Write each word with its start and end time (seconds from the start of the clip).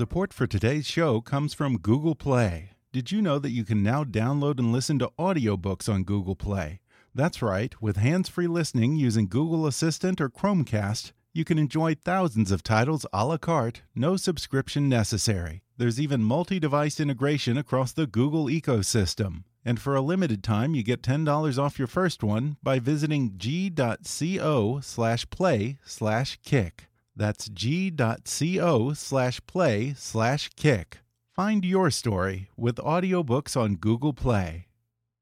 Support 0.00 0.32
for 0.32 0.46
today's 0.46 0.86
show 0.86 1.20
comes 1.20 1.52
from 1.52 1.76
Google 1.76 2.14
Play. 2.14 2.70
Did 2.90 3.12
you 3.12 3.20
know 3.20 3.38
that 3.38 3.50
you 3.50 3.64
can 3.64 3.82
now 3.82 4.02
download 4.02 4.58
and 4.58 4.72
listen 4.72 4.98
to 4.98 5.12
audiobooks 5.18 5.92
on 5.92 6.04
Google 6.04 6.34
Play? 6.34 6.80
That's 7.14 7.42
right, 7.42 7.74
with 7.82 7.98
hands 7.98 8.30
free 8.30 8.46
listening 8.46 8.96
using 8.96 9.28
Google 9.28 9.66
Assistant 9.66 10.18
or 10.18 10.30
Chromecast, 10.30 11.12
you 11.34 11.44
can 11.44 11.58
enjoy 11.58 11.96
thousands 11.96 12.50
of 12.50 12.62
titles 12.62 13.04
a 13.12 13.26
la 13.26 13.36
carte, 13.36 13.82
no 13.94 14.16
subscription 14.16 14.88
necessary. 14.88 15.60
There's 15.76 16.00
even 16.00 16.22
multi 16.22 16.58
device 16.58 16.98
integration 16.98 17.58
across 17.58 17.92
the 17.92 18.06
Google 18.06 18.46
ecosystem. 18.46 19.44
And 19.66 19.78
for 19.78 19.94
a 19.96 20.00
limited 20.00 20.42
time, 20.42 20.74
you 20.74 20.82
get 20.82 21.02
$10 21.02 21.58
off 21.58 21.78
your 21.78 21.88
first 21.88 22.22
one 22.22 22.56
by 22.62 22.78
visiting 22.78 23.34
g.co 23.36 24.80
slash 24.80 25.28
play 25.28 25.78
slash 25.84 26.38
kick. 26.42 26.86
That's 27.20 27.50
g.co 27.50 28.94
slash 28.94 29.40
play 29.46 29.92
slash 29.94 30.48
kick. 30.56 31.00
Find 31.36 31.66
your 31.66 31.90
story 31.90 32.48
with 32.56 32.76
audiobooks 32.76 33.60
on 33.60 33.76
Google 33.76 34.14
Play. 34.14 34.68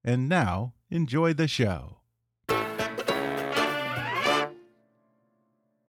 And 0.05 0.29
now, 0.29 0.75
enjoy 0.91 1.33
the 1.33 1.49
show. 1.49 1.97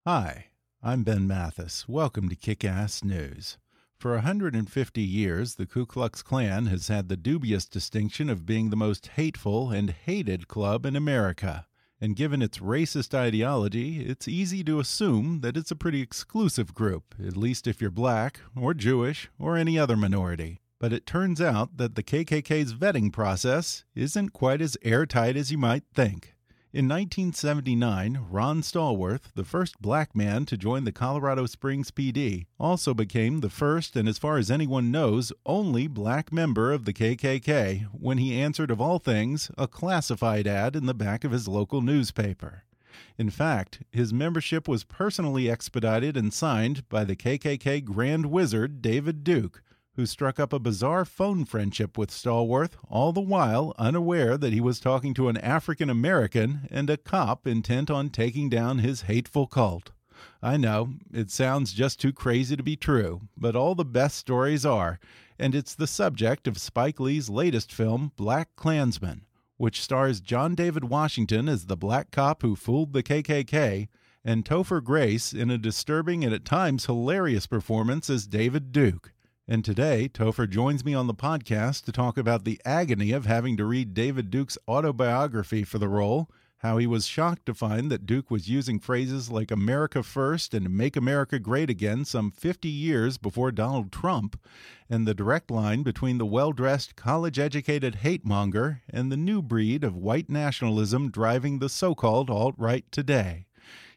Hi, 0.05 0.45
I'm 0.83 1.01
Ben 1.01 1.25
Mathis. 1.25 1.89
Welcome 1.89 2.29
to 2.29 2.35
Kick 2.35 2.63
Ass 2.63 3.03
News. 3.03 3.57
For 3.97 4.11
150 4.11 5.01
years, 5.01 5.55
the 5.55 5.65
Ku 5.65 5.87
Klux 5.87 6.21
Klan 6.21 6.67
has 6.67 6.87
had 6.87 7.09
the 7.09 7.17
dubious 7.17 7.65
distinction 7.65 8.29
of 8.29 8.45
being 8.45 8.69
the 8.69 8.75
most 8.75 9.07
hateful 9.15 9.71
and 9.71 9.89
hated 9.89 10.47
club 10.47 10.85
in 10.85 10.95
America. 10.95 11.65
And 11.99 12.15
given 12.15 12.41
its 12.41 12.59
racist 12.59 13.13
ideology, 13.13 14.05
it's 14.05 14.27
easy 14.27 14.63
to 14.65 14.79
assume 14.79 15.39
that 15.41 15.55
it's 15.55 15.71
a 15.71 15.75
pretty 15.75 16.01
exclusive 16.01 16.73
group, 16.73 17.15
at 17.25 17.37
least 17.37 17.67
if 17.67 17.81
you're 17.81 17.91
black, 17.91 18.41
or 18.55 18.73
Jewish, 18.73 19.29
or 19.39 19.55
any 19.57 19.79
other 19.79 19.95
minority. 19.95 20.59
But 20.79 20.91
it 20.91 21.05
turns 21.05 21.39
out 21.39 21.77
that 21.77 21.95
the 21.95 22.03
KKK's 22.03 22.73
vetting 22.73 23.11
process 23.13 23.85
isn't 23.95 24.33
quite 24.33 24.61
as 24.61 24.77
airtight 24.83 25.37
as 25.37 25.51
you 25.51 25.57
might 25.57 25.83
think. 25.93 26.34
In 26.75 26.89
1979, 26.89 28.25
Ron 28.29 28.61
Stallworth, 28.61 29.31
the 29.33 29.45
first 29.45 29.81
black 29.81 30.13
man 30.13 30.45
to 30.47 30.57
join 30.57 30.83
the 30.83 30.91
Colorado 30.91 31.45
Springs 31.45 31.89
PD, 31.89 32.47
also 32.59 32.93
became 32.93 33.39
the 33.39 33.49
first 33.49 33.95
and, 33.95 34.09
as 34.09 34.17
far 34.17 34.37
as 34.37 34.51
anyone 34.51 34.91
knows, 34.91 35.31
only 35.45 35.87
black 35.87 36.33
member 36.33 36.73
of 36.73 36.83
the 36.83 36.91
KKK 36.91 37.83
when 37.93 38.17
he 38.17 38.37
answered, 38.37 38.71
of 38.71 38.81
all 38.81 38.99
things, 38.99 39.49
a 39.57 39.69
classified 39.69 40.47
ad 40.47 40.75
in 40.75 40.85
the 40.85 40.93
back 40.93 41.23
of 41.23 41.31
his 41.31 41.47
local 41.47 41.81
newspaper. 41.81 42.65
In 43.17 43.29
fact, 43.29 43.81
his 43.93 44.11
membership 44.11 44.67
was 44.67 44.83
personally 44.83 45.49
expedited 45.49 46.17
and 46.17 46.33
signed 46.33 46.89
by 46.89 47.05
the 47.05 47.15
KKK 47.15 47.85
Grand 47.85 48.25
Wizard 48.25 48.81
David 48.81 49.23
Duke, 49.23 49.63
who 49.95 50.05
struck 50.05 50.39
up 50.39 50.51
a 50.51 50.59
bizarre 50.59 51.05
phone 51.05 51.45
friendship 51.45 51.97
with 51.97 52.09
Stallworth, 52.09 52.73
all 52.89 53.13
the 53.13 53.21
while 53.21 53.73
unaware 53.77 54.37
that 54.37 54.53
he 54.53 54.59
was 54.59 54.79
talking 54.79 55.13
to 55.13 55.29
an 55.29 55.37
African 55.37 55.89
American 55.89 56.67
and 56.69 56.89
a 56.89 56.97
cop 56.97 57.47
intent 57.47 57.89
on 57.89 58.09
taking 58.09 58.49
down 58.49 58.79
his 58.79 59.03
hateful 59.03 59.47
cult. 59.47 59.91
I 60.41 60.57
know, 60.57 60.93
it 61.13 61.31
sounds 61.31 61.73
just 61.73 61.99
too 61.99 62.13
crazy 62.13 62.55
to 62.55 62.63
be 62.63 62.75
true, 62.75 63.21
but 63.37 63.55
all 63.55 63.75
the 63.75 63.85
best 63.85 64.17
stories 64.17 64.65
are, 64.65 64.99
and 65.39 65.55
it's 65.55 65.75
the 65.75 65.87
subject 65.87 66.47
of 66.47 66.57
Spike 66.57 66.99
Lee's 66.99 67.29
latest 67.29 67.71
film, 67.71 68.11
Black 68.15 68.49
Klansman, 68.55 69.25
which 69.57 69.81
stars 69.81 70.21
John 70.21 70.55
David 70.55 70.85
Washington 70.85 71.49
as 71.49 71.65
the 71.65 71.77
black 71.77 72.11
cop 72.11 72.41
who 72.41 72.55
fooled 72.55 72.93
the 72.93 73.03
KKK 73.03 73.87
and 74.23 74.43
Topher 74.43 74.83
Grace 74.83 75.33
in 75.33 75.49
a 75.49 75.57
disturbing 75.57 76.23
and 76.25 76.33
at 76.33 76.45
times 76.45 76.85
hilarious 76.85 77.47
performance 77.47 78.09
as 78.09 78.27
David 78.27 78.71
Duke. 78.71 79.13
And 79.47 79.63
today, 79.63 80.09
Topher 80.11 80.49
joins 80.49 80.83
me 80.83 80.95
on 80.95 81.05
the 81.05 81.13
podcast 81.13 81.83
to 81.83 81.91
talk 81.91 82.17
about 82.17 82.45
the 82.45 82.59
agony 82.65 83.11
of 83.11 83.27
having 83.27 83.55
to 83.57 83.65
read 83.65 83.93
David 83.93 84.31
Duke's 84.31 84.57
autobiography 84.67 85.63
for 85.63 85.77
the 85.77 85.87
role, 85.87 86.31
how 86.59 86.79
he 86.79 86.87
was 86.87 87.05
shocked 87.05 87.45
to 87.45 87.53
find 87.53 87.91
that 87.91 88.07
Duke 88.07 88.31
was 88.31 88.49
using 88.49 88.79
phrases 88.79 89.29
like 89.29 89.51
America 89.51 90.01
First 90.01 90.55
and 90.55 90.75
Make 90.75 90.95
America 90.95 91.37
Great 91.37 91.69
Again 91.69 92.05
some 92.05 92.31
50 92.31 92.67
years 92.69 93.19
before 93.19 93.51
Donald 93.51 93.91
Trump, 93.91 94.39
and 94.89 95.07
the 95.07 95.13
direct 95.13 95.51
line 95.51 95.83
between 95.83 96.17
the 96.17 96.25
well 96.25 96.51
dressed, 96.51 96.95
college 96.95 97.37
educated 97.37 97.97
hate 97.97 98.25
monger 98.25 98.81
and 98.89 99.11
the 99.11 99.17
new 99.17 99.43
breed 99.43 99.83
of 99.83 99.95
white 99.95 100.27
nationalism 100.27 101.11
driving 101.11 101.59
the 101.59 101.69
so 101.69 101.93
called 101.93 102.31
alt 102.31 102.55
right 102.57 102.91
today. 102.91 103.45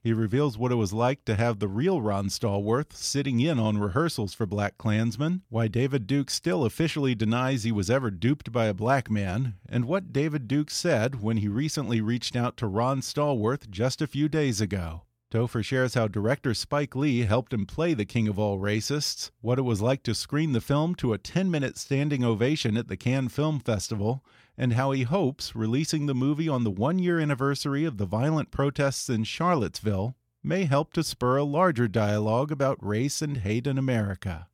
He 0.00 0.12
reveals 0.12 0.56
what 0.56 0.72
it 0.72 0.76
was 0.76 0.92
like 0.92 1.24
to 1.24 1.34
have 1.34 1.58
the 1.58 1.68
real 1.68 2.00
Ron 2.00 2.28
Stallworth 2.28 2.92
sitting 2.94 3.40
in 3.40 3.58
on 3.58 3.78
rehearsals 3.78 4.32
for 4.34 4.46
Black 4.46 4.78
Klansman, 4.78 5.42
why 5.48 5.68
David 5.68 6.06
Duke 6.06 6.30
still 6.30 6.64
officially 6.64 7.14
denies 7.14 7.64
he 7.64 7.72
was 7.72 7.90
ever 7.90 8.10
duped 8.10 8.52
by 8.52 8.66
a 8.66 8.74
black 8.74 9.10
man, 9.10 9.54
and 9.68 9.86
what 9.86 10.12
David 10.12 10.46
Duke 10.46 10.70
said 10.70 11.20
when 11.20 11.38
he 11.38 11.48
recently 11.48 12.00
reached 12.00 12.36
out 12.36 12.56
to 12.58 12.66
Ron 12.66 13.00
Stallworth 13.00 13.68
just 13.70 14.00
a 14.00 14.06
few 14.06 14.28
days 14.28 14.60
ago. 14.60 15.02
Topher 15.30 15.62
shares 15.62 15.92
how 15.92 16.08
director 16.08 16.54
Spike 16.54 16.96
Lee 16.96 17.20
helped 17.20 17.52
him 17.52 17.66
play 17.66 17.92
the 17.92 18.06
king 18.06 18.28
of 18.28 18.38
all 18.38 18.58
racists, 18.58 19.30
what 19.42 19.58
it 19.58 19.62
was 19.62 19.82
like 19.82 20.02
to 20.04 20.14
screen 20.14 20.52
the 20.52 20.60
film 20.60 20.94
to 20.94 21.12
a 21.12 21.18
10 21.18 21.50
minute 21.50 21.76
standing 21.76 22.24
ovation 22.24 22.78
at 22.78 22.88
the 22.88 22.96
Cannes 22.96 23.28
Film 23.28 23.60
Festival, 23.60 24.24
and 24.58 24.72
how 24.72 24.90
he 24.90 25.04
hopes 25.04 25.54
releasing 25.54 26.06
the 26.06 26.14
movie 26.14 26.48
on 26.48 26.64
the 26.64 26.70
one 26.70 26.98
year 26.98 27.20
anniversary 27.20 27.84
of 27.84 27.96
the 27.96 28.04
violent 28.04 28.50
protests 28.50 29.08
in 29.08 29.22
Charlottesville 29.22 30.16
may 30.42 30.64
help 30.64 30.92
to 30.92 31.04
spur 31.04 31.36
a 31.36 31.44
larger 31.44 31.86
dialogue 31.86 32.50
about 32.50 32.84
race 32.84 33.22
and 33.22 33.38
hate 33.38 33.68
in 33.68 33.78
America. 33.78 34.48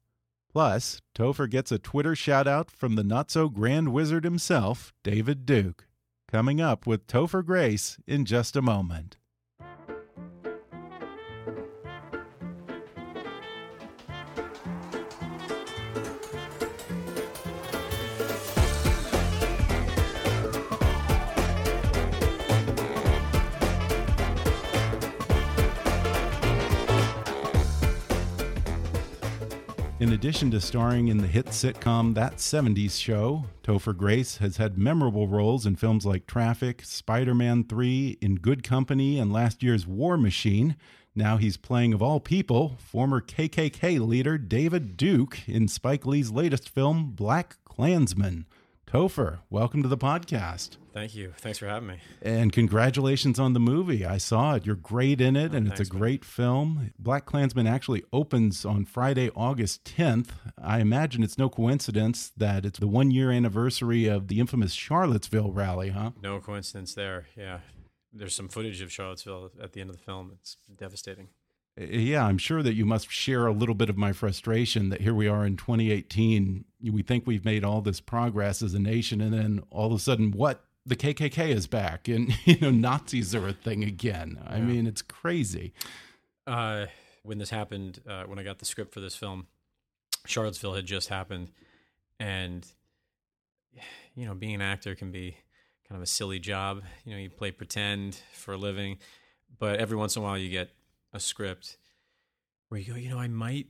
Plus, 0.52 1.00
Topher 1.16 1.50
gets 1.50 1.72
a 1.72 1.78
Twitter 1.78 2.14
shout 2.14 2.46
out 2.46 2.70
from 2.70 2.94
the 2.94 3.02
not 3.02 3.30
so 3.30 3.48
grand 3.48 3.92
wizard 3.92 4.24
himself, 4.24 4.92
David 5.02 5.46
Duke. 5.46 5.86
Coming 6.30 6.60
up 6.60 6.86
with 6.86 7.06
Topher 7.06 7.44
Grace 7.44 7.98
in 8.06 8.24
just 8.24 8.54
a 8.56 8.62
moment. 8.62 9.16
In 30.04 30.12
addition 30.12 30.50
to 30.50 30.60
starring 30.60 31.08
in 31.08 31.16
the 31.16 31.26
hit 31.26 31.46
sitcom 31.46 32.12
That 32.12 32.36
70s 32.36 33.00
Show, 33.00 33.46
Topher 33.62 33.96
Grace 33.96 34.36
has 34.36 34.58
had 34.58 34.76
memorable 34.76 35.28
roles 35.28 35.64
in 35.64 35.76
films 35.76 36.04
like 36.04 36.26
Traffic, 36.26 36.82
Spider 36.84 37.34
Man 37.34 37.64
3, 37.64 38.18
In 38.20 38.34
Good 38.34 38.62
Company, 38.62 39.18
and 39.18 39.32
last 39.32 39.62
year's 39.62 39.86
War 39.86 40.18
Machine. 40.18 40.76
Now 41.14 41.38
he's 41.38 41.56
playing, 41.56 41.94
of 41.94 42.02
all 42.02 42.20
people, 42.20 42.76
former 42.78 43.22
KKK 43.22 44.06
leader 44.06 44.36
David 44.36 44.98
Duke 44.98 45.48
in 45.48 45.68
Spike 45.68 46.04
Lee's 46.04 46.30
latest 46.30 46.68
film, 46.68 47.12
Black 47.12 47.56
Klansman. 47.64 48.44
Topher, 48.94 49.40
welcome 49.50 49.82
to 49.82 49.88
the 49.88 49.98
podcast. 49.98 50.76
Thank 50.92 51.16
you. 51.16 51.32
Thanks 51.38 51.58
for 51.58 51.66
having 51.66 51.88
me. 51.88 51.96
And 52.22 52.52
congratulations 52.52 53.40
on 53.40 53.52
the 53.52 53.58
movie. 53.58 54.06
I 54.06 54.18
saw 54.18 54.54
it. 54.54 54.64
You're 54.64 54.76
great 54.76 55.20
in 55.20 55.34
it, 55.34 55.50
oh, 55.52 55.56
and 55.56 55.66
thanks, 55.66 55.80
it's 55.80 55.90
a 55.90 55.92
great 55.92 56.22
man. 56.22 56.28
film. 56.28 56.92
Black 56.96 57.26
Klansman 57.26 57.66
actually 57.66 58.04
opens 58.12 58.64
on 58.64 58.84
Friday, 58.84 59.32
August 59.34 59.82
10th. 59.82 60.28
I 60.62 60.78
imagine 60.78 61.24
it's 61.24 61.36
no 61.36 61.48
coincidence 61.48 62.30
that 62.36 62.64
it's 62.64 62.78
the 62.78 62.86
one 62.86 63.10
year 63.10 63.32
anniversary 63.32 64.06
of 64.06 64.28
the 64.28 64.38
infamous 64.38 64.74
Charlottesville 64.74 65.50
rally, 65.50 65.90
huh? 65.90 66.12
No 66.22 66.38
coincidence 66.38 66.94
there. 66.94 67.26
Yeah. 67.36 67.58
There's 68.12 68.36
some 68.36 68.48
footage 68.48 68.80
of 68.80 68.92
Charlottesville 68.92 69.50
at 69.60 69.72
the 69.72 69.80
end 69.80 69.90
of 69.90 69.96
the 69.96 70.02
film. 70.04 70.30
It's 70.38 70.56
devastating. 70.78 71.30
Yeah, 71.76 72.24
I'm 72.24 72.38
sure 72.38 72.62
that 72.62 72.74
you 72.74 72.84
must 72.84 73.10
share 73.10 73.46
a 73.46 73.52
little 73.52 73.74
bit 73.74 73.90
of 73.90 73.96
my 73.96 74.12
frustration 74.12 74.90
that 74.90 75.00
here 75.00 75.14
we 75.14 75.26
are 75.26 75.44
in 75.44 75.56
2018. 75.56 76.64
We 76.92 77.02
think 77.02 77.26
we've 77.26 77.44
made 77.44 77.64
all 77.64 77.80
this 77.80 78.00
progress 78.00 78.62
as 78.62 78.74
a 78.74 78.78
nation, 78.78 79.20
and 79.20 79.32
then 79.34 79.62
all 79.70 79.86
of 79.88 79.92
a 79.92 79.98
sudden, 79.98 80.30
what 80.30 80.64
the 80.86 80.94
KKK 80.94 81.48
is 81.48 81.66
back 81.66 82.06
and 82.08 82.32
you 82.46 82.58
know 82.60 82.70
Nazis 82.70 83.34
are 83.34 83.48
a 83.48 83.52
thing 83.52 83.82
again. 83.82 84.38
I 84.46 84.58
Yeah. 84.58 84.64
mean, 84.64 84.86
it's 84.86 85.02
crazy. 85.02 85.72
uh, 86.46 86.86
when 87.22 87.38
this 87.38 87.48
happened, 87.50 88.00
uh, 88.06 88.24
when 88.24 88.38
I 88.38 88.42
got 88.42 88.58
the 88.58 88.66
script 88.66 88.92
for 88.92 89.00
this 89.00 89.16
film, 89.16 89.46
Charlottesville 90.26 90.74
had 90.74 90.84
just 90.86 91.08
happened, 91.08 91.50
and 92.20 92.66
you 94.14 94.26
know, 94.26 94.34
being 94.34 94.54
an 94.54 94.60
actor 94.60 94.94
can 94.94 95.10
be 95.10 95.36
kind 95.88 95.96
of 95.96 96.02
a 96.02 96.06
silly 96.06 96.38
job. 96.38 96.82
You 97.04 97.12
know, 97.14 97.18
you 97.18 97.30
play 97.30 97.50
pretend 97.50 98.20
for 98.32 98.52
a 98.54 98.56
living, 98.56 98.98
but 99.58 99.80
every 99.80 99.96
once 99.96 100.14
in 100.16 100.22
a 100.22 100.24
while 100.24 100.38
you 100.38 100.50
get 100.50 100.70
a 101.14 101.20
script 101.20 101.78
where 102.68 102.80
you 102.80 102.92
go, 102.92 102.98
you 102.98 103.08
know, 103.08 103.18
I 103.18 103.28
might 103.28 103.68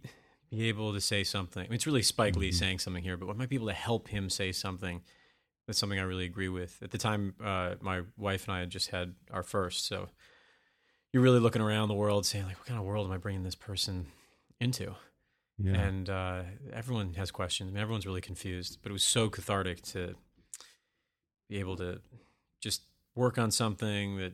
be 0.50 0.68
able 0.68 0.92
to 0.94 1.00
say 1.00 1.22
something. 1.22 1.60
I 1.62 1.66
mean, 1.68 1.74
it's 1.74 1.86
really 1.86 2.02
Spike 2.02 2.36
Lee 2.36 2.50
Mhm. 2.50 2.54
saying 2.54 2.78
something 2.80 3.02
here, 3.04 3.16
but 3.16 3.28
I 3.28 3.34
might 3.34 3.48
be 3.48 3.56
able 3.56 3.66
to 3.68 3.72
help 3.74 4.08
him 4.08 4.28
say 4.30 4.50
something. 4.50 5.02
That's 5.66 5.78
something 5.78 5.98
I 5.98 6.02
really 6.02 6.24
agree 6.24 6.48
with. 6.48 6.82
At 6.82 6.90
the 6.90 6.98
time, 6.98 7.34
uh, 7.42 7.76
my 7.80 8.02
wife 8.16 8.44
and 8.48 8.54
I 8.56 8.60
had 8.60 8.70
just 8.70 8.90
had 8.90 9.14
our 9.30 9.42
first, 9.42 9.86
so 9.86 10.10
you're 11.12 11.22
really 11.22 11.38
looking 11.40 11.62
around 11.62 11.88
the 11.88 11.94
world 11.94 12.26
saying 12.26 12.44
like 12.46 12.58
what 12.58 12.66
kind 12.66 12.78
of 12.80 12.84
world 12.84 13.06
am 13.06 13.12
i 13.12 13.16
bringing 13.18 13.44
this 13.44 13.54
person 13.54 14.10
into 14.58 14.96
Yeah. 15.58 15.74
and 15.80 16.10
uh, 16.10 16.42
everyone 16.72 17.14
has 17.14 17.30
questions 17.30 17.68
I 17.68 17.72
mean, 17.72 17.80
everyone's 17.80 18.04
really 18.04 18.20
confused 18.20 18.80
but 18.82 18.90
it 18.90 18.92
was 18.92 19.04
so 19.04 19.28
cathartic 19.30 19.80
to 19.92 20.16
be 21.48 21.60
able 21.60 21.76
to 21.76 22.00
just 22.60 22.82
work 23.14 23.38
on 23.38 23.52
something 23.52 24.16
that 24.16 24.32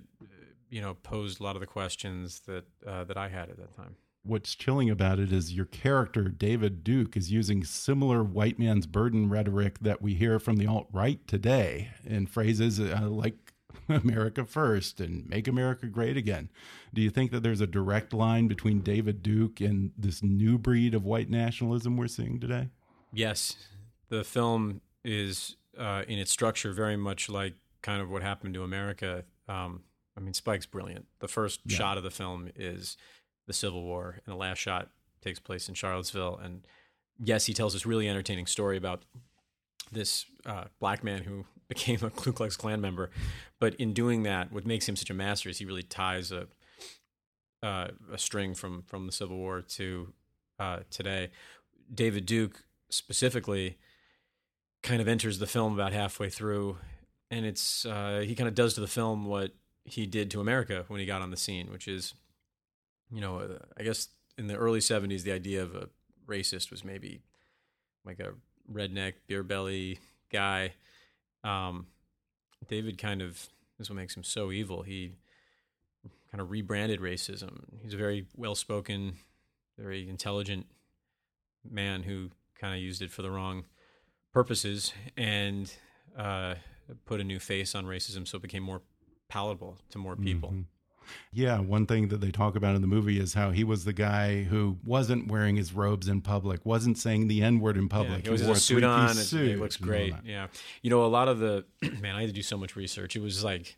you 0.70 0.81
know 0.81 0.94
posed 0.94 1.40
a 1.40 1.43
lot 1.43 1.56
of 1.56 1.61
the 1.61 1.67
questions 1.67 2.40
that 2.46 2.64
uh, 2.87 3.05
that 3.05 3.17
i 3.17 3.28
had 3.28 3.50
at 3.50 3.56
that 3.56 3.75
time 3.76 3.96
What's 4.22 4.55
chilling 4.55 4.90
about 4.90 5.19
it 5.19 5.32
is 5.32 5.55
your 5.55 5.64
character, 5.64 6.25
David 6.25 6.84
Duke, 6.84 7.17
is 7.17 7.32
using 7.32 7.64
similar 7.64 8.22
white 8.22 8.58
man's 8.58 8.87
burden 8.87 9.31
rhetoric 9.31 9.78
that 9.78 10.02
we 10.02 10.12
hear 10.12 10.38
from 10.38 10.56
the 10.56 10.67
alt 10.67 10.88
right 10.93 11.26
today 11.26 11.88
in 12.05 12.26
phrases 12.26 12.78
uh, 12.78 13.08
like 13.08 13.55
America 13.88 14.44
first 14.44 15.00
and 15.00 15.26
make 15.26 15.49
America 15.49 15.87
great 15.87 16.19
again. 16.19 16.50
Do 16.93 17.00
you 17.00 17.08
think 17.08 17.31
that 17.31 17.43
there's 17.43 17.62
a 17.62 17.67
direct 17.67 18.12
line 18.12 18.46
between 18.46 18.81
David 18.81 19.22
Duke 19.22 19.58
and 19.62 19.93
this 19.96 20.22
new 20.22 20.58
breed 20.58 20.94
of 20.94 21.02
white 21.02 21.31
nationalism 21.31 21.96
we're 21.96 22.06
seeing 22.06 22.38
today? 22.38 22.69
yes 23.12 23.56
the 24.08 24.25
film 24.25 24.81
is 25.05 25.56
uh, 25.78 26.02
in 26.08 26.19
its 26.19 26.31
structure 26.31 26.72
very 26.72 26.96
much 26.96 27.28
like 27.28 27.55
kind 27.82 28.02
of 28.02 28.11
what 28.11 28.22
happened 28.22 28.55
to 28.55 28.62
america 28.62 29.25
um, 29.49 29.82
i 30.16 30.20
mean 30.20 30.34
spike's 30.34 30.66
brilliant. 30.66 31.06
The 31.20 31.28
first 31.28 31.60
Yeah. 31.64 31.76
shot 31.78 31.98
of 31.98 32.04
the 32.04 32.10
film 32.10 32.50
is 32.56 32.96
the 33.46 33.52
civil 33.52 33.82
war 33.82 34.20
and 34.24 34.32
the 34.32 34.38
last 34.38 34.58
shot 34.58 34.90
takes 35.22 35.38
place 35.38 35.68
in 35.68 35.74
charlottesville. 35.74 36.36
And 36.36 36.66
yes 37.18 37.46
he 37.46 37.54
tells 37.54 37.72
this 37.72 37.86
really 37.86 38.08
entertaining 38.08 38.46
story 38.46 38.76
about 38.76 39.02
this 39.92 40.24
uh, 40.46 40.64
black 40.78 41.02
man 41.04 41.24
who 41.24 41.44
became 41.68 42.00
a 42.02 42.10
ku 42.10 42.32
klux 42.32 42.56
klan 42.56 42.80
member. 42.80 43.10
But 43.58 43.74
in 43.76 43.92
doing 43.92 44.22
that 44.24 44.52
what 44.52 44.66
makes 44.66 44.88
him 44.88 44.96
such 44.96 45.10
a 45.10 45.14
master 45.14 45.48
is 45.48 45.58
he 45.58 45.64
really 45.64 45.82
ties 45.82 46.32
a 46.32 46.46
uh, 47.62 47.88
a 48.12 48.18
string 48.18 48.54
from 48.54 48.82
from 48.82 49.06
the 49.06 49.12
civil 49.12 49.36
war 49.36 49.60
to 49.62 50.12
uh, 50.58 50.80
today. 50.90 51.30
David 51.92 52.24
duke 52.26 52.64
specifically 52.88 53.78
kind 54.82 55.00
of 55.00 55.08
enters 55.08 55.38
the 55.38 55.46
film 55.46 55.74
about 55.74 55.92
halfway 55.92 56.30
through 56.30 56.78
and 57.30 57.44
it's 57.46 57.84
uh, 57.84 58.22
he 58.26 58.34
kind 58.34 58.48
of 58.48 58.54
does 58.54 58.74
to 58.74 58.80
the 58.80 58.86
film 58.88 59.26
what 59.26 59.52
he 59.85 60.06
did 60.06 60.31
to 60.31 60.41
america 60.41 60.85
when 60.88 61.00
he 61.00 61.06
got 61.06 61.23
on 61.23 61.31
the 61.31 61.37
scene 61.37 61.71
which 61.71 61.88
is 61.88 62.15
you 63.11 63.21
know 63.21 63.38
uh, 63.38 63.59
i 63.79 63.82
guess 63.82 64.09
in 64.38 64.47
the 64.47 64.56
early 64.56 64.81
70s 64.81 65.23
the 65.23 65.32
idea 65.32 65.62
of 65.62 65.75
a 65.75 65.88
racist 66.27 66.71
was 66.71 66.85
maybe 66.85 67.21
like 68.05 68.21
a 68.21 68.32
redneck 68.73 69.15
beer 69.27 69.43
belly 69.43 69.99
guy. 70.32 70.73
Um, 71.44 71.87
david 72.69 72.99
kind 72.99 73.21
of 73.23 73.49
this 73.79 73.87
is 73.87 73.91
what 73.91 73.97
makes 73.97 74.17
him 74.17 74.25
so 74.25 74.53
evil. 74.53 74.82
He 74.82 75.12
kind 76.31 76.41
of 76.41 76.50
rebranded 76.50 77.00
racism. 77.00 77.65
He's 77.82 77.94
a 77.94 77.97
very 77.97 78.27
well-spoken 78.37 79.15
very 79.79 80.09
intelligent 80.09 80.67
man 81.69 82.03
who 82.03 82.29
kind 82.59 82.75
of 82.75 82.81
used 82.81 83.00
it 83.00 83.11
for 83.11 83.23
the 83.23 83.31
wrong 83.31 83.65
purposes 84.32 84.93
and 85.17 85.73
uh, 86.19 86.55
put 87.06 87.21
a 87.21 87.25
new 87.25 87.38
face 87.38 87.75
on 87.75 87.87
racism 87.87 88.29
so 88.29 88.37
it 88.37 88.43
became 88.43 88.62
more 88.62 88.82
palatable 89.31 89.79
to 89.91 89.99
more 89.99 90.17
people. 90.17 90.50
Mhm. 90.50 90.65
Yeah, 91.32 91.59
one 91.59 91.87
thing 91.87 92.06
that 92.09 92.21
they 92.21 92.31
talk 92.31 92.55
about 92.55 92.77
in 92.77 92.82
the 92.82 92.87
movie 92.87 93.19
is 93.19 93.35
how 93.35 93.50
he 93.50 93.65
was 93.65 93.85
the 93.85 93.93
guy 93.93 94.44
who 94.44 94.79
wasn't 94.85 95.27
wearing 95.27 95.56
his 95.56 95.73
robes 95.73 96.06
in 96.06 96.21
public, 96.21 96.65
wasn't 96.65 96.99
saying 96.99 97.27
the 97.27 97.43
N 97.43 97.59
word 97.59 97.77
in 97.77 97.85
Yeah, 97.85 97.88
public. 97.88 98.23
he 98.23 98.29
always 98.29 98.43
has 98.43 98.47
wore 98.49 98.56
a 98.56 98.61
suit 98.61 98.85
on. 98.85 99.11
It, 99.11 99.15
suit 99.15 99.49
it 99.49 99.59
looks 99.59 99.77
great. 99.77 100.15
Yeah, 100.25 100.47
you 100.82 100.91
know, 100.91 101.05
a 101.05 101.09
lot 101.09 101.27
of 101.29 101.38
the 101.41 101.65
man. 102.00 102.15
I 102.15 102.21
had 102.21 102.29
to 102.29 102.35
do 102.35 102.43
so 102.43 102.56
much 102.56 102.77
research. 102.77 103.17
It 103.17 103.23
was 103.23 103.43
like 103.43 103.77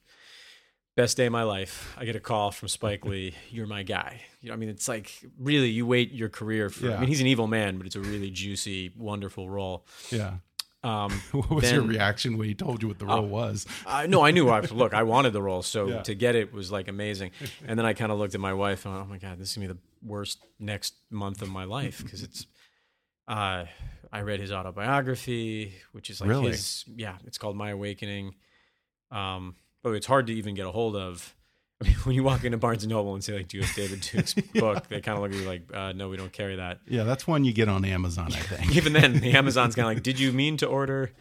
best 0.94 1.16
day 1.16 1.24
of 1.24 1.32
my 1.32 1.42
life. 1.42 1.94
I 1.96 2.04
get 2.04 2.16
a 2.16 2.20
call 2.20 2.50
from 2.50 2.68
Spike 2.68 3.06
Lee. 3.06 3.34
You're 3.50 3.66
my 3.66 3.82
guy. 3.82 4.20
You 4.42 4.48
know, 4.48 4.54
I 4.54 4.56
mean, 4.58 4.68
it's 4.68 4.86
like 4.88 5.10
really 5.38 5.70
you 5.70 5.86
wait 5.86 6.12
your 6.12 6.28
career 6.28 6.68
for. 6.68 6.90
I 6.92 6.98
mean, 6.98 7.08
he's 7.08 7.20
an 7.22 7.26
evil 7.26 7.46
man, 7.46 7.78
but 7.78 7.86
it's 7.86 7.96
a 7.96 8.00
really 8.00 8.30
juicy, 8.30 8.92
wonderful 8.96 9.48
role. 9.48 9.86
Yeah. 10.10 10.34
Um, 10.84 11.10
What 11.32 11.50
was 11.50 11.70
your 11.72 11.82
reaction 11.82 12.38
when 12.38 12.48
he 12.48 12.54
told 12.54 12.82
you 12.82 12.88
what 12.88 12.98
the 12.98 13.06
role 13.06 13.26
was? 13.26 13.66
I 13.86 14.06
no, 14.06 14.24
I 14.24 14.30
knew. 14.32 14.48
I, 14.48 14.60
look, 14.70 14.92
I 14.94 15.02
wanted 15.04 15.32
the 15.32 15.42
role, 15.42 15.62
so 15.62 15.86
Yeah. 15.86 16.02
to 16.02 16.14
get 16.14 16.34
it 16.34 16.52
was 16.52 16.72
like 16.72 16.88
amazing. 16.88 17.30
And 17.66 17.78
then 17.78 17.86
I 17.86 17.92
kind 17.92 18.10
of 18.10 18.18
looked 18.18 18.34
at 18.34 18.40
my 18.40 18.52
wife 18.54 18.84
and, 18.84 18.94
I 18.94 18.96
went, 18.98 19.08
oh 19.08 19.10
my 19.10 19.18
god, 19.18 19.38
this 19.38 19.50
is 19.50 19.56
gonna 19.56 19.68
be 19.68 19.74
the 19.74 19.80
worst 20.08 20.38
next 20.58 20.94
month 21.10 21.40
of 21.42 21.48
my 21.50 21.64
life 21.64 22.02
because 22.02 22.22
it's. 22.22 22.46
Uh, 23.28 23.64
I 24.14 24.20
read 24.22 24.40
his 24.40 24.50
autobiography, 24.52 25.72
which 25.92 26.10
is 26.10 26.20
like 26.20 26.28
Really? 26.28 26.50
his. 26.50 26.84
Yeah, 26.96 27.16
it's 27.24 27.38
called 27.38 27.56
My 27.56 27.70
Awakening. 27.70 28.34
Um, 29.10 29.54
but 29.82 29.90
it's 29.94 30.06
hard 30.06 30.26
to 30.26 30.34
even 30.34 30.54
get 30.54 30.66
a 30.66 30.70
hold 30.72 30.96
of. 30.96 31.34
I 31.82 31.88
mean, 31.88 31.96
when 32.04 32.14
you 32.14 32.22
walk 32.22 32.44
into 32.44 32.58
Barnes 32.58 32.84
and 32.84 32.90
Noble 32.90 33.14
and 33.14 33.22
say 33.22 33.36
like, 33.36 33.48
"Do 33.48 33.58
you 33.58 33.64
have 33.64 33.74
David 33.74 34.00
Duke's 34.00 34.34
book?" 34.54 34.88
They 34.88 35.00
kind 35.00 35.16
of 35.16 35.22
look 35.22 35.32
at 35.32 35.38
you 35.38 35.48
like, 35.48 35.62
uh, 35.74 35.92
"No, 35.92 36.08
we 36.08 36.16
don't 36.16 36.32
carry 36.32 36.56
that." 36.56 36.80
Yeah, 36.86 37.04
that's 37.04 37.26
one 37.26 37.44
you 37.44 37.52
get 37.52 37.68
on 37.68 37.84
Amazon, 37.84 38.28
I 38.32 38.40
think. 38.40 38.76
even 38.76 38.92
then, 38.92 39.20
the 39.20 39.32
Amazon's 39.32 39.74
kind 39.74 39.88
of 39.88 39.94
like, 39.94 40.02
did 40.02 40.18
you 40.18 40.32
mean 40.32 40.56
to 40.58 40.66
order, 40.66 41.12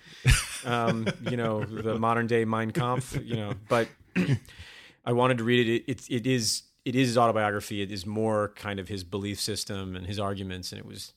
um, 0.66 1.08
you 1.30 1.38
know, 1.38 1.64
the 1.64 1.98
modern 1.98 2.28
day 2.28 2.46
Mein 2.46 2.72
Kampf, 2.72 3.18
you 3.24 3.36
know? 3.36 3.54
But 3.68 3.88
I 5.06 5.14
wanted 5.14 5.38
to 5.40 5.44
read 5.44 5.68
it. 5.68 5.84
It, 5.88 5.90
it. 5.90 6.10
it 6.10 6.28
is 6.28 6.64
it 6.84 6.96
is 6.96 7.10
his 7.10 7.18
autobiography. 7.18 7.82
It 7.82 7.92
is 7.92 8.06
more 8.06 8.54
kind 8.56 8.80
of 8.80 8.88
his 8.88 9.04
belief 9.04 9.40
system 9.40 9.96
and 9.96 10.08
his 10.08 10.20
arguments, 10.20 10.72
and 10.72 10.80
it 10.80 10.86
was 10.86 11.14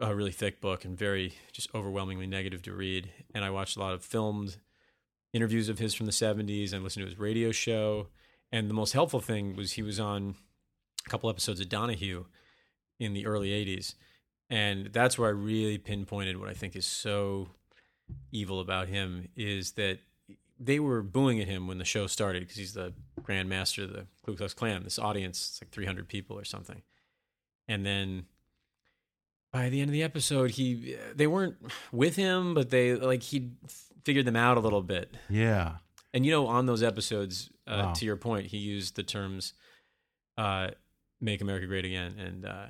a 0.00 0.14
really 0.14 0.32
thick 0.32 0.60
book 0.60 0.84
and 0.84 0.96
very 0.96 1.34
just 1.52 1.72
overwhelmingly 1.74 2.26
negative 2.26 2.62
to 2.62 2.72
read. 2.72 3.10
And 3.34 3.44
I 3.44 3.50
watched 3.50 3.76
a 3.76 3.80
lot 3.80 3.94
of 3.94 4.04
filmed 4.04 4.56
interviews 5.32 5.68
of 5.68 5.78
his 5.78 5.94
from 5.94 6.06
the 6.06 6.12
'70s 6.12 6.72
and 6.72 6.84
listened 6.84 7.04
to 7.04 7.10
his 7.10 7.18
radio 7.18 7.50
show. 7.50 8.08
And 8.52 8.68
the 8.68 8.74
most 8.74 8.92
helpful 8.92 9.20
thing 9.20 9.56
was 9.56 9.72
he 9.72 9.82
was 9.82 9.98
on 9.98 10.34
a 11.06 11.10
couple 11.10 11.30
episodes 11.30 11.60
of 11.60 11.68
Donahue 11.68 12.26
in 13.00 13.14
the 13.14 13.26
early 13.26 13.48
'80s 13.48 13.94
and 14.52 14.90
that's 14.92 15.18
where 15.18 15.28
I 15.28 15.32
really 15.32 15.78
pinpointed 15.78 16.38
what 16.38 16.50
I 16.50 16.52
think 16.52 16.76
is 16.76 16.84
so 16.84 17.48
evil 18.30 18.60
about 18.60 18.88
him 18.88 19.28
is 19.34 19.72
that 19.72 19.98
they 20.60 20.78
were 20.78 21.02
booing 21.02 21.40
at 21.40 21.48
him 21.48 21.66
when 21.66 21.78
the 21.78 21.86
show 21.86 22.06
started 22.06 22.40
because 22.40 22.56
he's 22.56 22.74
the 22.74 22.92
Grand 23.22 23.48
Master 23.48 23.84
of 23.84 23.94
the 23.94 24.06
Ku 24.26 24.36
Klux 24.36 24.52
Klan. 24.52 24.84
This 24.84 24.98
audience, 24.98 25.48
it's 25.48 25.62
like 25.62 25.70
300 25.70 26.06
people 26.06 26.38
or 26.38 26.44
something, 26.44 26.82
and 27.66 27.86
then 27.86 28.26
by 29.54 29.70
the 29.70 29.80
end 29.80 29.88
of 29.88 29.92
the 29.92 30.02
episode, 30.02 30.50
he 30.50 30.96
they 31.14 31.26
weren't 31.26 31.56
with 31.90 32.16
him, 32.16 32.52
but 32.52 32.68
they 32.68 32.94
like 32.94 33.22
he 33.22 33.52
figured 34.04 34.26
them 34.26 34.36
out 34.36 34.58
a 34.58 34.60
little 34.60 34.82
bit. 34.82 35.14
Yeah. 35.30 35.76
And 36.12 36.26
you 36.26 36.30
know, 36.30 36.46
on 36.46 36.66
those 36.66 36.82
episodes, 36.82 37.48
uh, 37.66 37.82
Wow. 37.86 37.92
to 37.94 38.04
your 38.04 38.16
point, 38.16 38.46
he 38.46 38.58
used 38.58 38.96
the 38.96 39.02
terms 39.02 39.54
uh, 40.36 40.70
"Make 41.20 41.40
America 41.40 41.66
Great 41.66 41.84
Again" 41.84 42.18
and 42.18 42.44
uh, 42.46 42.66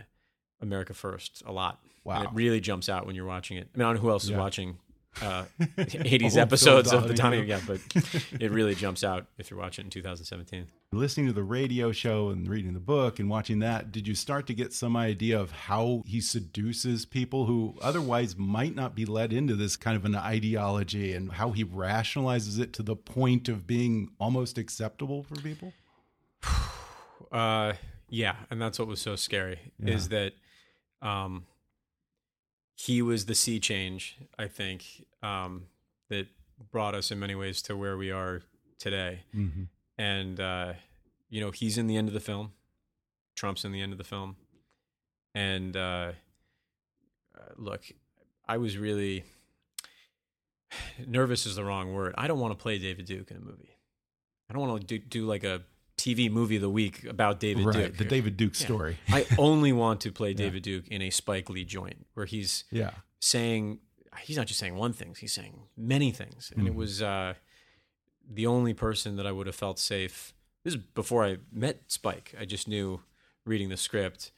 "America 0.61 0.95
First" 0.95 1.43
a 1.47 1.53
lot. 1.53 1.81
And 1.83 1.91
Wow. 2.05 2.23
it 2.25 2.31
really 2.33 2.61
jumps 2.61 2.89
out 2.89 3.07
when 3.07 3.15
you're 3.15 3.25
watching 3.27 3.57
it. 3.57 3.69
I 3.75 3.79
mean, 3.79 3.85
I 3.85 3.89
don't 3.89 3.97
know 3.97 4.03
who 4.03 4.11
else 4.11 4.25
is 4.25 4.31
watching 4.33 4.79
uh, 5.21 5.45
80s 5.61 6.37
episodes 6.37 6.91
Phil 6.91 6.99
of 6.99 7.09
the 7.09 7.15
Donahue, 7.15 7.47
Donahue. 7.47 7.49
yeah, 7.49 7.61
but 7.67 8.41
it 8.41 8.51
really 8.51 8.75
jumps 8.75 9.05
out 9.05 9.27
if 9.39 9.51
you're 9.51 9.61
watching 9.61 9.85
it 9.85 9.87
in 9.87 9.91
2017. 9.91 10.67
Listening 10.93 11.27
to 11.27 11.33
the 11.33 11.43
radio 11.43 11.93
show 11.93 12.31
and 12.31 12.49
reading 12.49 12.73
the 12.73 12.81
book 12.81 13.19
and 13.19 13.29
watching 13.29 13.59
that, 13.61 13.93
did 13.93 14.07
you 14.09 14.15
start 14.15 14.47
to 14.47 14.55
get 14.55 14.73
some 14.73 14.97
idea 14.97 15.39
of 15.39 15.51
how 15.51 16.03
he 16.07 16.21
seduces 16.21 17.05
people 17.05 17.47
who 17.47 17.75
otherwise 17.83 18.37
might 18.37 18.75
not 18.75 18.95
be 18.95 19.05
led 19.05 19.33
into 19.33 19.55
this 19.55 19.77
kind 19.77 19.97
of 19.97 20.05
an 20.05 20.15
ideology 20.15 21.13
and 21.13 21.33
how 21.33 21.51
he 21.51 21.65
rationalizes 21.65 22.59
it 22.59 22.73
to 22.75 22.83
the 22.83 22.97
point 22.97 23.49
of 23.49 23.67
being 23.67 24.11
almost 24.19 24.59
acceptable 24.59 25.23
for 25.23 25.37
people? 25.37 25.73
Uh, 27.31 27.73
yeah, 28.11 28.35
and 28.51 28.61
that's 28.61 28.79
what 28.79 28.87
was 28.87 29.01
so 29.01 29.17
scary 29.17 29.59
is 29.83 30.11
that 30.11 30.35
um, 31.01 31.47
he 32.75 33.03
was 33.03 33.27
the 33.27 33.35
sea 33.35 33.61
change. 33.61 34.17
I 34.39 34.49
think 34.49 35.05
um, 35.23 35.65
that 36.09 36.27
brought 36.71 36.95
us 36.95 37.11
in 37.11 37.19
many 37.19 37.35
ways 37.35 37.63
to 37.63 37.77
where 37.77 37.97
we 37.97 38.11
are 38.11 38.43
today. 38.79 39.21
Mm-hmm. 39.35 39.65
And 39.99 40.41
uh, 40.41 40.73
you 41.31 41.41
know, 41.41 41.51
he's 41.51 41.79
in 41.79 41.87
the 41.87 41.97
end 41.97 42.09
of 42.09 42.15
the 42.15 42.21
film. 42.21 42.53
Trump's 43.35 43.65
in 43.65 43.73
the 43.73 43.81
end 43.81 43.93
of 43.93 43.99
the 43.99 44.05
film. 44.05 44.37
And 45.35 45.77
uh, 45.77 46.13
uh, 47.37 47.53
look, 47.57 47.85
I 48.47 48.59
was 48.59 48.77
really 48.77 49.25
nervous 51.07 51.47
is 51.47 51.57
the 51.57 51.65
wrong 51.65 51.93
word. 51.93 52.15
I 52.19 52.27
don't 52.27 52.41
want 52.41 52.53
to 52.53 52.63
play 52.63 52.79
David 52.79 53.07
Duke 53.07 53.31
in 53.31 53.39
a 53.39 53.41
movie. 53.41 53.77
I 54.51 54.53
don't 54.53 54.69
want 54.69 54.81
to 54.81 54.87
do, 54.87 54.99
do 54.99 55.27
like 55.27 55.45
a 55.45 55.63
TV 56.03 56.31
movie 56.31 56.57
of 56.57 56.63
the 56.63 56.71
week 56.71 57.05
about 57.05 57.39
David 57.39 57.65
right, 57.65 57.75
Duke. 57.87 57.97
the 57.97 58.05
David 58.05 58.37
Duke 58.37 58.59
Yeah. 58.59 58.67
story. 58.67 58.97
I 59.09 59.25
only 59.39 59.73
want 59.73 60.01
to 60.03 60.11
play 60.11 60.35
David 60.45 60.63
Duke 60.65 60.89
in 60.89 61.01
a 61.03 61.11
Spike 61.11 61.49
Lee 61.49 61.65
joint 61.65 62.07
where 62.15 62.27
he's 62.27 62.65
Yeah. 62.71 62.91
saying 63.21 63.79
he's 64.25 64.37
not 64.37 64.47
just 64.47 64.59
saying 64.61 64.75
one 64.75 64.93
thing, 64.93 65.15
he's 65.19 65.33
saying 65.33 65.63
many 65.77 66.11
things. 66.11 66.53
And 66.57 66.67
it 66.67 66.75
was 66.75 67.01
uh, 67.01 67.35
the 68.29 68.47
only 68.47 68.75
person 68.75 69.17
that 69.17 69.27
I 69.27 69.33
would 69.33 69.47
have 69.47 69.55
felt 69.57 69.79
safe. 69.79 70.35
This 70.65 70.75
is 70.75 70.81
before 70.95 71.25
I 71.25 71.39
met 71.53 71.83
Spike. 71.87 72.35
I 72.39 72.45
just 72.45 72.67
knew 72.69 73.01
reading 73.47 73.69
the 73.69 73.77
script, 73.77 74.33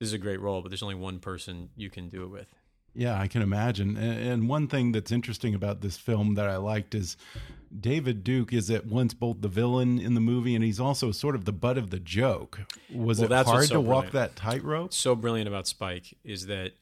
this 0.00 0.08
is 0.08 0.12
a 0.12 0.18
great 0.18 0.40
role, 0.40 0.62
but 0.62 0.68
there's 0.70 0.82
only 0.82 0.94
one 0.96 1.18
person 1.20 1.70
you 1.76 1.90
can 1.90 2.08
do 2.08 2.24
it 2.24 2.28
with. 2.28 2.48
Yeah, 2.94 3.18
I 3.20 3.26
can 3.26 3.42
imagine. 3.42 3.96
And, 3.96 4.48
one 4.48 4.68
thing 4.68 4.92
that's 4.92 5.10
interesting 5.10 5.54
about 5.54 5.80
this 5.80 5.96
film 5.96 6.34
that 6.34 6.48
I 6.48 6.56
liked 6.56 6.94
is 6.94 7.16
David 7.78 8.22
Duke 8.22 8.52
is 8.52 8.70
at 8.70 8.86
once 8.86 9.14
both 9.14 9.40
the 9.40 9.48
villain 9.48 9.98
in 9.98 10.14
the 10.14 10.20
movie 10.20 10.54
and 10.54 10.62
he's 10.62 10.78
also 10.78 11.10
sort 11.10 11.34
of 11.34 11.44
the 11.44 11.52
butt 11.52 11.76
of 11.76 11.90
the 11.90 11.98
joke. 11.98 12.60
Was 12.92 13.18
Well, 13.18 13.26
it 13.26 13.28
that's 13.30 13.48
hard 13.48 13.58
what's 13.58 13.68
to 13.70 13.74
so 13.74 13.80
walk 13.80 14.12
that 14.12 14.36
tightrope? 14.36 14.92
so 14.92 15.16
brilliant 15.16 15.48
about 15.48 15.66
Spike 15.66 16.16
is 16.22 16.46
that 16.46 16.72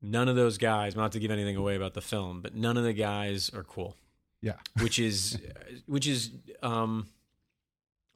none 0.00 0.28
of 0.28 0.36
those 0.36 0.56
guys, 0.56 0.96
not 0.96 1.12
to 1.12 1.18
give 1.18 1.30
anything 1.30 1.56
away 1.56 1.76
about 1.76 1.92
the 1.94 2.00
film, 2.00 2.40
but 2.40 2.54
none 2.54 2.78
of 2.78 2.84
the 2.84 2.94
guys 2.94 3.50
are 3.54 3.64
cool. 3.64 3.94
Yeah. 4.40 4.54
Which 4.80 4.98
is, 4.98 5.38
which 5.86 6.06
is, 6.06 6.30
um, 6.62 7.08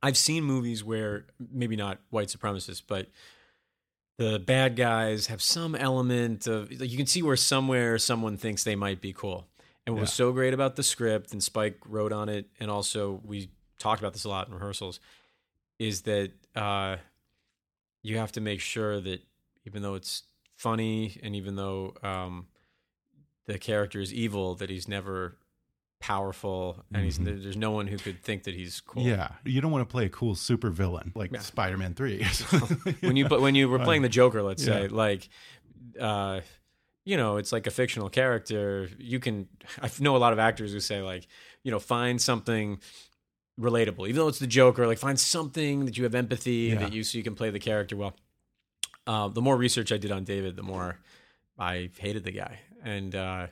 I've 0.03 0.17
seen 0.17 0.45
movies 0.45 0.83
where 0.85 1.27
maybe 1.53 1.77
not 1.77 1.99
white 2.11 2.29
supremacists, 2.29 2.83
but 2.87 3.09
the 4.21 4.39
bad 4.39 4.77
guys 4.77 5.29
have 5.29 5.41
some 5.41 5.75
element 5.75 6.47
of 6.47 6.71
like 6.79 6.91
you 6.91 6.99
can 6.99 7.07
see 7.07 7.23
where 7.23 7.37
somewhere 7.37 7.97
someone 7.97 8.37
thinks 8.37 8.65
they 8.65 8.77
might 8.77 9.01
be 9.01 9.15
cool. 9.15 9.49
And 9.87 9.95
what 9.95 10.03
was 10.03 10.13
so 10.13 10.31
great 10.31 10.53
about 10.53 10.77
the 10.77 10.83
script, 10.83 11.33
and 11.33 11.43
Spike 11.43 11.79
wrote 11.87 12.13
on 12.13 12.29
it, 12.29 12.47
and 12.61 12.71
also 12.71 13.23
we 13.25 13.49
talked 13.79 13.99
about 14.03 14.13
this 14.13 14.25
a 14.25 14.29
lot 14.29 14.47
in 14.47 14.53
rehearsals, 14.53 15.01
is 15.79 16.03
that 16.03 16.33
uh, 16.55 16.97
you 18.03 18.19
have 18.19 18.31
to 18.33 18.43
make 18.43 18.61
sure 18.61 19.01
that 19.01 19.23
even 19.65 19.81
though 19.81 19.95
it's 19.95 20.25
funny 20.55 21.19
and 21.23 21.35
even 21.35 21.57
though 21.57 21.95
um, 22.03 22.47
the 23.47 23.59
character 23.59 24.01
is 24.01 24.13
evil, 24.13 24.55
that 24.57 24.69
he's 24.69 24.87
never 24.87 25.39
powerful, 26.01 26.83
and 26.93 27.05
he's 27.05 27.19
there's 27.19 27.57
no 27.57 27.71
one 27.71 27.87
who 27.87 27.97
could 27.99 28.23
think 28.23 28.45
that 28.45 28.55
he's 28.55 28.81
cool. 28.81 29.03
Yeah. 29.03 29.33
You 29.45 29.61
don't 29.61 29.71
want 29.71 29.89
to 29.89 29.91
play 29.93 30.07
a 30.07 30.09
cool 30.09 30.35
super 30.35 30.71
villain 30.71 31.13
like 31.15 31.31
Yeah. 31.33 31.41
Spider 31.41 31.77
Man 31.77 31.95
3. 31.95 32.25
when 33.01 33.17
you 33.17 33.29
but 33.29 33.41
when 33.41 33.55
you 33.55 33.69
were 33.69 33.79
playing 33.79 34.03
the 34.03 34.09
Joker, 34.09 34.43
let's 34.43 34.65
say, 34.65 34.89
like, 34.89 35.29
uh, 36.01 36.41
you 37.05 37.17
know, 37.17 37.37
it's 37.37 37.53
like 37.53 37.67
a 37.67 37.71
fictional 37.71 38.09
character. 38.09 38.89
You 38.99 39.21
can. 39.21 39.49
I 39.83 39.91
know 40.01 40.17
a 40.17 40.19
lot 40.19 40.33
of 40.33 40.39
actors 40.39 40.73
who 40.73 40.81
say 40.81 41.03
like, 41.03 41.27
you 41.63 41.71
know, 41.71 41.79
find 41.79 42.21
something 42.21 42.81
relatable, 43.61 44.09
even 44.09 44.17
though 44.17 44.29
it's 44.29 44.39
the 44.39 44.47
Joker. 44.47 44.87
Like, 44.87 44.99
find 44.99 45.19
something 45.21 45.85
that 45.85 45.99
you 45.99 46.05
have 46.05 46.15
empathy 46.15 46.71
Yeah. 46.73 46.77
that 46.81 46.93
you 46.93 47.05
so 47.05 47.19
you 47.19 47.25
can 47.25 47.35
play 47.35 47.51
the 47.51 47.59
character 47.61 47.95
well. 47.97 48.15
Uh, 49.07 49.29
the 49.29 49.43
more 49.43 49.57
research 49.57 49.93
I 49.93 49.97
did 49.99 50.13
on 50.13 50.25
David, 50.25 50.57
the 50.57 50.63
more 50.63 50.99
I 51.59 51.91
hated 51.99 52.25
the 52.25 52.31
guy, 52.33 52.61
and 52.85 53.15
uh, 53.15 53.47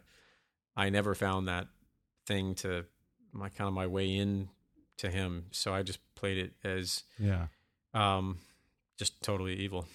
I 0.77 0.89
never 0.91 1.15
found 1.15 1.49
that 1.49 1.67
thing 2.29 2.55
to 2.57 2.85
my 3.33 3.49
kind 3.49 3.67
of 3.67 3.75
my 3.75 3.87
way 3.87 4.15
in 4.15 4.49
to 4.99 5.11
him. 5.11 5.47
So 5.51 5.75
I 5.75 5.83
just 5.83 5.99
played 6.15 6.39
it 6.39 6.53
as 6.63 7.05
yeah. 7.19 7.47
um, 7.95 8.39
just 8.99 9.21
totally 9.23 9.55
evil. 9.55 9.87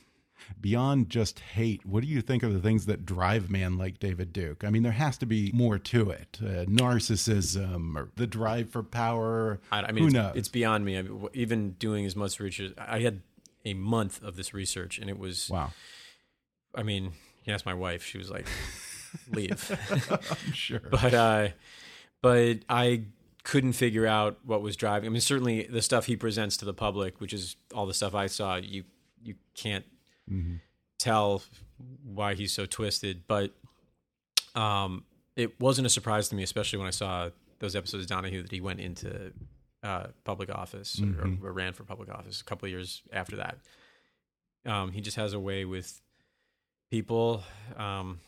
Beyond 0.59 1.09
just 1.09 1.39
hate, 1.39 1.85
what 1.85 2.01
do 2.01 2.09
you 2.09 2.21
think 2.21 2.43
of 2.43 2.53
the 2.53 2.59
things 2.59 2.85
that 2.87 3.05
drive 3.05 3.49
man 3.49 3.77
like 3.77 3.99
David 3.99 4.33
Duke? 4.33 4.65
I 4.65 4.71
mean, 4.71 4.83
there 4.83 4.91
has 4.91 5.17
to 5.19 5.25
be 5.25 5.51
more 5.53 5.77
to 5.77 6.09
it. 6.09 6.37
Uh, 6.41 6.65
narcissism 6.65 7.95
or 7.95 8.09
the 8.17 8.27
drive 8.27 8.69
for 8.69 8.83
power. 8.83 9.61
I, 9.71 9.83
I 9.83 9.91
mean, 9.91 9.99
Who 9.99 10.05
it's, 10.07 10.13
knows? 10.13 10.33
it's 10.35 10.49
beyond 10.49 10.83
me. 10.83 10.97
I 10.97 11.03
mean, 11.03 11.29
even 11.33 11.71
doing 11.73 12.05
as 12.05 12.17
much 12.17 12.41
research, 12.41 12.73
I 12.77 12.99
had 12.99 13.21
a 13.63 13.73
month 13.73 14.21
of 14.21 14.35
this 14.35 14.53
research, 14.53 14.97
and 14.99 15.09
it 15.09 15.17
was. 15.17 15.49
Wow. 15.49 15.71
I 16.75 16.83
mean, 16.83 17.13
you 17.45 17.53
asked 17.53 17.65
my 17.65 17.73
wife; 17.73 18.03
she 18.03 18.17
was 18.17 18.29
like, 18.29 18.47
"Leave." 19.31 20.09
I'm 20.11 20.51
sure. 20.51 20.81
but 20.91 21.13
uh, 21.13 21.47
but 22.23 22.59
I 22.69 23.03
couldn't 23.43 23.73
figure 23.73 24.07
out 24.07 24.39
what 24.45 24.61
was 24.63 24.75
driving. 24.77 25.07
I 25.07 25.11
mean, 25.11 25.21
certainly 25.21 25.63
the 25.67 25.81
stuff 25.81 26.05
he 26.07 26.15
presents 26.15 26.55
to 26.57 26.65
the 26.65 26.73
public, 26.73 27.19
which 27.21 27.33
is 27.33 27.55
all 27.75 27.85
the 27.85 27.93
stuff 27.93 28.15
I 28.15 28.25
saw, 28.27 28.55
you 28.55 28.85
you 29.21 29.35
can't 29.53 29.85
Mhm. 30.31 30.59
tell 30.97 31.43
why 32.03 32.33
he's 32.33 32.51
so 32.53 32.65
twisted. 32.65 33.23
But 33.27 33.51
um, 34.55 35.03
it 35.35 35.59
wasn't 35.59 35.85
a 35.87 35.89
surprise 35.89 36.29
to 36.29 36.35
me, 36.35 36.43
especially 36.43 36.79
when 36.79 36.87
I 36.87 36.91
saw 36.91 37.29
those 37.59 37.75
episodes 37.75 38.03
of 38.03 38.09
Donahue 38.09 38.41
that 38.43 38.51
he 38.51 38.61
went 38.61 38.79
into 38.79 39.31
uh, 39.83 40.07
public 40.23 40.49
office 40.49 40.99
or, 41.01 41.05
Mhm. 41.05 41.43
or 41.43 41.51
ran 41.51 41.73
for 41.73 41.83
public 41.83 42.07
office 42.09 42.39
a 42.39 42.43
couple 42.45 42.65
of 42.65 42.71
years 42.71 43.01
after 43.11 43.35
that. 43.35 43.57
Um, 44.65 44.93
he 44.93 45.01
just 45.01 45.17
has 45.17 45.33
a 45.33 45.39
way 45.39 45.65
with 45.65 46.01
people. 46.89 47.43
Um, 47.75 48.21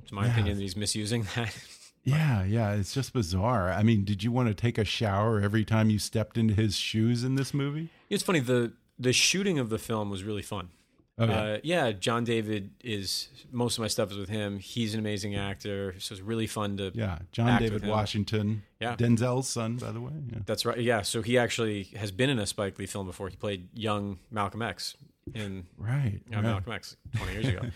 it's 0.00 0.12
my 0.12 0.26
Yeah. 0.26 0.32
opinion 0.32 0.56
that 0.58 0.62
he's 0.62 0.76
misusing 0.76 1.26
that. 1.34 1.52
Yeah, 2.02 2.44
yeah, 2.44 2.72
it's 2.72 2.94
just 2.94 3.12
bizarre. 3.12 3.70
I 3.70 3.82
mean, 3.82 4.04
did 4.04 4.22
you 4.24 4.32
want 4.32 4.48
to 4.48 4.54
take 4.54 4.78
a 4.78 4.84
shower 4.84 5.40
every 5.40 5.64
time 5.64 5.90
you 5.90 5.98
stepped 5.98 6.38
into 6.38 6.54
his 6.54 6.76
shoes 6.76 7.24
in 7.24 7.34
this 7.34 7.52
movie? 7.52 7.90
It's 8.08 8.22
funny 8.22 8.40
the 8.40 8.72
the 8.98 9.12
shooting 9.12 9.58
of 9.58 9.68
the 9.70 9.78
film 9.78 10.10
was 10.10 10.24
really 10.24 10.42
fun. 10.42 10.70
Yeah. 11.18 11.24
Uh, 11.26 11.58
yeah, 11.62 11.92
John 11.92 12.24
David 12.24 12.70
is 12.82 13.28
most 13.52 13.76
of 13.76 13.82
my 13.82 13.88
stuff 13.88 14.10
is 14.10 14.16
with 14.16 14.30
him. 14.30 14.58
He's 14.58 14.94
an 14.94 15.00
amazing 15.00 15.36
actor, 15.36 15.94
so 15.98 16.14
it's 16.14 16.22
really 16.22 16.46
fun 16.46 16.78
to. 16.78 16.90
yeah, 16.94 17.18
John 17.32 17.60
David. 17.60 17.86
Washington, 17.86 18.62
Yeah. 18.80 18.96
Denzel's 18.96 19.46
son, 19.50 19.76
by 19.76 19.92
the 19.92 20.00
way. 20.00 20.12
Yeah. 20.32 20.38
That's 20.46 20.64
right. 20.64 20.78
Yeah, 20.78 21.02
so 21.02 21.20
he 21.20 21.36
actually 21.36 21.84
has 21.96 22.10
been 22.10 22.30
in 22.30 22.38
a 22.38 22.46
Spike 22.46 22.78
Lee 22.78 22.86
film 22.86 23.06
before. 23.06 23.28
He 23.28 23.36
played 23.36 23.68
young 23.74 24.18
Malcolm 24.30 24.62
X 24.62 24.96
in 25.34 25.66
Right. 25.76 26.20
uh, 26.32 26.36
right. 26.36 26.42
Malcolm 26.42 26.72
X 26.72 26.96
twenty 27.14 27.32
years 27.34 27.48
ago. 27.48 27.60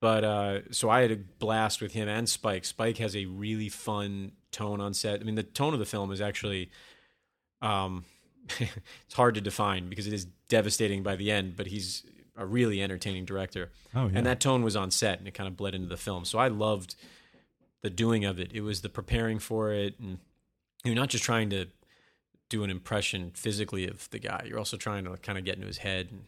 But 0.00 0.24
uh, 0.24 0.58
so 0.72 0.90
I 0.90 1.00
had 1.00 1.10
a 1.10 1.16
blast 1.16 1.80
with 1.80 1.92
him 1.92 2.08
and 2.08 2.28
Spike. 2.28 2.64
Spike 2.64 2.98
has 2.98 3.16
a 3.16 3.24
really 3.26 3.68
fun 3.68 4.32
tone 4.52 4.80
on 4.80 4.92
set. 4.94 5.20
I 5.20 5.24
mean, 5.24 5.34
the 5.36 5.42
tone 5.42 5.72
of 5.72 5.78
the 5.78 5.86
film 5.86 6.12
is 6.12 6.20
actually, 6.20 6.70
um, 7.62 8.04
it's 8.58 9.14
hard 9.14 9.34
to 9.36 9.40
define 9.40 9.88
because 9.88 10.06
it 10.06 10.12
is 10.12 10.26
devastating 10.48 11.02
by 11.02 11.16
the 11.16 11.30
end. 11.32 11.56
But 11.56 11.68
he's 11.68 12.04
a 12.36 12.44
really 12.44 12.82
entertaining 12.82 13.24
director, 13.24 13.70
Oh, 13.94 14.08
yeah. 14.08 14.12
and 14.18 14.26
that 14.26 14.40
tone 14.40 14.62
was 14.62 14.76
on 14.76 14.90
set, 14.90 15.18
and 15.18 15.26
it 15.26 15.32
kind 15.32 15.48
of 15.48 15.56
bled 15.56 15.74
into 15.74 15.88
the 15.88 15.96
film. 15.96 16.26
So 16.26 16.38
I 16.38 16.48
loved 16.48 16.94
the 17.82 17.88
doing 17.88 18.26
of 18.26 18.38
it. 18.38 18.50
It 18.52 18.60
was 18.60 18.82
the 18.82 18.90
preparing 18.90 19.38
for 19.38 19.72
it, 19.72 19.98
and 19.98 20.18
you're 20.84 20.94
not 20.94 21.08
just 21.08 21.24
trying 21.24 21.48
to 21.50 21.66
do 22.50 22.62
an 22.62 22.68
impression 22.70 23.30
physically 23.34 23.88
of 23.88 24.10
the 24.10 24.18
guy. 24.18 24.44
You're 24.46 24.58
also 24.58 24.76
trying 24.76 25.04
to 25.04 25.16
kind 25.16 25.38
of 25.38 25.44
get 25.46 25.54
into 25.54 25.66
his 25.66 25.78
head 25.78 26.08
and 26.10 26.24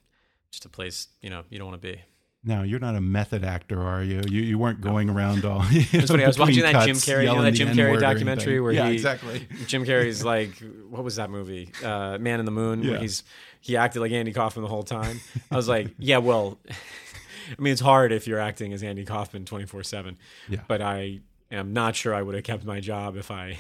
just 0.51 0.65
a 0.65 0.69
place 0.71 1.09
you 1.21 1.29
know 1.29 1.43
you 1.51 1.59
don't 1.59 1.69
want 1.69 1.81
to 1.83 1.87
be. 1.93 2.01
Now 2.45 2.62
you're 2.62 2.78
not 2.78 2.95
a 2.95 3.00
method 3.00 3.45
actor, 3.45 3.83
are 3.83 4.02
you? 4.02 4.23
You 4.28 4.42
you 4.42 4.59
weren't 4.59 4.80
going 4.80 5.11
around 5.11 5.45
all. 5.45 5.62
It's 5.71 6.11
funny. 6.11 6.25
I 6.25 6.28
was 6.28 6.38
watching 6.38 6.62
that 6.62 6.87
Jim 6.87 6.97
Carrey, 6.97 7.23
you 7.23 7.35
know 7.35 7.42
that 7.42 7.52
Jim 7.52 7.68
Carrey 7.68 7.99
documentary 8.00 8.61
where 8.61 8.73
yeah, 8.73 8.87
he, 8.88 8.95
exactly. 8.95 9.47
Jim 9.66 9.85
Carrey's 9.85 10.25
like, 10.35 10.52
what 10.88 11.02
was 11.02 11.16
that 11.16 11.30
movie? 11.30 11.71
Uh, 11.85 12.16
Man 12.18 12.38
in 12.38 12.45
the 12.47 12.52
Moon. 12.52 12.83
Yeah. 12.83 12.92
Where 12.92 13.00
he's 13.00 13.25
he 13.61 13.76
acted 13.76 14.00
like 14.00 14.12
Andy 14.12 14.33
Kaufman 14.33 14.62
the 14.62 14.68
whole 14.68 14.85
time. 14.85 15.21
I 15.50 15.57
was 15.57 15.68
like, 15.68 15.88
yeah, 15.99 16.18
well, 16.18 16.59
I 16.71 17.61
mean, 17.61 17.73
it's 17.73 17.80
hard 17.80 18.12
if 18.12 18.28
you're 18.28 18.38
acting 18.40 18.73
as 18.73 18.83
Andy 18.85 19.04
Kaufman 19.04 19.45
twenty 19.45 19.66
four 19.66 19.83
seven. 19.83 20.16
Yeah. 20.49 20.61
But 20.68 20.80
I 20.80 21.21
am 21.50 21.73
not 21.73 21.97
sure 21.97 22.14
I 22.14 22.23
would 22.23 22.37
have 22.37 22.45
kept 22.45 22.64
my 22.64 22.78
job 22.78 23.16
if 23.16 23.33
I 23.33 23.57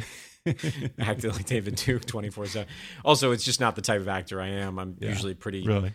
acted 1.00 1.32
like 1.34 1.46
David 1.46 1.74
Duke 1.74 2.04
twenty 2.06 2.30
four 2.30 2.46
seven. 2.46 2.68
Also, 3.04 3.32
it's 3.32 3.44
just 3.44 3.58
not 3.60 3.74
the 3.74 3.82
type 3.82 4.00
of 4.00 4.08
actor 4.08 4.40
I 4.40 4.48
am. 4.48 4.78
I'm 4.78 4.96
Yeah. 5.00 5.08
usually 5.08 5.34
pretty 5.34 5.66
Really? 5.66 5.92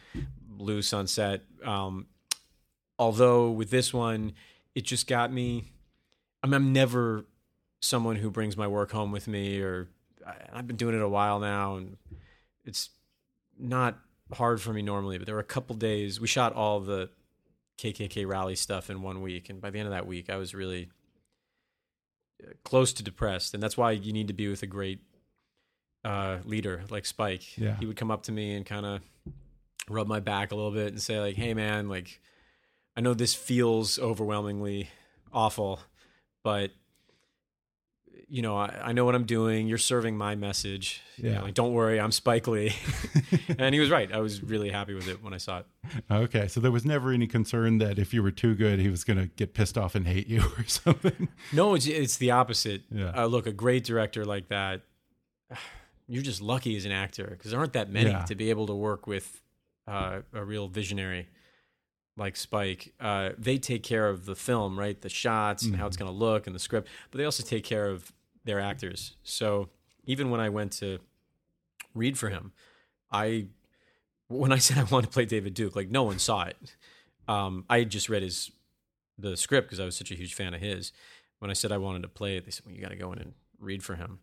loose 0.57 0.91
on 0.91 1.07
set. 1.07 1.43
Um, 1.63 2.07
although 3.03 3.51
with 3.51 3.69
this 3.69 3.93
one, 3.93 4.31
it 4.75 4.85
just 4.85 5.07
got 5.07 5.31
me. 5.31 5.73
I 6.41 6.47
mean, 6.47 6.53
I'm 6.53 6.71
never 6.73 7.25
someone 7.81 8.15
who 8.15 8.31
brings 8.31 8.55
my 8.55 8.65
work 8.65 8.91
home 8.91 9.11
with 9.11 9.27
me, 9.27 9.59
or 9.59 9.89
I've 10.53 10.67
been 10.67 10.77
doing 10.77 10.95
it 10.95 11.01
a 11.01 11.09
while 11.09 11.39
now, 11.39 11.75
and 11.75 11.97
it's 12.63 12.91
not 13.59 13.99
hard 14.31 14.61
for 14.61 14.71
me 14.71 14.81
normally. 14.81 15.17
But 15.17 15.25
there 15.25 15.35
were 15.35 15.41
a 15.41 15.55
couple 15.55 15.75
days 15.75 16.21
we 16.21 16.27
shot 16.27 16.53
all 16.53 16.79
the 16.79 17.09
KKK 17.77 18.25
rally 18.25 18.55
stuff 18.55 18.89
in 18.89 19.01
one 19.01 19.21
week, 19.21 19.49
and 19.49 19.59
by 19.59 19.69
the 19.69 19.79
end 19.79 19.87
of 19.87 19.93
that 19.93 20.07
week, 20.07 20.29
I 20.29 20.37
was 20.37 20.53
really 20.53 20.89
uh, 22.41 22.53
close 22.63 22.93
to 22.93 23.03
depressed, 23.03 23.53
and 23.53 23.61
that's 23.61 23.75
why 23.75 23.91
you 23.91 24.13
need 24.13 24.29
to 24.29 24.33
be 24.33 24.47
with 24.47 24.63
a 24.63 24.67
great 24.67 25.01
uh, 26.05 26.37
leader 26.45 26.83
like 26.89 27.05
Spike. 27.05 27.57
Yeah. 27.57 27.75
He 27.75 27.85
would 27.85 27.97
come 27.97 28.11
up 28.11 28.23
to 28.23 28.31
me 28.31 28.55
and 28.55 28.65
kind 28.65 28.85
of 28.85 29.01
rub 29.89 30.07
my 30.07 30.21
back 30.21 30.53
a 30.53 30.55
little 30.55 30.71
bit 30.71 30.87
and 30.87 31.01
say 31.01 31.19
like, 31.19 31.35
"Hey, 31.35 31.53
man, 31.53 31.89
like, 31.89 32.21
I 32.95 33.01
know 33.01 33.13
this 33.13 33.33
feels 33.33 33.97
overwhelmingly 33.99 34.89
awful, 35.31 35.79
but 36.43 36.71
you 38.27 38.41
know, 38.41 38.57
I, 38.57 38.79
I 38.85 38.91
know 38.93 39.05
what 39.05 39.13
I'm 39.15 39.25
doing. 39.25 39.67
You're 39.67 39.77
serving 39.77 40.17
my 40.17 40.33
message. 40.35 41.01
You 41.17 41.25
know, 41.25 41.31
Yeah. 41.31 41.41
like, 41.41 41.53
don't 41.53 41.73
worry, 41.73 41.99
I'm 41.99 42.11
Spike 42.11 42.47
Lee. 42.47 42.73
and 43.59 43.75
he 43.75 43.79
was 43.79 43.91
right. 43.91 44.11
I 44.11 44.19
was 44.19 44.41
really 44.41 44.69
happy 44.69 44.93
with 44.95 45.07
it 45.07 45.23
when 45.23 45.33
I 45.33 45.37
saw 45.37 45.59
it. 45.59 45.65
Okay, 46.09 46.47
so 46.47 46.59
there 46.59 46.71
was 46.71 46.83
never 46.85 47.11
any 47.11 47.27
concern 47.27 47.77
that 47.79 47.99
if 47.99 48.13
you 48.13 48.23
were 48.23 48.31
too 48.31 48.55
good, 48.55 48.79
he 48.79 48.89
was 48.89 49.03
going 49.03 49.17
to 49.19 49.27
get 49.27 49.53
pissed 49.53 49.77
off 49.77 49.93
and 49.93 50.07
hate 50.07 50.27
you 50.27 50.41
or 50.57 50.63
something. 50.65 51.27
No, 51.51 51.75
it's 51.75 51.85
it's 51.85 52.17
the 52.17 52.31
opposite. 52.31 52.81
Yeah. 52.91 53.11
Uh, 53.15 53.25
look, 53.25 53.45
a 53.45 53.51
great 53.51 53.83
director 53.83 54.25
like 54.25 54.47
that, 54.49 54.81
you're 56.07 56.23
just 56.23 56.41
lucky 56.41 56.75
as 56.75 56.85
an 56.85 56.91
actor 56.91 57.27
because 57.37 57.51
there 57.51 57.59
aren't 57.59 57.73
that 57.73 57.89
many 57.91 58.09
Yeah. 58.11 58.25
to 58.25 58.35
be 58.35 58.49
able 58.49 58.67
to 58.67 58.75
work 58.75 59.05
with 59.05 59.41
uh, 59.87 60.21
a 60.33 60.43
real 60.43 60.67
visionary 60.67 61.27
like 62.17 62.35
Spike. 62.35 62.93
Uh, 62.99 63.31
they 63.37 63.57
take 63.57 63.83
care 63.83 64.07
of 64.09 64.25
the 64.25 64.35
film, 64.35 64.77
right? 64.77 64.99
The 64.99 65.09
shots 65.09 65.63
and 65.63 65.75
how 65.75 65.79
Mm-hmm. 65.83 65.87
it's 65.87 65.97
going 65.97 66.11
to 66.11 66.17
look 66.17 66.45
and 66.47 66.55
the 66.55 66.59
script, 66.59 66.87
but 67.11 67.17
they 67.17 67.25
also 67.25 67.43
take 67.43 67.63
care 67.63 67.87
of 67.89 68.11
their 68.45 68.59
actors. 68.59 69.15
So 69.23 69.69
even 70.05 70.29
when 70.29 70.39
I 70.39 70.49
went 70.49 70.73
to 70.73 70.99
read 71.95 72.17
for 72.17 72.29
him, 72.29 72.51
I 73.11 73.47
when 74.27 74.51
I 74.51 74.57
said 74.59 74.77
I 74.77 74.83
wanted 74.83 75.07
to 75.07 75.13
play 75.13 75.25
David 75.25 75.53
Duke, 75.53 75.75
like 75.75 75.89
no 75.89 76.03
one 76.03 76.19
saw 76.19 76.43
it. 76.43 76.57
Um, 77.27 77.65
I 77.69 77.79
had 77.79 77.89
just 77.89 78.09
read 78.09 78.21
his 78.23 78.51
the 79.17 79.37
script 79.37 79.67
because 79.67 79.79
I 79.79 79.85
was 79.85 79.95
such 79.95 80.11
a 80.11 80.15
huge 80.15 80.33
fan 80.33 80.53
of 80.53 80.61
his. 80.61 80.91
When 81.39 81.49
I 81.51 81.53
said 81.53 81.71
I 81.71 81.77
wanted 81.77 82.01
to 82.03 82.09
play 82.09 82.37
it, 82.37 82.45
they 82.45 82.51
said, 82.51 82.65
"Well, 82.65 82.75
you 82.75 82.81
got 82.81 82.89
to 82.89 82.95
go 82.95 83.11
in 83.13 83.19
and 83.19 83.33
read 83.59 83.83
for 83.83 83.95
him." 83.95 84.19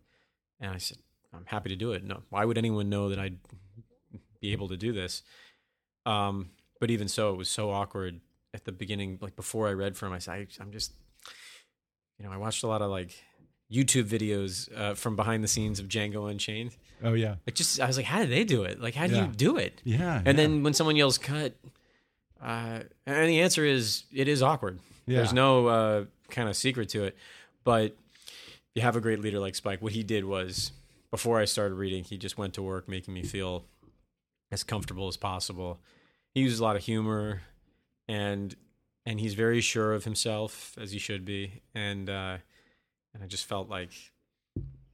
And 0.59 0.71
I 0.73 0.77
said, 0.77 0.97
"I'm 1.33 1.45
happy 1.45 1.69
to 1.69 1.75
do 1.75 1.91
it." 1.93 2.03
No, 2.03 2.23
why 2.29 2.45
would 2.45 2.57
anyone 2.57 2.89
know 2.89 3.09
that 3.09 3.19
I'd 3.19 3.37
be 4.39 4.51
able 4.51 4.67
to 4.69 4.77
do 4.77 4.91
this? 4.91 5.23
Um, 6.05 6.49
but 6.81 6.91
even 6.91 7.07
so, 7.07 7.31
it 7.31 7.37
was 7.37 7.47
so 7.47 7.71
awkward 7.71 8.19
at 8.53 8.65
the 8.65 8.73
beginning. 8.73 9.17
Like 9.21 9.37
before 9.37 9.69
I 9.69 9.71
read 9.71 9.95
for 9.95 10.07
him, 10.07 10.11
I 10.13 10.19
said, 10.19 10.33
I, 10.33 10.47
"I'm 10.61 10.71
just," 10.71 10.91
you 12.19 12.25
know, 12.25 12.31
I 12.33 12.37
watched 12.37 12.63
a 12.63 12.67
lot 12.67 12.81
of 12.81 12.91
like 12.91 13.23
YouTube 13.71 14.03
videos 14.05 14.69
uh, 14.77 14.95
from 14.95 15.15
behind 15.15 15.43
the 15.43 15.47
scenes 15.47 15.79
of 15.79 15.87
Django 15.87 16.29
Unchained. 16.29 16.75
Oh 17.03 17.13
yeah, 17.13 17.35
It 17.47 17.55
just, 17.55 17.79
I 17.79 17.87
was 17.87 17.95
like, 17.97 18.05
"How 18.07 18.19
did 18.19 18.29
they 18.29 18.43
do 18.43 18.63
it? 18.63 18.81
Like, 18.81 18.95
how 18.95 19.07
do 19.07 19.15
Yeah. 19.15 19.27
you 19.27 19.31
do 19.33 19.57
it?" 19.57 19.81
yeah. 19.85 20.17
And 20.17 20.25
yeah. 20.27 20.33
then 20.33 20.63
when 20.63 20.73
someone 20.73 20.95
yells 20.97 21.17
cut, 21.17 21.53
uh, 22.43 22.81
and 23.05 23.29
the 23.29 23.39
answer 23.41 23.63
is 23.63 24.03
it 24.13 24.27
is 24.27 24.41
awkward. 24.43 24.79
Yeah. 25.05 25.17
There's 25.17 25.33
no 25.33 25.67
uh, 25.67 26.05
kind 26.29 26.49
of 26.49 26.55
secret 26.55 26.89
to 26.89 27.03
it. 27.05 27.15
But 27.63 27.95
you 28.75 28.81
have 28.81 28.95
a 28.95 29.01
great 29.01 29.19
leader 29.19 29.39
like 29.39 29.55
Spike. 29.55 29.81
What 29.81 29.93
he 29.93 30.03
did 30.03 30.25
was 30.25 30.71
before 31.11 31.39
I 31.39 31.45
started 31.45 31.75
reading, 31.75 32.03
he 32.03 32.17
just 32.17 32.37
went 32.37 32.53
to 32.55 32.61
work 32.61 32.87
making 32.87 33.13
me 33.13 33.21
feel 33.23 33.65
as 34.51 34.63
comfortable 34.63 35.07
as 35.07 35.17
possible. 35.17 35.79
He 36.33 36.41
uses 36.41 36.59
a 36.59 36.63
lot 36.63 36.75
of 36.75 36.83
humor 36.83 37.41
and 38.07 38.55
and 39.05 39.19
he's 39.19 39.33
very 39.33 39.61
sure 39.61 39.93
of 39.93 40.03
himself 40.03 40.75
as 40.79 40.91
he 40.91 40.99
should 40.99 41.25
be. 41.25 41.61
And 41.75 42.09
uh, 42.09 42.37
and 43.13 43.23
I 43.23 43.27
just 43.27 43.45
felt 43.45 43.69
like 43.69 43.91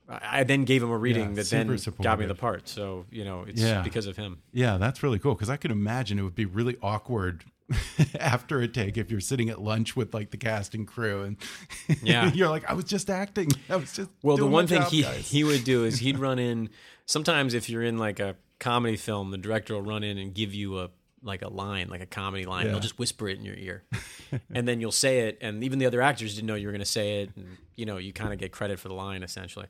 I 0.10 0.44
then 0.44 0.64
gave 0.64 0.82
him 0.82 0.90
a 0.90 0.98
reading 0.98 1.30
Yeah, 1.32 1.44
that 1.44 1.50
then 1.50 1.78
got 2.02 2.18
me 2.20 2.26
the 2.26 2.34
part. 2.36 2.70
So, 2.70 3.06
you 3.12 3.26
know, 3.26 3.44
it's 3.48 3.62
Yeah. 3.62 3.82
because 3.82 4.08
of 4.08 4.16
him. 4.16 4.42
Yeah, 4.54 4.78
that's 4.78 5.04
really 5.04 5.20
cool 5.20 5.34
because 5.36 5.50
I 5.50 5.58
could 5.58 5.72
imagine 5.72 6.18
it 6.18 6.24
would 6.24 6.34
be 6.36 6.46
really 6.46 6.78
awkward 6.82 7.44
after 8.20 8.62
a 8.62 8.68
take 8.70 8.96
if 8.98 9.12
you're 9.12 9.20
sitting 9.20 9.50
at 9.50 9.62
lunch 9.62 9.98
with 9.98 10.14
like 10.14 10.32
the 10.32 10.38
cast 10.38 10.74
and 10.74 10.88
crew 10.88 11.24
and 11.24 11.38
Yeah. 12.02 12.32
you're 12.34 12.48
like, 12.50 12.64
I 12.70 12.74
was 12.74 12.86
just 12.86 13.10
acting. 13.10 13.50
I 13.70 13.76
was 13.76 13.92
just 13.92 14.10
Well, 14.24 14.38
the 14.38 14.48
one 14.48 14.66
thing 14.68 14.82
job, 14.84 14.92
he 14.92 15.02
guys." 15.02 15.30
he 15.30 15.44
would 15.44 15.66
do 15.66 15.84
is 15.84 16.00
he'd 16.00 16.18
run 16.28 16.40
in. 16.40 16.70
Sometimes 17.06 17.54
if 17.54 17.70
you're 17.70 17.84
in 17.84 17.98
like 17.98 18.22
a 18.22 18.38
comedy 18.60 18.96
film, 18.96 19.32
the 19.32 19.38
director 19.38 19.74
will 19.74 19.82
run 19.82 20.04
in 20.04 20.18
and 20.18 20.34
give 20.34 20.54
you 20.54 20.80
a 20.80 20.90
like 21.24 21.42
a 21.42 21.50
line, 21.50 21.88
like 21.90 22.02
a 22.02 22.06
comedy 22.06 22.46
line. 22.46 22.66
Yeah. 22.66 22.72
They'll 22.72 22.80
just 22.82 23.00
whisper 23.00 23.28
it 23.28 23.38
in 23.40 23.46
your 23.46 23.56
ear, 23.56 23.84
and 24.54 24.68
then 24.68 24.80
you'll 24.82 24.92
say 24.92 25.28
it. 25.28 25.38
And 25.42 25.64
even 25.64 25.80
the 25.80 25.86
other 25.86 26.02
actors 26.02 26.36
didn't 26.36 26.48
know 26.48 26.56
you 26.56 26.68
were 26.68 26.72
going 26.74 26.80
to 26.80 26.86
say 26.86 27.22
it, 27.24 27.32
and 27.36 27.58
you 27.76 27.86
know 27.86 27.98
you 27.98 28.14
kind 28.14 28.34
of 28.34 28.40
get 28.40 28.52
credit 28.52 28.80
for 28.80 28.88
the 28.88 28.94
line 28.94 29.24
essentially. 29.24 29.68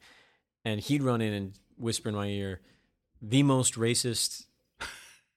And 0.65 0.79
he'd 0.79 1.01
run 1.03 1.21
in 1.21 1.33
and 1.33 1.53
whisper 1.77 2.09
in 2.09 2.15
my 2.15 2.27
ear, 2.27 2.59
the 3.21 3.43
most 3.43 3.75
racist 3.75 4.45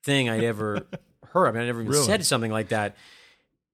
thing 0.03 0.29
I'd 0.29 0.43
ever 0.45 0.87
heard. 1.29 1.49
I 1.49 1.53
mean, 1.53 1.63
I 1.63 1.67
never 1.67 1.81
even 1.83 1.93
Really? 1.93 2.05
said 2.05 2.25
something 2.25 2.51
like 2.51 2.69
that. 2.71 2.97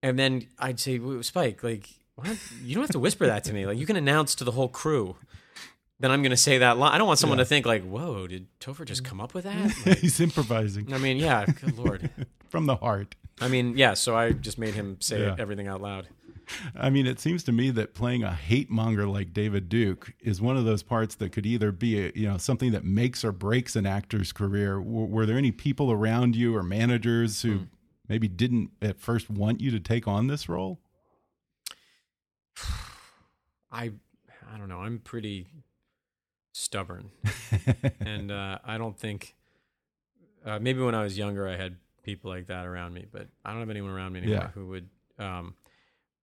And 0.03 0.19
then 0.19 0.47
I'd 0.59 0.79
say, 0.79 0.99
Spike, 1.21 1.63
like, 1.63 1.89
what? 2.15 2.37
you 2.63 2.75
don't 2.75 2.83
have 2.83 2.91
to 2.91 2.99
whisper 2.99 3.25
that 3.25 3.43
to 3.45 3.53
me. 3.53 3.65
Like, 3.65 3.77
you 3.77 3.85
can 3.87 3.95
announce 3.95 4.35
to 4.35 4.43
the 4.43 4.51
whole 4.51 4.67
crew. 4.67 5.15
Then 5.99 6.11
I'm 6.11 6.21
going 6.21 6.31
to 6.31 6.37
say 6.37 6.59
that 6.59 6.77
line. 6.77 6.93
I 6.93 6.97
don't 6.97 7.07
want 7.07 7.19
someone 7.19 7.39
Yeah. 7.39 7.45
to 7.45 7.49
think 7.49 7.65
like, 7.65 7.83
"Whoa, 7.83 8.27
did 8.27 8.47
Topher 8.59 8.85
just 8.85 9.03
mm. 9.03 9.07
come 9.07 9.19
up 9.19 9.33
with 9.33 9.45
that?" 9.45 9.97
He's 10.01 10.19
improvising 10.19 10.93
I 10.93 10.97
mean, 10.99 11.17
yeah, 11.17 11.45
good 11.45 11.77
lord. 11.77 12.09
from 12.49 12.65
the 12.65 12.75
heart. 12.75 13.15
I 13.41 13.47
mean, 13.47 13.77
yeah. 13.77 13.93
So 13.93 14.15
I 14.15 14.31
just 14.31 14.57
made 14.57 14.73
him 14.73 14.97
say 14.99 15.21
Yeah. 15.21 15.35
everything 15.37 15.67
out 15.67 15.81
loud. 15.81 16.07
I 16.75 16.89
mean, 16.89 17.07
it 17.07 17.19
seems 17.19 17.43
to 17.43 17.51
me 17.51 17.71
that 17.71 17.93
playing 17.93 18.23
a 18.23 18.33
hate 18.33 18.69
monger 18.69 19.05
like 19.05 19.33
David 19.33 19.67
Duke 19.67 20.13
is 20.21 20.39
one 20.41 20.55
of 20.55 20.63
those 20.65 20.81
parts 20.81 21.15
that 21.15 21.33
could 21.33 21.45
either 21.45 21.73
be, 21.73 21.99
a, 21.99 22.11
you 22.15 22.27
know, 22.27 22.37
something 22.37 22.71
that 22.71 22.85
makes 22.85 23.25
or 23.25 23.33
breaks 23.33 23.75
an 23.75 23.85
actor's 23.85 24.31
career. 24.31 24.75
W 24.75 25.05
were 25.05 25.25
there 25.25 25.37
any 25.37 25.51
people 25.51 25.91
around 25.91 26.35
you 26.35 26.55
or 26.55 26.63
managers 26.63 27.41
who 27.41 27.59
mm. 27.59 27.67
maybe 28.07 28.27
didn't 28.29 28.71
at 28.81 28.99
first 28.99 29.29
want 29.29 29.59
you 29.59 29.71
to 29.71 29.79
take 29.79 30.07
on 30.07 30.27
this 30.27 30.47
role? 30.47 30.79
I, 33.71 33.91
I 34.49 34.57
don't 34.57 34.69
know. 34.69 34.79
I'm 34.79 34.99
pretty 34.99 35.47
stubborn, 36.57 37.11
and 37.99 38.31
uh, 38.31 38.59
I 38.65 38.77
don't 38.77 38.97
think. 38.97 39.35
Uh, 40.45 40.59
maybe 40.59 40.79
when 40.81 40.95
I 40.95 41.03
was 41.03 41.17
younger, 41.17 41.47
I 41.47 41.57
had 41.57 41.75
people 42.03 42.31
like 42.31 42.47
that 42.47 42.65
around 42.65 42.93
me, 42.93 43.05
but 43.11 43.27
I 43.43 43.51
don't 43.51 43.59
have 43.59 43.69
anyone 43.69 43.91
around 43.91 44.13
me 44.13 44.19
anymore 44.21 44.43
Yeah. 44.43 44.49
who 44.51 44.67
would. 44.67 44.89
Um, 45.19 45.55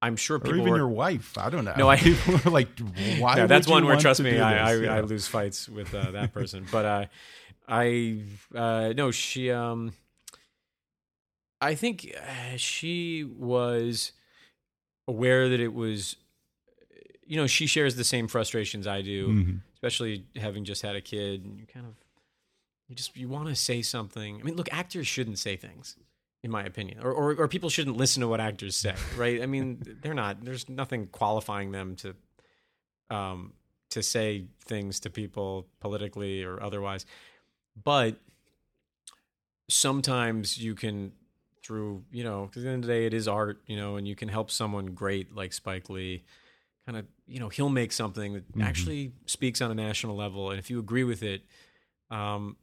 I'm 0.00 0.16
sure 0.16 0.36
or 0.36 0.40
people 0.40 0.58
even 0.60 0.70
were, 0.70 0.76
your 0.78 0.88
wife? 0.88 1.36
I 1.36 1.50
don't 1.50 1.64
know. 1.64 1.74
No, 1.76 1.88
I- 1.90 1.96
people 2.10 2.36
are 2.44 2.50
like, 2.50 2.68
why? 3.18 3.46
that's 3.46 3.66
would 3.66 3.68
you 3.68 3.72
one 3.74 3.84
where 3.84 3.94
want 3.94 4.00
trust 4.02 4.18
to 4.18 4.24
me, 4.24 4.30
do 4.32 4.40
I, 4.40 4.52
I, 4.54 4.76
this? 4.76 4.88
I 4.90 4.96
Yeah. 4.96 5.00
lose 5.02 5.26
fights 5.26 5.68
with 5.68 5.94
uh, 5.94 6.10
that 6.12 6.32
person. 6.32 6.66
but 6.72 6.84
uh, 6.84 7.04
I 7.68 8.22
uh, 8.54 8.92
no, 8.96 9.10
she 9.10 9.50
um, 9.50 9.92
I 11.60 11.74
think 11.74 12.14
uh, 12.16 12.56
she 12.56 13.24
was 13.24 14.12
aware 15.08 15.48
that 15.48 15.60
it 15.60 15.72
was, 15.74 16.16
you 17.26 17.36
know, 17.36 17.46
she 17.46 17.66
shares 17.66 17.96
the 17.96 18.04
same 18.04 18.26
frustrations 18.28 18.86
I 18.86 19.02
do, 19.02 19.28
Mhm. 19.28 19.60
Especially 19.84 20.24
having 20.36 20.64
just 20.64 20.80
had 20.82 20.96
a 20.96 21.00
kid. 21.00 21.44
And 21.44 21.58
you 21.58 21.66
kind 21.66 21.84
of, 21.86 21.92
you 22.88 22.96
just 22.96 23.16
you 23.16 23.28
want 23.28 23.48
to 23.48 23.54
say 23.54 23.82
something. 23.82 24.40
I 24.40 24.42
mean, 24.42 24.56
look, 24.56 24.72
actors 24.72 25.06
shouldn't 25.06 25.38
say 25.38 25.56
things. 25.56 25.96
In 26.42 26.50
my 26.50 26.62
opinion, 26.64 26.98
or, 27.02 27.10
or 27.10 27.34
or 27.36 27.48
people 27.48 27.70
shouldn't 27.70 27.96
listen 27.96 28.20
to 28.20 28.28
what 28.28 28.38
actors 28.38 28.76
say, 28.76 28.94
right? 29.16 29.42
I 29.42 29.46
mean, 29.46 29.82
they're 30.02 30.12
not. 30.12 30.44
There's 30.44 30.68
nothing 30.68 31.06
qualifying 31.06 31.70
them 31.72 31.96
to 31.96 32.14
um, 33.08 33.54
to 33.90 34.02
say 34.02 34.44
things 34.66 35.00
to 35.00 35.10
people 35.10 35.66
politically 35.80 36.42
or 36.44 36.62
otherwise. 36.62 37.06
But 37.82 38.16
sometimes 39.70 40.58
you 40.58 40.74
can, 40.74 41.12
through, 41.62 42.04
you 42.12 42.24
know, 42.24 42.48
'cause 42.52 42.58
at 42.58 42.64
the 42.64 42.68
end 42.72 42.84
of 42.84 42.88
the 42.88 42.92
day, 42.92 43.06
it 43.06 43.14
is 43.14 43.26
art, 43.26 43.62
you 43.66 43.76
know, 43.76 43.96
and 43.96 44.06
you 44.06 44.14
can 44.14 44.28
help 44.28 44.50
someone 44.50 44.86
great 44.94 45.34
like 45.34 45.52
Spike 45.54 45.88
Lee 45.88 46.24
kind 46.86 46.98
of, 46.98 47.06
you 47.26 47.40
know, 47.40 47.48
he'll 47.48 47.68
make 47.70 47.92
something 47.92 48.34
that 48.34 48.52
Mhm. 48.52 48.62
actually 48.62 49.12
speaks 49.26 49.60
on 49.60 49.70
a 49.70 49.74
national 49.74 50.16
level. 50.16 50.50
And 50.50 50.58
if 50.58 50.68
you 50.70 50.78
agree 50.78 51.04
with 51.04 51.22
it, 51.22 51.46
um, 52.10 52.56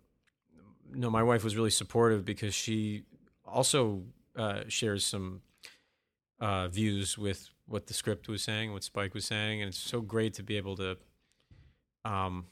no, 0.93 1.09
my 1.09 1.23
wife 1.23 1.43
was 1.43 1.55
really 1.55 1.69
supportive 1.71 2.25
because 2.25 2.53
she 2.53 3.03
also 3.45 4.05
uh, 4.35 4.63
shares 4.67 5.05
some 5.05 5.41
uh, 6.39 6.67
views 6.67 7.17
with 7.17 7.49
what 7.65 7.87
the 7.87 7.93
script 7.93 8.27
was 8.27 8.41
saying, 8.41 8.73
what 8.73 8.83
Spike 8.83 9.13
was 9.13 9.25
saying, 9.25 9.61
and 9.61 9.69
it's 9.69 9.77
so 9.77 10.01
great 10.01 10.33
to 10.35 10.43
be 10.43 10.57
able 10.57 10.75
to. 10.77 10.97
Um, 12.03 12.47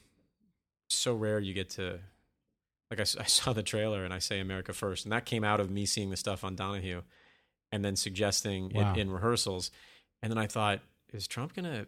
so 0.88 1.14
rare 1.14 1.40
you 1.40 1.54
get 1.54 1.70
to, 1.70 2.00
like 2.90 3.00
I 3.00 3.04
saw 3.04 3.52
the 3.52 3.62
trailer 3.62 4.04
and 4.04 4.12
I 4.14 4.18
say 4.18 4.40
America 4.40 4.72
first, 4.72 5.04
and 5.04 5.12
that 5.12 5.24
came 5.26 5.42
out 5.44 5.60
of 5.60 5.70
me 5.70 5.86
seeing 5.86 6.10
the 6.10 6.16
stuff 6.16 6.44
on 6.44 6.54
Donahue, 6.54 7.02
and 7.72 7.84
then 7.84 7.96
suggesting 7.96 8.70
Wow. 8.70 8.92
it 8.92 8.96
in 8.98 9.10
rehearsals, 9.10 9.70
and 10.22 10.30
then 10.30 10.38
I 10.38 10.46
thought, 10.46 10.80
is 11.12 11.26
Trump 11.26 11.54
gonna 11.54 11.86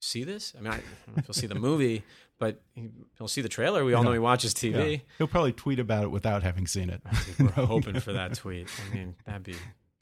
see 0.00 0.24
this? 0.24 0.54
I 0.56 0.60
mean, 0.60 0.72
I, 0.72 0.76
I 0.76 0.80
don't 1.06 1.16
know 1.16 1.20
if 1.20 1.26
he'll 1.26 1.34
see 1.34 1.46
the 1.46 1.54
movie, 1.54 2.02
but 2.38 2.60
he, 2.74 2.90
he'll 3.16 3.28
see 3.28 3.40
the 3.40 3.48
trailer. 3.48 3.84
We 3.84 3.94
all 3.94 4.02
know 4.04 4.12
he 4.12 4.18
watches 4.18 4.54
TV. 4.54 4.92
Yeah. 4.92 4.98
He'll 5.18 5.26
probably 5.26 5.52
tweet 5.52 5.78
about 5.78 6.04
it 6.04 6.10
without 6.10 6.42
having 6.42 6.66
seen 6.66 6.90
it. 6.90 7.02
We're 7.38 7.48
hoping 7.66 8.00
for 8.00 8.12
that 8.12 8.34
tweet. 8.34 8.68
I 8.90 8.94
mean, 8.94 9.14
that'd 9.26 9.42
be 9.42 9.56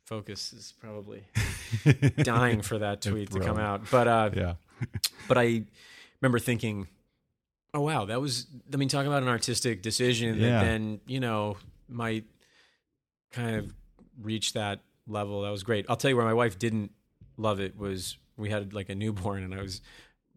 focus 0.05 0.53
is 0.53 0.73
probably 0.79 1.25
dying 2.23 2.63
for 2.63 2.79
that 2.79 3.03
tweet 3.03 3.31
to 3.33 3.41
come 3.41 3.59
out. 3.59 3.91
But 3.91 4.09
uh, 4.09 4.31
yeah. 4.35 4.55
but 5.29 5.39
I 5.39 5.65
remember 6.21 6.39
thinking, 6.39 6.89
oh 7.75 7.81
wow, 7.81 8.05
that 8.07 8.21
was. 8.21 8.47
I 8.73 8.77
mean, 8.77 8.89
talking 8.89 9.09
about 9.09 9.23
an 9.23 9.29
artistic 9.29 9.83
decision 9.83 10.37
Yeah. 10.39 10.51
that 10.51 10.65
then 10.65 11.01
you 11.07 11.21
know 11.21 11.57
might 11.89 12.25
kind 13.33 13.57
of 13.57 13.73
reach 14.21 14.53
that 14.55 14.81
level. 15.07 15.43
That 15.43 15.51
was 15.51 15.63
great. 15.63 15.87
I'll 15.89 15.97
tell 15.97 16.11
you 16.11 16.17
where 16.17 16.25
my 16.25 16.35
wife 16.35 16.59
didn't 16.59 16.93
love 17.37 17.61
it 17.61 17.77
was 17.77 18.17
we 18.37 18.51
had 18.51 18.73
like 18.75 18.89
a 18.89 18.95
newborn 18.95 19.43
and 19.43 19.55
I 19.55 19.63
was 19.63 19.81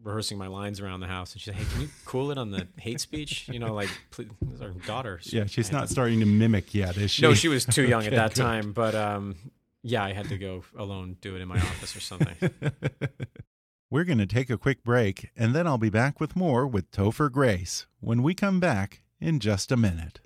rehearsing 0.02 0.38
my 0.38 0.46
lines 0.46 0.80
around 0.80 1.00
the 1.00 1.06
house 1.06 1.32
and 1.32 1.40
she 1.40 1.50
said, 1.50 1.56
"Hey, 1.56 1.64
can 1.72 1.82
you 1.82 1.88
cool 2.06 2.30
it 2.30 2.38
on 2.38 2.50
the 2.50 2.66
hate 2.78 3.00
speech? 3.00 3.48
You 3.48 3.58
know, 3.58 3.74
like 3.74 3.90
please, 4.10 4.28
our 4.62 4.70
daughter." 4.70 5.18
She- 5.22 5.36
Yeah, 5.36 5.44
she's 5.46 5.70
not 5.70 5.86
to- 5.88 5.92
starting 5.92 6.20
to 6.20 6.26
mimic 6.26 6.74
yet, 6.74 6.96
is 6.96 7.10
she? 7.10 7.22
no, 7.22 7.34
she 7.34 7.48
was 7.48 7.64
too 7.66 7.82
young 7.86 8.00
Okay, 8.06 8.16
at 8.16 8.18
that 8.30 8.34
good. 8.34 8.40
time, 8.42 8.72
but 8.72 8.94
um, 8.94 9.36
yeah, 9.82 10.02
I 10.04 10.12
had 10.12 10.28
to 10.30 10.38
go 10.38 10.62
alone, 10.76 11.16
do 11.20 11.36
it 11.36 11.40
in 11.42 11.48
my 11.48 11.56
office 11.58 11.94
or 11.96 12.00
something. 12.00 12.36
We're 13.90 14.04
going 14.04 14.18
to 14.18 14.26
take 14.26 14.48
a 14.50 14.56
quick 14.56 14.84
break, 14.84 15.30
and 15.36 15.52
then 15.54 15.66
I'll 15.66 15.76
be 15.78 15.90
back 15.90 16.20
with 16.20 16.36
more 16.36 16.64
with 16.66 16.90
Topher 16.92 17.30
Grace 17.30 17.86
when 17.98 18.22
we 18.22 18.34
come 18.34 18.60
back 18.60 19.02
in 19.20 19.40
just 19.40 19.72
a 19.72 19.76
minute. 19.76 20.20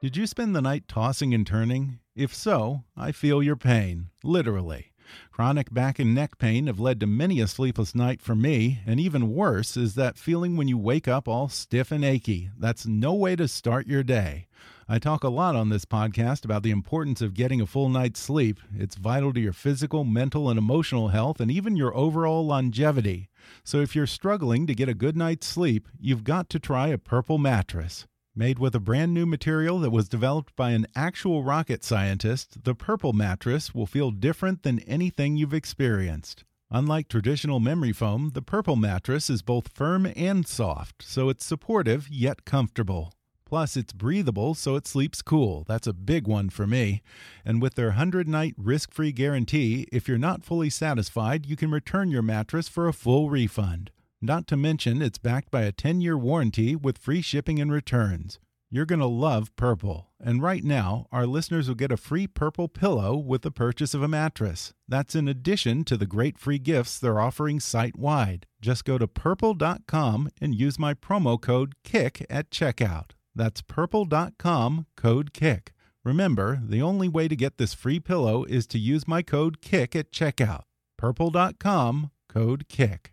Did 0.00 0.16
you 0.16 0.26
spend 0.28 0.54
the 0.54 0.62
night 0.62 0.86
tossing 0.86 1.34
and 1.34 1.44
turning? 1.46 1.98
If 2.18 2.34
so, 2.34 2.82
I 2.96 3.12
feel 3.12 3.44
your 3.44 3.54
pain, 3.54 4.08
literally. 4.24 4.90
Chronic 5.30 5.72
back 5.72 6.00
and 6.00 6.16
neck 6.16 6.36
pain 6.36 6.66
have 6.66 6.80
led 6.80 6.98
to 6.98 7.06
many 7.06 7.38
a 7.40 7.46
sleepless 7.46 7.94
night 7.94 8.20
for 8.20 8.34
me, 8.34 8.80
and 8.84 8.98
even 8.98 9.32
worse 9.32 9.76
is 9.76 9.94
that 9.94 10.18
feeling 10.18 10.56
when 10.56 10.66
you 10.66 10.76
wake 10.76 11.06
up 11.06 11.28
all 11.28 11.48
stiff 11.48 11.92
and 11.92 12.04
achy. 12.04 12.50
That's 12.58 12.88
no 12.88 13.14
way 13.14 13.36
to 13.36 13.46
start 13.46 13.86
your 13.86 14.02
day. 14.02 14.48
I 14.88 14.98
talk 14.98 15.22
a 15.22 15.28
lot 15.28 15.54
on 15.54 15.68
this 15.68 15.84
podcast 15.84 16.44
about 16.44 16.64
the 16.64 16.72
importance 16.72 17.22
of 17.22 17.34
getting 17.34 17.60
a 17.60 17.66
full 17.66 17.88
night's 17.88 18.18
sleep. 18.18 18.58
It's 18.76 18.96
vital 18.96 19.32
to 19.32 19.40
your 19.40 19.52
physical, 19.52 20.02
mental, 20.02 20.50
and 20.50 20.58
emotional 20.58 21.10
health, 21.10 21.38
and 21.38 21.52
even 21.52 21.76
your 21.76 21.96
overall 21.96 22.44
longevity. 22.44 23.28
So 23.62 23.80
if 23.80 23.94
you're 23.94 24.08
struggling 24.08 24.66
to 24.66 24.74
get 24.74 24.88
a 24.88 24.92
good 24.92 25.16
night's 25.16 25.46
sleep, 25.46 25.86
you've 26.00 26.24
got 26.24 26.50
to 26.50 26.58
try 26.58 26.88
a 26.88 26.98
purple 26.98 27.38
mattress. 27.38 28.07
Made 28.38 28.60
with 28.60 28.76
a 28.76 28.78
brand 28.78 29.12
new 29.12 29.26
material 29.26 29.80
that 29.80 29.90
was 29.90 30.08
developed 30.08 30.54
by 30.54 30.70
an 30.70 30.86
actual 30.94 31.42
rocket 31.42 31.82
scientist, 31.82 32.62
the 32.62 32.72
Purple 32.72 33.12
mattress 33.12 33.74
will 33.74 33.84
feel 33.84 34.12
different 34.12 34.62
than 34.62 34.78
anything 34.86 35.36
you've 35.36 35.52
experienced. 35.52 36.44
Unlike 36.70 37.08
traditional 37.08 37.58
memory 37.58 37.92
foam, 37.92 38.30
the 38.34 38.40
Purple 38.40 38.76
mattress 38.76 39.28
is 39.28 39.42
both 39.42 39.74
firm 39.74 40.06
and 40.14 40.46
soft, 40.46 41.02
so 41.02 41.28
it's 41.28 41.44
supportive 41.44 42.08
yet 42.08 42.44
comfortable. 42.44 43.12
Plus, 43.44 43.76
it's 43.76 43.92
breathable, 43.92 44.54
so 44.54 44.76
it 44.76 44.86
sleeps 44.86 45.20
cool. 45.20 45.64
That's 45.66 45.88
a 45.88 45.92
big 45.92 46.28
one 46.28 46.48
for 46.48 46.64
me. 46.64 47.02
And 47.44 47.60
with 47.60 47.74
their 47.74 47.86
100 47.86 48.28
night 48.28 48.54
risk 48.56 48.92
free 48.92 49.10
guarantee, 49.10 49.88
if 49.90 50.06
you're 50.06 50.16
not 50.16 50.44
fully 50.44 50.70
satisfied, 50.70 51.46
you 51.46 51.56
can 51.56 51.72
return 51.72 52.12
your 52.12 52.22
mattress 52.22 52.68
for 52.68 52.86
a 52.86 52.92
full 52.92 53.30
refund. 53.30 53.90
Not 54.20 54.48
to 54.48 54.56
mention, 54.56 55.00
it's 55.00 55.18
backed 55.18 55.50
by 55.50 55.62
a 55.62 55.72
10 55.72 56.00
year 56.00 56.18
warranty 56.18 56.74
with 56.74 56.98
free 56.98 57.22
shipping 57.22 57.60
and 57.60 57.70
returns. 57.70 58.40
You're 58.70 58.84
going 58.84 58.98
to 58.98 59.06
love 59.06 59.54
Purple. 59.54 60.08
And 60.20 60.42
right 60.42 60.64
now, 60.64 61.06
our 61.12 61.24
listeners 61.24 61.68
will 61.68 61.76
get 61.76 61.92
a 61.92 61.96
free 61.96 62.26
Purple 62.26 62.68
pillow 62.68 63.16
with 63.16 63.42
the 63.42 63.52
purchase 63.52 63.94
of 63.94 64.02
a 64.02 64.08
mattress. 64.08 64.74
That's 64.88 65.14
in 65.14 65.28
addition 65.28 65.84
to 65.84 65.96
the 65.96 66.06
great 66.06 66.36
free 66.36 66.58
gifts 66.58 66.98
they're 66.98 67.20
offering 67.20 67.60
site 67.60 67.96
wide. 67.96 68.46
Just 68.60 68.84
go 68.84 68.98
to 68.98 69.06
purple.com 69.06 70.30
and 70.40 70.54
use 70.54 70.78
my 70.78 70.94
promo 70.94 71.40
code 71.40 71.74
KICK 71.84 72.26
at 72.28 72.50
checkout. 72.50 73.12
That's 73.34 73.62
purple.com 73.62 74.86
code 74.96 75.32
KICK. 75.32 75.72
Remember, 76.04 76.60
the 76.62 76.82
only 76.82 77.08
way 77.08 77.28
to 77.28 77.36
get 77.36 77.56
this 77.56 77.72
free 77.72 78.00
pillow 78.00 78.44
is 78.44 78.66
to 78.66 78.78
use 78.78 79.06
my 79.06 79.22
code 79.22 79.62
KICK 79.62 79.94
at 79.94 80.12
checkout. 80.12 80.64
Purple.com 80.98 82.10
code 82.28 82.68
KICK. 82.68 83.12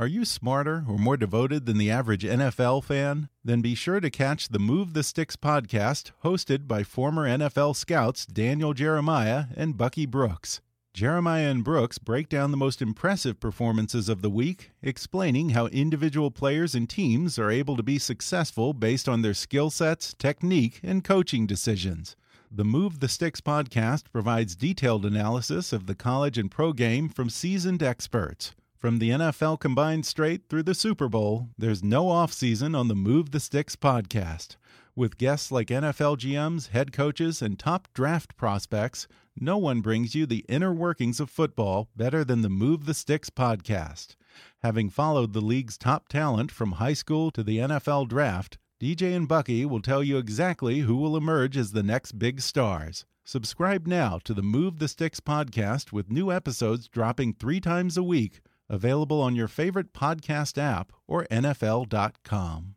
Are 0.00 0.06
you 0.06 0.24
smarter 0.24 0.82
or 0.88 0.96
more 0.96 1.18
devoted 1.18 1.66
than 1.66 1.76
the 1.76 1.90
average 1.90 2.24
NFL 2.24 2.84
fan? 2.84 3.28
Then 3.44 3.60
be 3.60 3.74
sure 3.74 4.00
to 4.00 4.08
catch 4.08 4.48
the 4.48 4.58
Move 4.58 4.94
the 4.94 5.02
Sticks 5.02 5.36
podcast, 5.36 6.12
hosted 6.24 6.66
by 6.66 6.84
former 6.84 7.28
NFL 7.28 7.76
scouts 7.76 8.24
Daniel 8.24 8.72
Jeremiah 8.72 9.44
and 9.54 9.76
Bucky 9.76 10.06
Brooks. 10.06 10.62
Jeremiah 10.94 11.50
and 11.50 11.62
Brooks 11.62 11.98
break 11.98 12.30
down 12.30 12.50
the 12.50 12.56
most 12.56 12.80
impressive 12.80 13.40
performances 13.40 14.08
of 14.08 14.22
the 14.22 14.30
week, 14.30 14.70
explaining 14.82 15.50
how 15.50 15.66
individual 15.66 16.30
players 16.30 16.74
and 16.74 16.88
teams 16.88 17.38
are 17.38 17.50
able 17.50 17.76
to 17.76 17.82
be 17.82 17.98
successful 17.98 18.72
based 18.72 19.06
on 19.06 19.20
their 19.20 19.34
skill 19.34 19.68
sets, 19.68 20.14
technique, 20.14 20.80
and 20.82 21.04
coaching 21.04 21.46
decisions. 21.46 22.16
The 22.50 22.64
Move 22.64 23.00
the 23.00 23.08
Sticks 23.08 23.42
podcast 23.42 24.04
provides 24.10 24.56
detailed 24.56 25.04
analysis 25.04 25.74
of 25.74 25.84
the 25.84 25.94
college 25.94 26.38
and 26.38 26.50
pro 26.50 26.72
game 26.72 27.10
from 27.10 27.28
seasoned 27.28 27.82
experts. 27.82 28.54
From 28.80 28.98
the 28.98 29.10
NFL 29.10 29.60
Combine 29.60 30.02
straight 30.04 30.48
through 30.48 30.62
the 30.62 30.74
Super 30.74 31.06
Bowl, 31.06 31.50
there's 31.58 31.84
no 31.84 32.06
offseason 32.06 32.74
on 32.74 32.88
the 32.88 32.94
Move 32.94 33.30
the 33.30 33.38
Sticks 33.38 33.76
podcast. 33.76 34.56
With 34.96 35.18
guests 35.18 35.52
like 35.52 35.66
NFL 35.68 36.16
GMs, 36.16 36.68
head 36.68 36.90
coaches, 36.90 37.42
and 37.42 37.58
top 37.58 37.88
draft 37.92 38.38
prospects, 38.38 39.06
no 39.38 39.58
one 39.58 39.82
brings 39.82 40.14
you 40.14 40.24
the 40.24 40.46
inner 40.48 40.72
workings 40.72 41.20
of 41.20 41.28
football 41.28 41.90
better 41.94 42.24
than 42.24 42.40
the 42.40 42.48
Move 42.48 42.86
the 42.86 42.94
Sticks 42.94 43.28
podcast. 43.28 44.16
Having 44.62 44.88
followed 44.88 45.34
the 45.34 45.42
league's 45.42 45.76
top 45.76 46.08
talent 46.08 46.50
from 46.50 46.72
high 46.72 46.94
school 46.94 47.30
to 47.32 47.42
the 47.42 47.58
NFL 47.58 48.08
draft, 48.08 48.56
DJ 48.80 49.14
and 49.14 49.28
Bucky 49.28 49.66
will 49.66 49.82
tell 49.82 50.02
you 50.02 50.16
exactly 50.16 50.78
who 50.78 50.96
will 50.96 51.18
emerge 51.18 51.58
as 51.58 51.72
the 51.72 51.82
next 51.82 52.18
big 52.18 52.40
stars. 52.40 53.04
Subscribe 53.24 53.86
now 53.86 54.18
to 54.24 54.32
the 54.32 54.42
Move 54.42 54.78
the 54.78 54.88
Sticks 54.88 55.20
podcast 55.20 55.92
with 55.92 56.10
new 56.10 56.32
episodes 56.32 56.88
dropping 56.88 57.34
three 57.34 57.60
times 57.60 57.98
a 57.98 58.02
week 58.02 58.40
Available 58.70 59.20
on 59.20 59.34
your 59.34 59.48
favorite 59.48 59.92
podcast 59.92 60.56
app 60.56 60.92
or 61.08 61.24
NFL.com. 61.24 62.76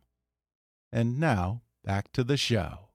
And 0.92 1.20
now, 1.20 1.62
back 1.84 2.10
to 2.14 2.24
the 2.24 2.36
show. 2.36 2.88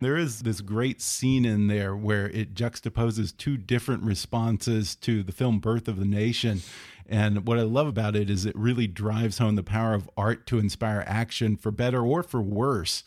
There 0.00 0.18
is 0.18 0.42
this 0.42 0.60
great 0.60 1.00
scene 1.00 1.46
in 1.46 1.68
there 1.68 1.96
where 1.96 2.28
it 2.28 2.52
juxtaposes 2.52 3.34
two 3.34 3.56
different 3.56 4.02
responses 4.02 4.94
to 4.96 5.22
the 5.22 5.32
film 5.32 5.60
Birth 5.60 5.88
of 5.88 5.98
the 5.98 6.04
Nation. 6.04 6.60
And 7.06 7.46
what 7.46 7.58
I 7.58 7.62
love 7.62 7.86
about 7.86 8.14
it 8.14 8.28
is 8.28 8.44
it 8.44 8.54
really 8.54 8.86
drives 8.86 9.38
home 9.38 9.56
the 9.56 9.62
power 9.62 9.94
of 9.94 10.10
art 10.14 10.46
to 10.48 10.58
inspire 10.58 11.04
action 11.06 11.56
for 11.56 11.70
better 11.70 12.04
or 12.04 12.22
for 12.22 12.42
worse. 12.42 13.02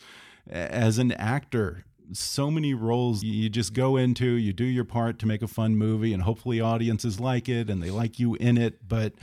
As 0.48 0.98
an 0.98 1.12
actor, 1.12 1.84
so 2.12 2.50
many 2.50 2.74
roles 2.74 3.22
you 3.22 3.48
just 3.48 3.72
go 3.72 3.96
into, 3.96 4.26
you 4.26 4.52
do 4.52 4.64
your 4.64 4.84
part 4.84 5.18
to 5.20 5.26
make 5.26 5.42
a 5.42 5.48
fun 5.48 5.76
movie, 5.76 6.12
and 6.12 6.22
hopefully 6.22 6.60
audiences 6.60 7.20
like 7.20 7.48
it 7.48 7.70
and 7.70 7.82
they 7.82 7.90
like 7.90 8.18
you 8.18 8.34
in 8.36 8.58
it. 8.58 8.88
But 8.88 9.14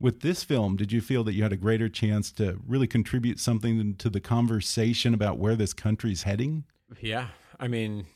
with 0.00 0.20
this 0.20 0.44
film, 0.44 0.76
did 0.76 0.92
you 0.92 1.00
feel 1.00 1.24
that 1.24 1.34
you 1.34 1.42
had 1.42 1.52
a 1.52 1.56
greater 1.56 1.88
chance 1.88 2.30
to 2.32 2.60
really 2.66 2.86
contribute 2.86 3.40
something 3.40 3.94
to 3.96 4.10
the 4.10 4.20
conversation 4.20 5.14
about 5.14 5.38
where 5.38 5.56
this 5.56 5.72
country's 5.72 6.24
heading? 6.24 6.64
Yeah. 7.00 7.28
I 7.58 7.68
mean, 7.68 8.06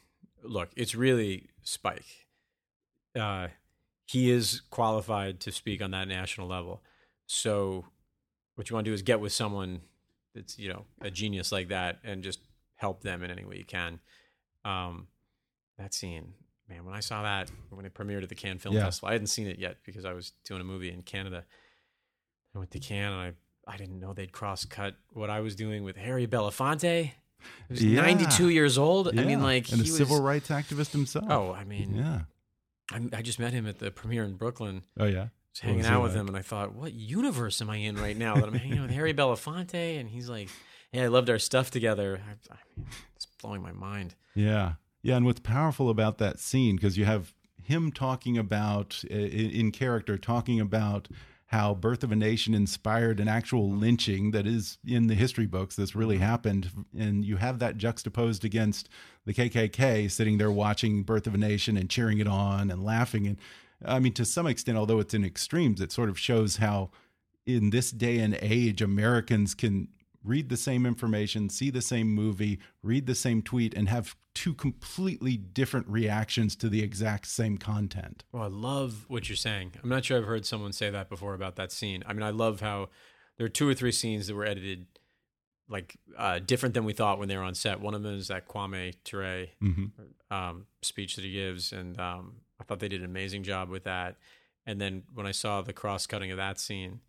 look, 0.43 0.71
it's 0.77 0.95
really 0.95 1.49
Spike. 1.63 2.27
Uh, 3.19 3.49
he 4.07 4.31
is 4.31 4.63
qualified 4.71 5.41
to 5.41 5.53
speak 5.53 5.83
on 5.83 5.91
that 5.93 6.09
national 6.09 6.49
level. 6.49 6.83
So, 7.27 7.85
what 8.55 8.69
you 8.69 8.75
want 8.75 8.87
to 8.87 8.91
do 8.91 8.95
is 8.95 9.03
get 9.03 9.21
with 9.21 9.33
someone 9.33 9.83
that's, 10.35 10.59
you 10.59 10.69
know, 10.69 10.85
a 11.01 11.11
genius 11.11 11.53
like 11.53 11.69
that 11.69 11.99
and 12.03 12.23
just 12.23 12.41
help 12.77 13.03
them 13.03 13.23
in 13.23 13.31
any 13.31 13.45
way 13.45 13.57
you 13.57 13.65
can. 13.65 14.01
Um, 14.69 15.09
that 15.79 15.95
scene, 15.95 16.35
man, 16.69 16.85
when 16.85 16.95
I 16.95 17.01
saw 17.01 17.23
that 17.23 17.51
when 17.71 17.87
it 17.87 17.95
premiered 17.95 18.23
at 18.23 18.29
the 18.29 18.35
Cannes 18.35 18.59
Film 18.59 18.75
yeah. 18.75 18.85
Festival, 18.85 19.09
I 19.09 19.13
hadn't 19.13 19.29
seen 19.29 19.47
it 19.47 19.59
yet 19.59 19.79
because 19.85 20.05
I 20.05 20.13
was 20.13 20.33
doing 20.45 20.61
a 20.61 20.65
movie 20.65 20.91
in 20.91 21.03
Canada. 21.03 21.45
I 22.55 22.59
went 22.59 22.71
to 22.73 22.81
Cannes 22.81 23.13
and 23.13 23.21
I, 23.21 23.33
I 23.73 23.77
didn't 23.77 24.01
know 24.01 24.13
they'd 24.13 24.33
cross 24.33 24.65
cut 24.65 24.97
what 25.13 25.31
I 25.31 25.41
was 25.41 25.55
doing 25.55 25.85
with 25.85 25.97
Harry 25.97 26.27
Belafonte. 26.27 27.13
He 27.69 27.73
was 27.73 27.85
yeah. 27.85 28.01
92 28.01 28.49
years 28.49 28.79
old. 28.79 29.15
Yeah. 29.15 29.23
I 29.23 29.25
mean, 29.25 29.43
like, 29.43 29.71
and 29.71 29.81
a 29.81 29.87
civil 29.87 30.21
rights 30.21 30.49
activist 30.49 30.91
himself. 30.91 31.27
Oh, 31.29 31.53
I 31.53 31.65
mean, 31.65 31.95
yeah. 31.95 32.21
I, 32.91 33.19
I, 33.19 33.23
just 33.23 33.39
met 33.39 33.53
him 33.53 33.67
at 33.67 33.79
the 33.79 33.91
premiere 33.93 34.25
in 34.25 34.35
Brooklyn. 34.35 34.83
Oh, 34.99 35.05
yeah. 35.05 35.29
Was 35.53 35.61
hanging 35.61 35.87
out 35.87 36.03
with 36.03 36.13
like? 36.13 36.21
him, 36.21 36.29
and 36.29 36.37
I 36.37 36.43
thought, 36.43 36.75
what 36.75 36.93
universe 36.95 37.61
am 37.61 37.71
I 37.71 37.77
in 37.77 37.97
right 37.97 38.17
now 38.17 38.35
that 38.35 38.45
I'm 38.45 38.55
hanging 38.55 38.79
out 38.79 38.87
with 38.89 38.91
Harry 38.91 39.15
Belafonte? 39.15 40.01
And 40.01 40.09
he's 40.09 40.29
like, 40.29 40.49
yeah, 40.93 41.05
I 41.05 41.07
loved 41.07 41.31
our 41.31 41.39
stuff 41.39 41.71
together. 41.71 42.21
I, 42.27 42.55
I 42.55 42.57
mean, 42.77 42.87
it's 43.15 43.28
blowing 43.43 43.63
my 43.63 43.73
mind. 43.73 44.15
Yeah. 44.35 44.75
Yeah. 45.03 45.17
And 45.17 45.27
what's 45.27 45.41
powerful 45.41 45.91
about 45.91 46.19
that 46.19 46.39
scene, 46.39 46.77
because 46.77 46.99
you 46.99 47.05
have 47.05 47.35
him 47.63 47.93
talking 47.93 48.39
about, 48.39 49.05
in 49.05 49.73
character, 49.73 50.17
talking 50.19 50.61
about 50.61 51.09
how 51.47 51.75
Birth 51.75 52.05
of 52.05 52.13
a 52.13 52.17
Nation 52.17 52.53
inspired 52.53 53.21
an 53.21 53.29
actual 53.29 53.71
lynching 53.71 54.33
that 54.33 54.47
is 54.47 54.77
in 54.87 55.07
the 55.07 55.15
history 55.15 55.47
books 55.47 55.77
that's 55.77 55.95
really 55.95 56.17
mm-hmm. 56.17 56.25
happened. 56.25 56.71
And 56.97 57.25
you 57.25 57.37
have 57.37 57.59
that 57.61 57.79
juxtaposed 57.79 58.45
against 58.45 58.91
the 59.25 59.33
KKK 59.33 60.11
sitting 60.11 60.37
there 60.37 60.51
watching 60.51 61.05
Birth 61.05 61.27
of 61.27 61.35
a 61.35 61.39
Nation 61.39 61.79
and 61.79 61.89
cheering 61.89 62.19
it 62.19 62.29
on 62.29 62.71
and 62.71 62.85
laughing. 62.85 63.27
And 63.27 63.39
I 63.85 63.99
mean, 63.99 64.13
to 64.15 64.27
some 64.27 64.47
extent, 64.47 64.77
although 64.77 64.99
it's 64.99 65.15
in 65.15 65.25
extremes, 65.25 65.81
it 65.81 65.91
sort 65.91 66.11
of 66.11 66.19
shows 66.19 66.57
how 66.59 66.91
in 67.47 67.71
this 67.71 67.91
day 67.93 68.19
and 68.19 68.39
age, 68.43 68.83
Americans 68.83 69.55
can 69.55 69.89
read 70.25 70.49
the 70.49 70.57
same 70.57 70.87
information, 70.87 71.49
see 71.49 71.71
the 71.71 71.83
same 71.83 72.09
movie, 72.09 72.59
read 72.83 73.07
the 73.07 73.15
same 73.15 73.43
tweet, 73.43 73.75
and 73.75 73.89
have 73.89 74.17
two 74.35 74.55
completely 74.55 75.37
different 75.37 75.89
reactions 75.89 76.55
to 76.57 76.69
the 76.69 76.83
exact 76.83 77.27
same 77.27 77.59
content. 77.59 78.25
Well, 78.33 78.43
I 78.43 78.49
love 78.49 79.05
what 79.09 79.29
you're 79.29 79.37
saying. 79.37 79.73
I'm 79.83 79.89
not 79.89 80.05
sure 80.05 80.19
I've 80.19 80.27
heard 80.27 80.47
someone 80.47 80.73
say 80.73 80.91
that 80.91 81.09
before 81.09 81.35
about 81.35 81.57
that 81.57 81.73
scene. 81.73 82.03
I 82.07 82.13
mean, 82.13 82.23
I 82.23 82.31
love 82.31 82.61
how 82.61 82.89
there 83.37 83.47
are 83.47 83.51
two 83.51 83.69
or 83.69 83.75
three 83.75 83.93
scenes 83.93 84.27
that 84.27 84.35
were 84.35 84.45
edited 84.45 84.87
like 85.69 85.97
uh, 86.17 86.39
different 86.39 86.75
than 86.75 86.85
we 86.85 86.93
thought 86.93 87.19
when 87.19 87.29
they 87.29 87.37
were 87.37 87.43
on 87.43 87.55
set. 87.55 87.81
One 87.81 87.95
of 87.95 88.03
them 88.03 88.17
is 88.17 88.29
that 88.29 88.49
Kwame 88.49 88.95
Ture 89.05 89.49
mm 89.61 89.75
-hmm. 89.75 90.35
um, 90.35 90.67
speech 90.83 91.17
that 91.17 91.25
he 91.25 91.33
gives, 91.33 91.73
and 91.73 91.99
um, 92.01 92.41
I 92.61 92.65
thought 92.65 92.81
they 92.81 92.89
did 92.89 93.01
an 93.01 93.11
amazing 93.11 93.45
job 93.45 93.69
with 93.69 93.85
that. 93.85 94.17
And 94.67 94.81
then 94.81 95.05
when 95.15 95.27
I 95.27 95.33
saw 95.33 95.63
the 95.63 95.73
cross 95.73 96.07
cutting 96.07 96.31
of 96.31 96.37
that 96.37 96.61
scene, 96.61 97.01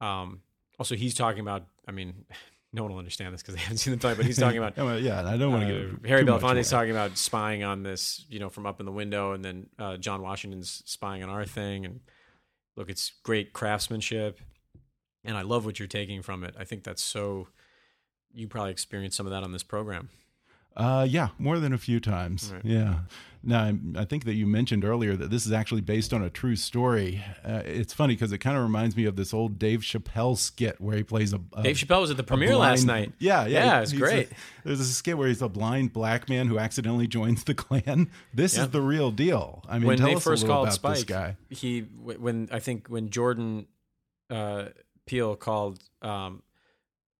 um, 0.00 0.42
also 0.78 0.94
he's 0.94 1.14
talking 1.14 1.40
about 1.40 1.64
i 1.86 1.92
mean 1.92 2.24
no 2.72 2.82
one 2.82 2.92
will 2.92 2.98
understand 2.98 3.32
this 3.32 3.42
because 3.42 3.54
they 3.54 3.60
haven't 3.62 3.78
seen 3.78 3.92
the 3.92 3.98
play, 3.98 4.14
but 4.14 4.26
he's 4.26 4.38
talking 4.38 4.58
about 4.58 4.76
Yeah, 5.02 5.26
I 5.26 5.36
don't 5.36 5.52
want 5.52 5.68
to 5.68 5.74
uh, 5.74 5.96
get 6.02 6.08
Harry 6.08 6.24
Belafonte's 6.24 6.70
talking 6.70 6.90
about 6.90 7.16
spying 7.16 7.64
on 7.64 7.82
this, 7.82 8.24
you 8.28 8.38
know, 8.38 8.50
from 8.50 8.66
up 8.66 8.80
in 8.80 8.86
the 8.86 8.92
window, 8.92 9.32
and 9.32 9.44
then 9.44 9.68
uh, 9.78 9.96
John 9.96 10.22
Washington's 10.22 10.82
spying 10.84 11.22
on 11.22 11.30
our 11.30 11.44
thing. 11.44 11.84
And 11.84 12.00
look, 12.76 12.90
it's 12.90 13.12
great 13.22 13.52
craftsmanship, 13.52 14.40
and 15.24 15.36
I 15.36 15.42
love 15.42 15.64
what 15.64 15.78
you're 15.78 15.88
taking 15.88 16.22
from 16.22 16.44
it. 16.44 16.54
I 16.58 16.64
think 16.64 16.84
that's 16.84 17.02
so. 17.02 17.48
You 18.32 18.46
probably 18.46 18.72
experienced 18.72 19.16
some 19.16 19.26
of 19.26 19.32
that 19.32 19.42
on 19.42 19.52
this 19.52 19.62
program. 19.62 20.10
Uh, 20.78 21.04
yeah, 21.08 21.28
more 21.38 21.58
than 21.58 21.72
a 21.72 21.78
few 21.78 22.00
times. 22.00 22.52
Right. 22.54 22.64
Yeah. 22.64 23.00
Now, 23.42 23.62
I, 23.64 23.78
I 23.96 24.04
think 24.04 24.24
that 24.24 24.34
you 24.34 24.46
mentioned 24.46 24.84
earlier 24.84 25.14
that 25.16 25.30
this 25.30 25.46
is 25.46 25.52
actually 25.52 25.80
based 25.80 26.12
on 26.12 26.22
a 26.22 26.30
true 26.30 26.56
story. 26.56 27.22
Uh, 27.44 27.62
it's 27.64 27.92
funny 27.92 28.14
because 28.14 28.32
it 28.32 28.38
kind 28.38 28.56
of 28.56 28.62
reminds 28.64 28.96
me 28.96 29.04
of 29.04 29.14
this 29.16 29.32
old 29.32 29.58
Dave 29.60 29.80
Chappelle 29.80 30.36
skit 30.36 30.80
where 30.80 30.96
he 30.96 31.02
plays 31.04 31.32
a, 31.32 31.40
a 31.54 31.62
Dave 31.62 31.76
Chappelle 31.76 32.00
was 32.00 32.10
at 32.10 32.16
the 32.16 32.24
premiere 32.24 32.56
last 32.56 32.84
night. 32.84 33.12
Yeah, 33.20 33.46
yeah, 33.46 33.64
yeah, 33.64 33.80
it's 33.80 33.92
great. 33.92 34.30
A, 34.30 34.34
there's 34.64 34.80
a 34.80 34.84
skit 34.84 35.16
where 35.18 35.28
he's 35.28 35.40
a 35.42 35.48
blind 35.48 35.92
black 35.92 36.28
man 36.28 36.46
who 36.48 36.58
accidentally 36.58 37.06
joins 37.06 37.44
the 37.44 37.54
Klan. 37.62 38.10
This 38.34 38.56
Yeah. 38.56 38.64
is 38.64 38.70
the 38.70 38.80
real 38.82 39.10
deal. 39.12 39.64
I 39.68 39.78
mean, 39.78 39.86
when 39.88 39.98
tell 39.98 40.08
they 40.08 40.14
us 40.16 40.24
first 40.24 40.42
a 40.42 40.46
little 40.46 40.56
called 40.64 40.66
about 40.68 40.74
Spike, 40.74 40.94
this 40.96 41.04
guy. 41.04 41.36
he 41.48 41.80
when 41.80 42.48
I 42.52 42.58
think 42.58 42.88
when 42.88 43.08
Jordan 43.10 43.66
uh, 44.30 44.66
Peele 45.06 45.36
called 45.36 45.78
um, 46.02 46.42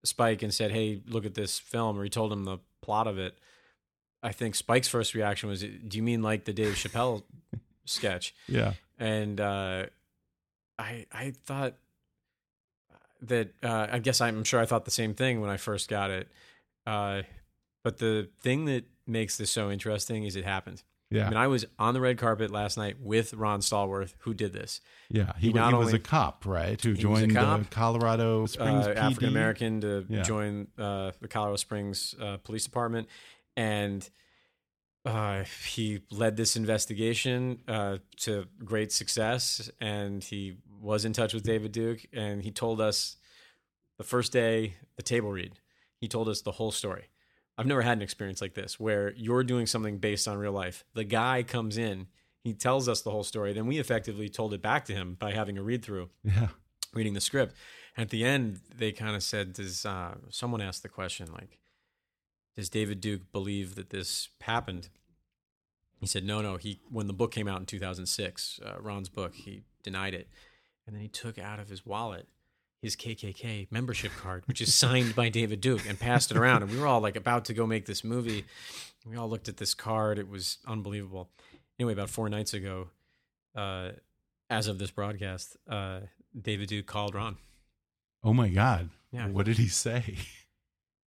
Spike 0.05 0.43
and 0.43 0.53
said, 0.53 0.73
"Hey, 0.73 1.01
look 1.07 1.25
at 1.27 1.35
this 1.35 1.59
film," 1.61 1.99
or 1.99 2.03
he 2.03 2.11
told 2.11 2.33
him 2.33 2.45
the 2.45 2.59
plot 2.89 3.07
of 3.07 3.19
it. 3.19 3.37
I 4.23 4.33
think 4.33 4.55
Spike's 4.55 4.89
first 4.89 5.15
reaction 5.15 5.51
was, 5.51 5.61
"Do 5.61 5.97
you 5.99 6.03
mean 6.03 6.23
like 6.23 6.47
the 6.47 6.55
Dave 6.55 6.73
Chappelle 6.73 7.23
sketch?" 7.85 8.35
Yeah, 8.49 8.73
And 8.99 9.39
uh, 9.39 9.87
I 10.79 11.05
I 11.13 11.33
thought 11.45 11.75
that 13.21 13.53
uh, 13.63 13.89
I 13.93 13.99
guess 13.99 14.23
I'm 14.23 14.43
sure 14.43 14.59
I 14.59 14.65
thought 14.65 14.87
the 14.87 14.91
same 14.91 15.13
thing 15.13 15.43
when 15.43 15.51
I 15.51 15.59
first 15.59 15.91
got 15.91 16.11
it. 16.11 16.29
Uh, 16.87 17.23
but 17.85 17.99
the 17.99 18.31
thing 18.41 18.65
that 18.65 18.85
makes 19.07 19.37
this 19.37 19.51
so 19.51 19.71
interesting 19.71 20.25
is 20.25 20.35
it 20.35 20.45
happened. 20.45 20.83
Yeah, 21.11 21.27
I 21.27 21.31
mean, 21.31 21.37
I 21.39 21.47
was 21.47 21.65
on 21.79 21.95
the 21.95 22.01
red 22.01 22.19
carpet 22.19 22.51
last 22.51 22.77
night 22.77 22.97
with 23.01 23.33
Ron 23.35 23.61
Stallworth, 23.61 24.15
who 24.21 24.35
did 24.35 24.53
this. 24.53 24.81
yeah. 25.09 25.33
He, 25.39 25.49
he 25.49 25.53
not 25.53 25.73
he 25.73 25.79
was 25.79 25.95
a 25.95 25.99
cop, 25.99 26.45
right? 26.47 26.81
Who 26.83 26.95
joined 26.95 27.35
the 27.35 27.67
Colorado 27.71 28.47
Springs 28.47 28.87
uh, 28.87 28.91
African 28.91 29.29
American 29.29 29.81
to 29.81 30.05
Yeah. 30.09 30.23
join 30.23 30.69
uh, 30.79 31.13
the 31.21 31.29
Colorado 31.29 31.57
Springs 31.57 32.15
uh, 32.21 32.37
Police 32.39 32.65
Department, 32.65 33.09
and 33.57 34.09
uh, 35.05 35.45
he 35.67 36.01
led 36.11 36.37
this 36.37 36.57
investigation 36.57 37.61
uh, 37.67 37.99
to 38.19 38.45
great 38.65 38.93
success. 38.93 39.71
And 39.81 40.23
he 40.23 40.59
was 40.81 41.05
in 41.05 41.13
touch 41.15 41.33
with 41.33 41.45
David 41.45 41.73
Duke, 41.73 42.01
and 42.13 42.43
he 42.43 42.51
told 42.51 42.81
us 42.81 43.17
the 43.97 44.05
first 44.05 44.33
day 44.33 44.75
the 44.97 45.03
table 45.03 45.31
read. 45.31 45.55
He 45.97 46.09
told 46.09 46.29
us 46.29 46.43
the 46.43 46.53
whole 46.53 46.71
story. 46.71 47.07
I've 47.59 47.67
never 47.67 47.83
had 47.83 47.99
an 47.99 48.03
experience 48.03 48.41
like 48.41 48.55
this 48.55 48.79
where 48.79 49.13
you're 49.17 49.43
doing 49.43 49.67
something 49.67 49.99
based 49.99 50.29
on 50.29 50.39
real 50.39 50.53
life. 50.53 50.85
The 50.95 51.03
guy 51.03 51.43
comes 51.43 51.77
in, 51.77 52.07
he 52.45 52.55
tells 52.55 52.89
us 52.89 53.03
the 53.03 53.11
whole 53.11 53.25
story, 53.25 53.53
then 53.53 53.67
we 53.67 53.79
effectively 53.79 54.29
told 54.29 54.55
it 54.55 54.63
back 54.63 54.85
to 54.85 54.95
him 54.95 55.17
by 55.19 55.33
having 55.33 55.59
a 55.59 55.63
read 55.63 55.85
through 55.85 56.11
Yeah, 56.23 56.49
reading 56.95 57.15
the 57.15 57.21
script. 57.21 57.57
And 57.97 58.05
at 58.05 58.11
the 58.11 58.25
end, 58.25 58.61
they 58.73 58.93
kind 58.93 59.17
of 59.17 59.25
said, 59.25 59.55
"Does 59.55 59.85
uh, 59.85 60.15
someone 60.31 60.61
asked 60.61 60.85
the 60.85 60.89
question 60.89 61.33
like, 61.33 61.59
does 62.55 62.69
David 62.69 63.01
Duke 63.01 63.33
believe 63.33 63.75
that 63.75 63.91
this 63.91 64.29
happened?" 64.43 64.89
He 65.99 66.07
said, 66.07 66.25
"No, 66.25 66.41
no. 66.41 66.59
He 66.59 66.81
when 66.89 67.09
the 67.09 67.13
book 67.13 67.33
came 67.33 67.49
out 67.49 67.59
in 67.59 67.67
2006, 67.67 68.61
uh, 68.65 68.77
Ron's 68.81 69.09
book, 69.09 69.35
he 69.35 69.65
denied 69.83 70.15
it, 70.15 70.29
and 70.87 70.95
then 70.95 71.03
he 71.03 71.09
took 71.09 71.41
out 71.41 71.59
of 71.59 71.69
his 71.69 71.85
wallet." 71.85 72.29
His 72.81 72.95
KKK 72.95 73.67
membership 73.71 74.13
card, 74.17 74.45
which 74.47 74.61
is 74.61 74.75
signed 74.75 75.17
by 75.17 75.29
David 75.29 75.61
Duke, 75.61 75.89
and 75.89 75.99
passed 75.99 76.31
it 76.31 76.37
around. 76.37 76.63
And 76.63 76.71
we 76.71 76.79
were 76.79 76.87
all 76.87 77.01
like 77.01 77.17
about 77.17 77.47
to 77.47 77.55
go 77.55 77.67
make 77.67 77.87
this 77.87 78.05
movie. 78.05 78.45
We 79.05 79.17
all 79.17 79.29
looked 79.29 79.49
at 79.49 79.57
this 79.57 79.75
card. 79.75 80.19
It 80.19 80.29
was 80.29 80.59
unbelievable. 80.67 81.29
Anyway, 81.79 81.93
about 81.93 82.11
four 82.11 82.29
nights 82.29 82.55
ago, 82.55 82.89
uh, 83.57 83.91
as 84.51 84.69
of 84.69 84.79
this 84.79 84.91
broadcast, 84.91 85.57
uh, 85.69 86.01
David 86.41 86.69
Duke 86.69 86.87
called 86.87 87.15
Ron. 87.15 87.37
Oh 88.23 88.33
my 88.33 88.49
God. 88.49 88.91
Yeah. 89.11 89.29
What 89.29 89.47
did 89.47 89.59
he 89.59 89.69
say? 89.69 90.17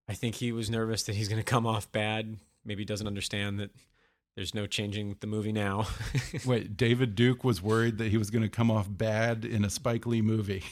I 0.08 0.14
think 0.14 0.36
he 0.36 0.52
was 0.52 0.68
nervous 0.68 1.04
that 1.04 1.14
he's 1.14 1.28
going 1.28 1.40
to 1.40 1.44
come 1.44 1.66
off 1.66 1.90
bad. 1.92 2.36
Maybe 2.64 2.82
he 2.82 2.86
doesn't 2.86 3.06
understand 3.06 3.58
that 3.60 3.70
there's 4.34 4.54
no 4.54 4.66
changing 4.66 5.16
the 5.20 5.26
movie 5.26 5.52
now. 5.52 5.86
Wait, 6.46 6.76
David 6.76 7.14
Duke 7.14 7.44
was 7.44 7.62
worried 7.62 7.98
that 7.98 8.08
he 8.08 8.16
was 8.16 8.30
going 8.30 8.42
to 8.42 8.48
come 8.48 8.70
off 8.70 8.86
bad 8.90 9.44
in 9.44 9.64
a 9.64 9.70
Spike 9.70 10.06
Lee 10.06 10.22
movie 10.22 10.64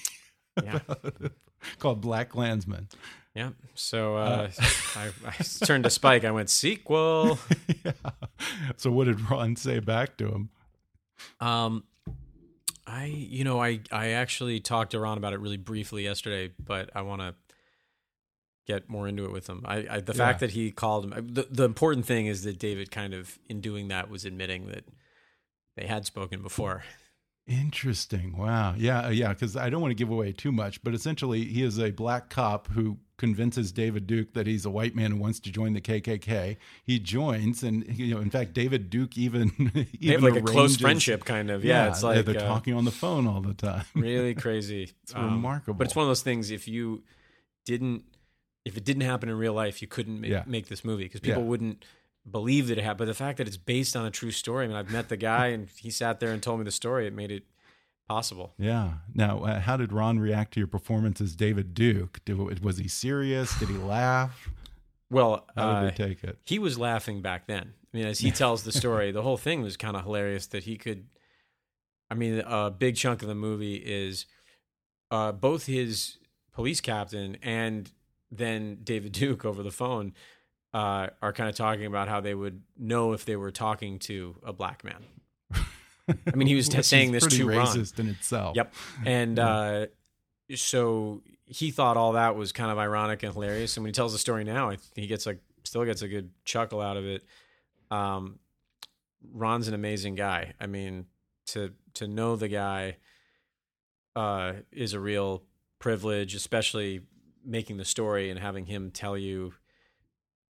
yeah. 0.62 0.80
called 1.78 2.00
Black 2.00 2.30
Klansman. 2.30 2.88
Yeah. 3.34 3.50
So 3.74 4.16
uh, 4.16 4.50
I, 4.96 5.10
I 5.26 5.42
turned 5.64 5.84
to 5.84 5.90
Spike. 5.90 6.24
I 6.24 6.30
went, 6.30 6.50
sequel. 6.50 7.38
yeah. 7.84 7.92
So 8.76 8.90
what 8.90 9.04
did 9.06 9.30
Ron 9.30 9.56
say 9.56 9.78
back 9.78 10.16
to 10.18 10.28
him? 10.28 10.50
Um, 11.38 11.84
I, 12.86 13.04
you 13.04 13.44
know, 13.44 13.62
I, 13.62 13.80
I 13.92 14.08
actually 14.10 14.58
talked 14.60 14.92
to 14.92 15.00
Ron 15.00 15.16
about 15.16 15.32
it 15.32 15.38
really 15.40 15.58
briefly 15.58 16.02
yesterday, 16.02 16.52
but 16.58 16.90
I 16.94 17.02
want 17.02 17.20
to 17.22 17.34
get 18.66 18.88
more 18.88 19.06
into 19.06 19.24
it 19.24 19.32
with 19.32 19.48
him. 19.48 19.62
I, 19.64 19.86
I 19.88 20.00
the 20.00 20.14
fact 20.14 20.40
Yeah. 20.42 20.48
that 20.48 20.54
he 20.54 20.70
called 20.72 21.04
him, 21.12 21.28
the, 21.32 21.46
the 21.50 21.64
important 21.64 22.06
thing 22.06 22.26
is 22.26 22.42
that 22.44 22.58
David 22.58 22.90
kind 22.90 23.14
of, 23.14 23.38
in 23.48 23.60
doing 23.60 23.88
that, 23.88 24.10
was 24.10 24.24
admitting 24.24 24.66
that 24.68 24.84
they 25.76 25.86
had 25.86 26.04
spoken 26.04 26.42
before. 26.42 26.82
Interesting. 27.50 28.36
Wow. 28.36 28.74
Yeah, 28.78 29.06
uh, 29.06 29.10
yeah. 29.10 29.30
Because 29.30 29.56
I 29.56 29.70
don't 29.70 29.80
want 29.80 29.90
to 29.90 29.96
give 29.96 30.08
away 30.10 30.30
too 30.32 30.52
much, 30.52 30.82
but 30.84 30.94
essentially, 30.94 31.44
he 31.44 31.64
is 31.64 31.78
a 31.80 31.90
black 31.90 32.30
cop 32.30 32.68
who 32.68 32.98
convinces 33.18 33.72
David 33.72 34.06
Duke 34.06 34.32
that 34.34 34.46
he's 34.46 34.64
a 34.64 34.70
white 34.70 34.94
man 34.94 35.10
who 35.10 35.16
wants 35.18 35.40
to 35.40 35.50
join 35.50 35.72
the 35.72 35.80
KKK. 35.80 36.56
He 36.84 36.98
joins, 37.00 37.64
and 37.64 37.84
you 37.98 38.14
know, 38.14 38.20
in 38.20 38.30
fact, 38.30 38.52
David 38.54 38.88
Duke 38.88 39.18
even 39.18 39.50
They 39.74 39.88
even 39.98 40.22
have 40.22 40.32
like 40.34 40.40
a 40.40 40.46
close 40.46 40.76
friendship, 40.76 41.24
kind 41.24 41.50
of. 41.50 41.64
Yeah, 41.64 41.88
it's 41.88 42.04
like 42.04 42.24
they're 42.24 42.36
uh, 42.38 42.46
talking 42.46 42.74
on 42.74 42.84
the 42.84 42.92
phone 42.92 43.26
all 43.26 43.40
the 43.40 43.54
time. 43.54 43.84
really 43.96 44.34
crazy. 44.46 44.92
It's 45.02 45.12
remarkable. 45.12 45.74
But 45.74 45.88
it's 45.88 45.96
one 45.96 46.04
of 46.04 46.08
those 46.08 46.22
things. 46.22 46.52
If 46.52 46.68
you 46.68 47.02
didn't, 47.66 48.04
if 48.64 48.76
it 48.76 48.84
didn't 48.84 49.02
happen 49.02 49.28
in 49.28 49.36
real 49.36 49.54
life, 49.54 49.82
you 49.82 49.88
couldn't 49.88 50.20
make, 50.20 50.30
Yeah. 50.30 50.44
make 50.46 50.68
this 50.68 50.84
movie 50.84 51.04
because 51.04 51.20
people 51.20 51.42
Yeah. 51.42 51.48
wouldn't 51.48 51.84
believe 52.32 52.68
that 52.68 52.78
it 52.78 52.82
happened. 52.82 52.98
But 52.98 53.04
the 53.06 53.14
fact 53.14 53.38
that 53.38 53.46
it's 53.46 53.56
based 53.56 53.96
on 53.96 54.06
a 54.06 54.10
true 54.10 54.30
story. 54.30 54.64
I 54.64 54.68
mean, 54.68 54.76
I've 54.76 54.90
met 54.90 55.08
the 55.08 55.16
guy 55.16 55.48
and 55.48 55.68
he 55.76 55.90
sat 55.90 56.20
there 56.20 56.30
and 56.32 56.42
told 56.42 56.58
me 56.58 56.64
the 56.64 56.70
story. 56.70 57.06
It 57.06 57.14
made 57.14 57.30
it 57.30 57.44
possible. 58.08 58.54
Yeah. 58.58 58.94
Now, 59.14 59.44
uh, 59.44 59.60
how 59.60 59.76
did 59.76 59.92
Ron 59.92 60.18
react 60.18 60.54
to 60.54 60.60
your 60.60 60.66
performance 60.66 61.20
as 61.20 61.36
David 61.36 61.74
Duke? 61.74 62.20
Did, 62.24 62.62
was 62.62 62.78
he 62.78 62.88
serious? 62.88 63.56
Did 63.58 63.68
he 63.68 63.76
laugh? 63.76 64.50
Well, 65.10 65.46
How 65.56 65.70
uh, 65.70 65.80
did 65.82 65.94
they 65.94 66.08
take 66.08 66.24
it? 66.24 66.38
he 66.44 66.58
was 66.58 66.78
laughing 66.78 67.22
back 67.22 67.46
then. 67.46 67.74
I 67.92 67.96
mean, 67.96 68.06
as 68.06 68.20
he 68.20 68.30
tells 68.30 68.62
the 68.62 68.72
story, 68.72 69.10
the 69.10 69.22
whole 69.22 69.36
thing 69.36 69.62
was 69.62 69.76
kind 69.76 69.96
of 69.96 70.04
hilarious 70.04 70.46
that 70.48 70.64
he 70.64 70.76
could. 70.76 71.06
I 72.10 72.14
mean, 72.14 72.42
a 72.46 72.70
big 72.70 72.96
chunk 72.96 73.22
of 73.22 73.28
the 73.28 73.34
movie 73.34 73.76
is 73.76 74.26
uh, 75.10 75.32
both 75.32 75.66
his 75.66 76.18
police 76.52 76.80
captain 76.80 77.36
and 77.42 77.90
then 78.30 78.78
David 78.84 79.12
Duke 79.12 79.44
over 79.44 79.62
the 79.62 79.70
phone 79.70 80.12
uh, 80.72 81.08
are 81.20 81.32
kind 81.32 81.48
of 81.48 81.56
talking 81.56 81.86
about 81.86 82.08
how 82.08 82.20
they 82.20 82.34
would 82.34 82.62
know 82.78 83.12
if 83.12 83.24
they 83.24 83.36
were 83.36 83.50
talking 83.50 83.98
to 84.00 84.36
a 84.44 84.52
black 84.52 84.84
man. 84.84 85.04
I 86.08 86.36
mean, 86.36 86.48
he 86.48 86.54
was 86.54 86.66
saying 86.86 87.12
this 87.12 87.26
to 87.26 87.48
Ron. 87.48 87.66
racist 87.66 87.98
in 87.98 88.08
itself. 88.08 88.56
Yep. 88.56 88.74
And 89.06 89.38
uh, 89.38 89.86
so 90.54 91.22
he 91.46 91.70
thought 91.70 91.96
all 91.96 92.12
that 92.12 92.36
was 92.36 92.52
kind 92.52 92.70
of 92.70 92.78
ironic 92.78 93.22
and 93.22 93.32
hilarious. 93.32 93.76
And 93.76 93.84
when 93.84 93.88
he 93.88 93.92
tells 93.92 94.12
the 94.12 94.18
story 94.18 94.44
now, 94.44 94.72
he 94.94 95.06
gets 95.06 95.26
like 95.26 95.40
still 95.64 95.84
gets 95.84 96.02
a 96.02 96.08
good 96.08 96.30
chuckle 96.44 96.80
out 96.80 96.96
of 96.96 97.04
it. 97.04 97.24
Um, 97.90 98.38
Ron's 99.32 99.68
an 99.68 99.74
amazing 99.74 100.14
guy. 100.14 100.54
I 100.60 100.66
mean, 100.66 101.06
to 101.48 101.72
to 101.94 102.06
know 102.06 102.36
the 102.36 102.48
guy 102.48 102.96
uh, 104.16 104.54
is 104.72 104.92
a 104.92 105.00
real 105.00 105.42
privilege, 105.78 106.34
especially 106.34 107.02
making 107.44 107.76
the 107.76 107.84
story 107.84 108.30
and 108.30 108.38
having 108.38 108.66
him 108.66 108.90
tell 108.90 109.16
you 109.16 109.54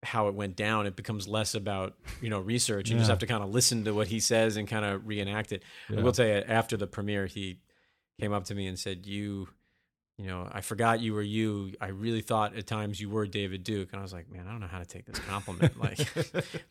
how 0.02 0.28
it 0.28 0.34
went 0.34 0.56
down. 0.56 0.86
It 0.86 0.96
becomes 0.96 1.28
less 1.28 1.54
about 1.54 1.94
you 2.20 2.30
know 2.30 2.40
research. 2.40 2.88
You 2.90 2.96
just 2.96 3.10
have 3.10 3.18
to 3.20 3.26
kind 3.26 3.42
of 3.44 3.50
listen 3.50 3.84
to 3.84 3.92
what 3.92 4.08
he 4.08 4.20
says 4.20 4.56
and 4.56 4.66
kind 4.66 4.84
of 4.84 5.06
reenact 5.06 5.52
it. 5.52 5.62
I 5.90 6.02
will 6.02 6.12
tell 6.12 6.26
you, 6.26 6.42
after 6.46 6.76
the 6.76 6.86
premiere, 6.86 7.26
he 7.26 7.60
came 8.20 8.32
up 8.32 8.44
to 8.44 8.54
me 8.54 8.66
and 8.66 8.78
said, 8.78 9.06
"You, 9.06 9.48
you 10.20 10.26
know, 10.26 10.46
I 10.52 10.61
forgot 10.61 11.00
you 11.00 11.14
were 11.14 11.22
you. 11.22 11.72
I 11.80 11.88
really 11.88 12.20
thought 12.20 12.54
at 12.54 12.66
times 12.66 13.00
you 13.00 13.09
were 13.09 13.26
David 13.26 13.64
Duke." 13.64 13.88
And 13.92 13.98
I 13.98 14.02
was 14.02 14.12
like, 14.12 14.30
"Man, 14.30 14.46
I 14.46 14.50
don't 14.50 14.61
know 14.61 14.66
how 14.66 14.78
to 14.78 14.85
take 14.85 15.06
this 15.06 15.18
compliment. 15.18 15.80
like, 15.80 15.96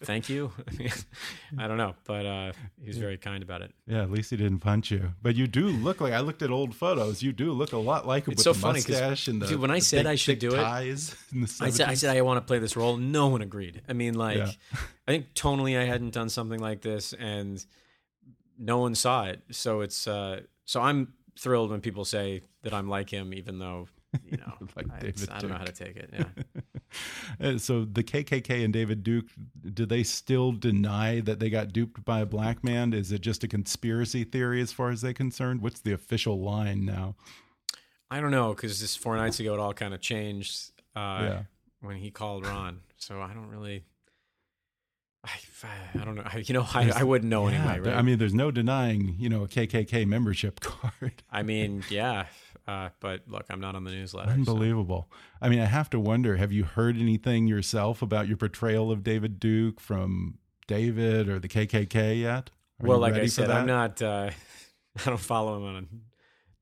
thank 0.03 0.29
you. 0.29 0.51
I 1.57 1.67
don't 1.67 1.77
know, 1.77 1.95
but 2.05 2.25
uh, 2.25 2.51
he 2.79 2.87
was 2.87 2.97
very 2.99 3.17
kind 3.17 3.41
about 3.41 3.63
it. 3.63 3.71
Yeah, 3.87 4.03
at 4.03 4.11
least 4.11 4.29
he 4.29 4.37
didn't 4.37 4.59
punch 4.59 4.91
you. 4.91 5.13
But 5.23 5.35
you 5.35 5.47
do 5.47 5.67
look 5.67 5.99
like 5.99 6.13
I 6.13 6.19
looked 6.19 6.43
at 6.43 6.51
old 6.51 6.75
photos. 6.75 7.23
You 7.23 7.31
do 7.31 7.51
look 7.51 7.73
a 7.73 7.77
lot 7.77 8.05
like 8.05 8.27
him 8.27 8.33
It's 8.33 8.39
with 8.39 8.43
so 8.43 8.53
the 8.53 8.59
funny 8.59 8.79
mustache 8.79 9.27
and 9.27 9.41
the. 9.41 9.47
dude, 9.47 9.59
when 9.59 9.71
I 9.71 9.79
said 9.79 10.03
big, 10.03 10.07
I 10.11 10.15
should 10.15 10.37
do 10.39 10.53
it, 10.53 10.59
I 10.59 10.93
said, 10.95 11.89
I 11.89 11.95
said 11.95 12.15
I 12.15 12.21
want 12.21 12.37
to 12.37 12.45
play 12.45 12.59
this 12.59 12.75
role. 12.77 12.97
No 12.97 13.27
one 13.29 13.41
agreed. 13.41 13.81
I 13.89 13.93
mean, 13.93 14.13
like, 14.13 14.37
Yeah. 14.37 14.51
I 15.07 15.11
think 15.11 15.33
tonally 15.33 15.75
I 15.75 15.85
hadn't 15.85 16.13
done 16.13 16.29
something 16.29 16.59
like 16.59 16.81
this, 16.81 17.13
and 17.13 17.65
no 18.59 18.77
one 18.77 18.93
saw 18.93 19.23
it. 19.25 19.41
So 19.49 19.81
it's 19.81 20.07
uh, 20.07 20.41
so 20.65 20.81
I'm 20.81 21.13
thrilled 21.39 21.71
when 21.71 21.81
people 21.81 22.05
say 22.05 22.41
that 22.63 22.73
I'm 22.73 22.89
like 22.89 23.09
him, 23.09 23.33
even 23.33 23.59
though 23.59 23.87
you 24.29 24.37
know, 24.37 24.53
Like 24.75 24.87
I, 24.91 24.99
David 24.99 25.29
I 25.29 25.39
don't 25.39 25.51
know 25.51 25.57
how 25.57 25.63
to 25.65 25.71
take 25.71 25.95
it. 25.95 26.09
Yeah. 26.13 26.25
Uh, 27.39 27.55
so 27.59 27.85
the 27.85 28.03
KKK 28.03 28.63
and 28.63 28.73
David 28.73 29.03
Duke, 29.03 29.27
do 29.75 29.85
they 29.85 30.01
still 30.01 30.51
deny 30.51 31.19
that 31.19 31.39
they 31.39 31.51
got 31.51 31.71
duped 31.71 32.03
by 32.03 32.21
a 32.21 32.25
black 32.25 32.63
man? 32.63 32.93
Is 32.93 33.11
it 33.11 33.21
just 33.21 33.43
a 33.43 33.47
conspiracy 33.47 34.23
theory 34.23 34.59
as 34.59 34.73
far 34.73 34.89
as 34.89 35.01
they're 35.01 35.13
concerned? 35.13 35.61
What's 35.61 35.81
the 35.81 35.93
official 35.93 36.41
line 36.41 36.85
now? 36.85 37.13
I 38.09 38.19
don't 38.19 38.31
know 38.31 38.55
because 38.55 38.79
just 38.79 38.97
four 38.97 39.15
nights 39.17 39.39
ago 39.39 39.53
it 39.53 39.59
all 39.59 39.73
kind 39.75 39.93
of 39.93 40.01
changed 40.01 40.71
uh, 40.95 41.19
Yeah. 41.21 41.41
when 41.81 41.97
he 41.97 42.09
called 42.09 42.47
Ron. 42.47 42.79
So 42.97 43.21
I 43.21 43.33
don't 43.35 43.49
really. 43.49 43.83
I, 45.23 45.29
I 45.99 46.03
don't 46.05 46.15
know. 46.15 46.23
I, 46.25 46.37
you 46.45 46.53
know, 46.53 46.65
I, 46.73 46.91
I 46.95 47.03
wouldn't 47.03 47.29
know 47.29 47.47
Yeah, 47.49 47.55
anyway, 47.71 47.89
right? 47.89 47.97
I 47.97 48.01
mean, 48.01 48.17
there's 48.19 48.33
no 48.33 48.51
denying, 48.51 49.15
you 49.19 49.29
know, 49.29 49.43
a 49.43 49.47
KKK 49.47 50.05
membership 50.07 50.59
card. 50.61 51.23
I 51.31 51.43
mean, 51.43 51.83
yeah. 51.89 52.25
Uh, 52.67 52.89
but 52.99 53.21
look, 53.27 53.45
I'm 53.49 53.59
not 53.59 53.75
on 53.75 53.83
the 53.83 53.91
newsletter. 53.91 54.29
so- 54.29 54.35
Unbelievable. 54.35 55.09
I 55.41 55.49
mean, 55.49 55.59
I 55.59 55.65
have 55.65 55.89
to 55.91 55.99
wonder 55.99 56.37
have 56.37 56.51
you 56.51 56.63
heard 56.63 56.97
anything 56.97 57.47
yourself 57.47 58.01
about 58.01 58.27
your 58.27 58.37
portrayal 58.37 58.91
of 58.91 59.03
David 59.03 59.39
Duke 59.39 59.79
from 59.79 60.37
David 60.67 61.27
or 61.29 61.39
the 61.39 61.47
KKK 61.47 62.21
yet? 62.21 62.51
Are 62.81 62.87
well, 62.87 62.99
like 62.99 63.15
I 63.15 63.25
said, 63.25 63.49
I'm 63.49 63.65
not. 63.65 64.01
Uh, 64.01 64.29
I 65.05 65.09
don't 65.09 65.17
follow 65.19 65.57
him 65.57 65.63
on 65.75 65.87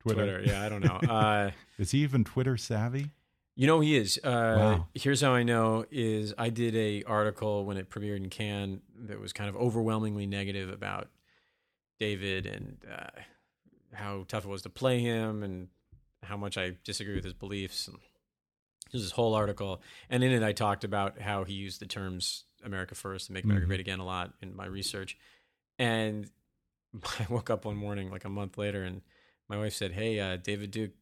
Twitter. 0.00 0.42
Yeah, 0.44 0.64
I 0.64 0.68
don't 0.68 0.84
know. 0.84 0.98
Uh, 1.08 1.50
Is 1.78 1.90
he 1.92 1.98
even 2.02 2.24
Twitter 2.24 2.56
savvy? 2.56 3.10
You 3.58 3.66
know 3.66 3.80
he 3.80 3.96
is. 3.96 4.20
Uh, 4.22 4.54
Wow. 4.56 4.88
Here's 4.94 5.20
how 5.20 5.32
I 5.32 5.42
know: 5.42 5.84
is 5.90 6.32
I 6.38 6.48
did 6.48 6.76
a 6.76 7.02
article 7.02 7.64
when 7.64 7.76
it 7.76 7.90
premiered 7.90 8.18
in 8.18 8.30
Cannes 8.30 8.82
that 9.08 9.18
was 9.18 9.32
kind 9.32 9.50
of 9.50 9.56
overwhelmingly 9.56 10.26
negative 10.28 10.70
about 10.70 11.08
David 11.98 12.46
and 12.46 12.76
uh, 12.88 13.20
how 13.92 14.24
tough 14.28 14.44
it 14.44 14.48
was 14.48 14.62
to 14.62 14.68
play 14.70 15.00
him 15.00 15.42
and 15.42 15.66
how 16.22 16.36
much 16.36 16.56
I 16.56 16.76
disagree 16.84 17.16
with 17.16 17.24
his 17.24 17.34
beliefs. 17.34 17.88
And 17.88 17.98
there's 18.92 19.02
this 19.02 19.10
whole 19.10 19.34
article, 19.34 19.82
and 20.08 20.22
in 20.22 20.30
it 20.30 20.44
I 20.44 20.52
talked 20.52 20.84
about 20.84 21.20
how 21.20 21.42
he 21.42 21.54
used 21.54 21.80
the 21.80 21.86
terms 21.86 22.44
"America 22.62 22.94
First 22.94 23.28
and 23.28 23.34
"Make 23.34 23.42
America 23.42 23.64
Mhm. 23.64 23.70
Great 23.70 23.80
Again" 23.80 23.98
a 23.98 24.04
lot 24.06 24.34
in 24.40 24.54
my 24.54 24.66
research. 24.66 25.18
And 25.80 26.30
I 27.18 27.26
woke 27.28 27.50
up 27.50 27.64
one 27.64 27.76
morning, 27.76 28.08
like 28.08 28.24
a 28.24 28.28
month 28.28 28.56
later, 28.56 28.84
and 28.84 29.02
my 29.48 29.58
wife 29.58 29.72
said, 29.74 29.94
"Hey, 29.94 30.20
uh, 30.20 30.36
David 30.36 30.70
Duke 30.70 30.92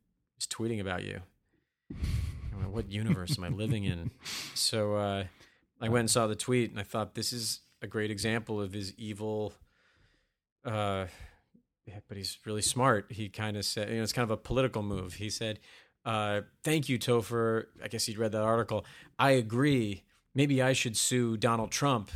is 0.40 0.47
tweeting 0.47 0.81
about 0.81 1.05
you." 1.05 1.21
What 2.64 2.90
universe 2.90 3.37
am 3.38 3.45
I 3.45 3.49
living 3.49 3.85
in? 3.85 4.11
So 4.55 4.95
uh, 4.95 5.25
I 5.81 5.88
went 5.88 6.01
and 6.01 6.11
saw 6.11 6.27
the 6.27 6.35
tweet, 6.35 6.71
and 6.71 6.81
I 6.81 6.83
thought 6.83 7.14
this 7.14 7.33
is 7.33 7.61
a 7.83 7.87
great 7.87 8.11
example 8.11 8.61
of 8.61 8.73
his 8.73 8.95
evil. 8.97 9.53
Uh, 10.64 11.07
but 12.09 12.16
he's 12.16 12.38
really 12.45 12.62
smart. 12.62 13.07
He 13.11 13.29
kind 13.29 13.57
of 13.57 13.64
said, 13.64 13.90
you 13.90 13.97
know, 13.97 14.03
it's 14.03 14.12
kind 14.12 14.25
of 14.25 14.31
a 14.31 14.37
political 14.37 14.83
move. 14.83 15.14
He 15.14 15.31
said, 15.31 15.61
uh, 16.05 16.40
"Thank 16.64 16.88
you, 16.88 16.99
Topher." 16.99 17.66
I 17.83 17.88
guess 17.88 18.07
he'd 18.07 18.19
read 18.19 18.33
that 18.33 18.42
article. 18.42 18.85
I 19.19 19.33
agree. 19.33 20.03
Maybe 20.35 20.61
I 20.62 20.73
should 20.73 20.97
sue 20.97 21.37
Donald 21.37 21.71
Trump 21.71 22.11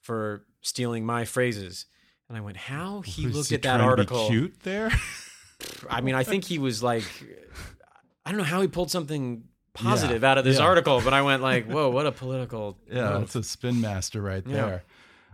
for 0.00 0.44
stealing 0.62 1.04
my 1.04 1.24
phrases. 1.24 1.86
And 2.28 2.38
I 2.38 2.40
went, 2.40 2.56
"How?" 2.56 3.00
He 3.04 3.26
Was 3.26 3.34
looked 3.36 3.48
he 3.50 3.56
at 3.56 3.62
that 3.62 3.76
trying 3.78 3.90
to 3.90 3.96
be 3.96 4.00
article. 4.02 4.28
cute 4.28 4.60
there? 4.60 4.90
I 5.90 6.00
mean, 6.00 6.14
I 6.14 6.24
think 6.24 6.44
he 6.44 6.58
was 6.58 6.82
like, 6.82 7.04
I 8.24 8.30
don't 8.30 8.38
know 8.38 8.44
how 8.44 8.62
he 8.62 8.68
pulled 8.68 8.90
something 8.90 9.44
positive 9.74 10.24
out 10.24 10.38
of 10.38 10.44
this 10.44 10.58
yeah. 10.58 10.64
article, 10.64 11.00
but 11.02 11.12
I 11.14 11.22
went 11.22 11.42
like, 11.42 11.66
whoa, 11.66 11.88
what 11.90 12.06
a 12.06 12.12
political. 12.12 12.78
Yeah, 12.90 13.10
move. 13.12 13.20
that's 13.20 13.36
a 13.36 13.42
spin 13.42 13.80
master 13.80 14.20
right 14.20 14.42
Yeah. 14.46 14.54
there. 14.54 14.84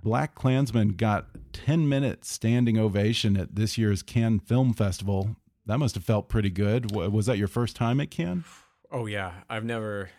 Black 0.03 0.35
Klansman 0.35 0.91
got 0.91 1.27
10 1.53 1.89
minutes 1.89 2.31
standing 2.31 2.79
ovation 2.79 3.37
at 3.37 3.57
this 3.57 3.77
year's 3.77 4.03
Cannes 4.03 4.41
Film 4.41 4.73
Festival. 4.73 5.37
That 5.67 5.79
must 5.79 5.95
have 5.97 6.05
felt 6.05 6.29
pretty 6.29 6.51
good. 6.51 6.95
Was 6.95 7.27
that 7.27 7.39
your 7.39 7.49
first 7.49 7.75
time 7.75 8.01
at 8.01 8.11
Cannes? 8.11 8.45
Oh 8.93 9.07
yeah, 9.07 9.33
I've 9.51 9.65
never 9.65 10.11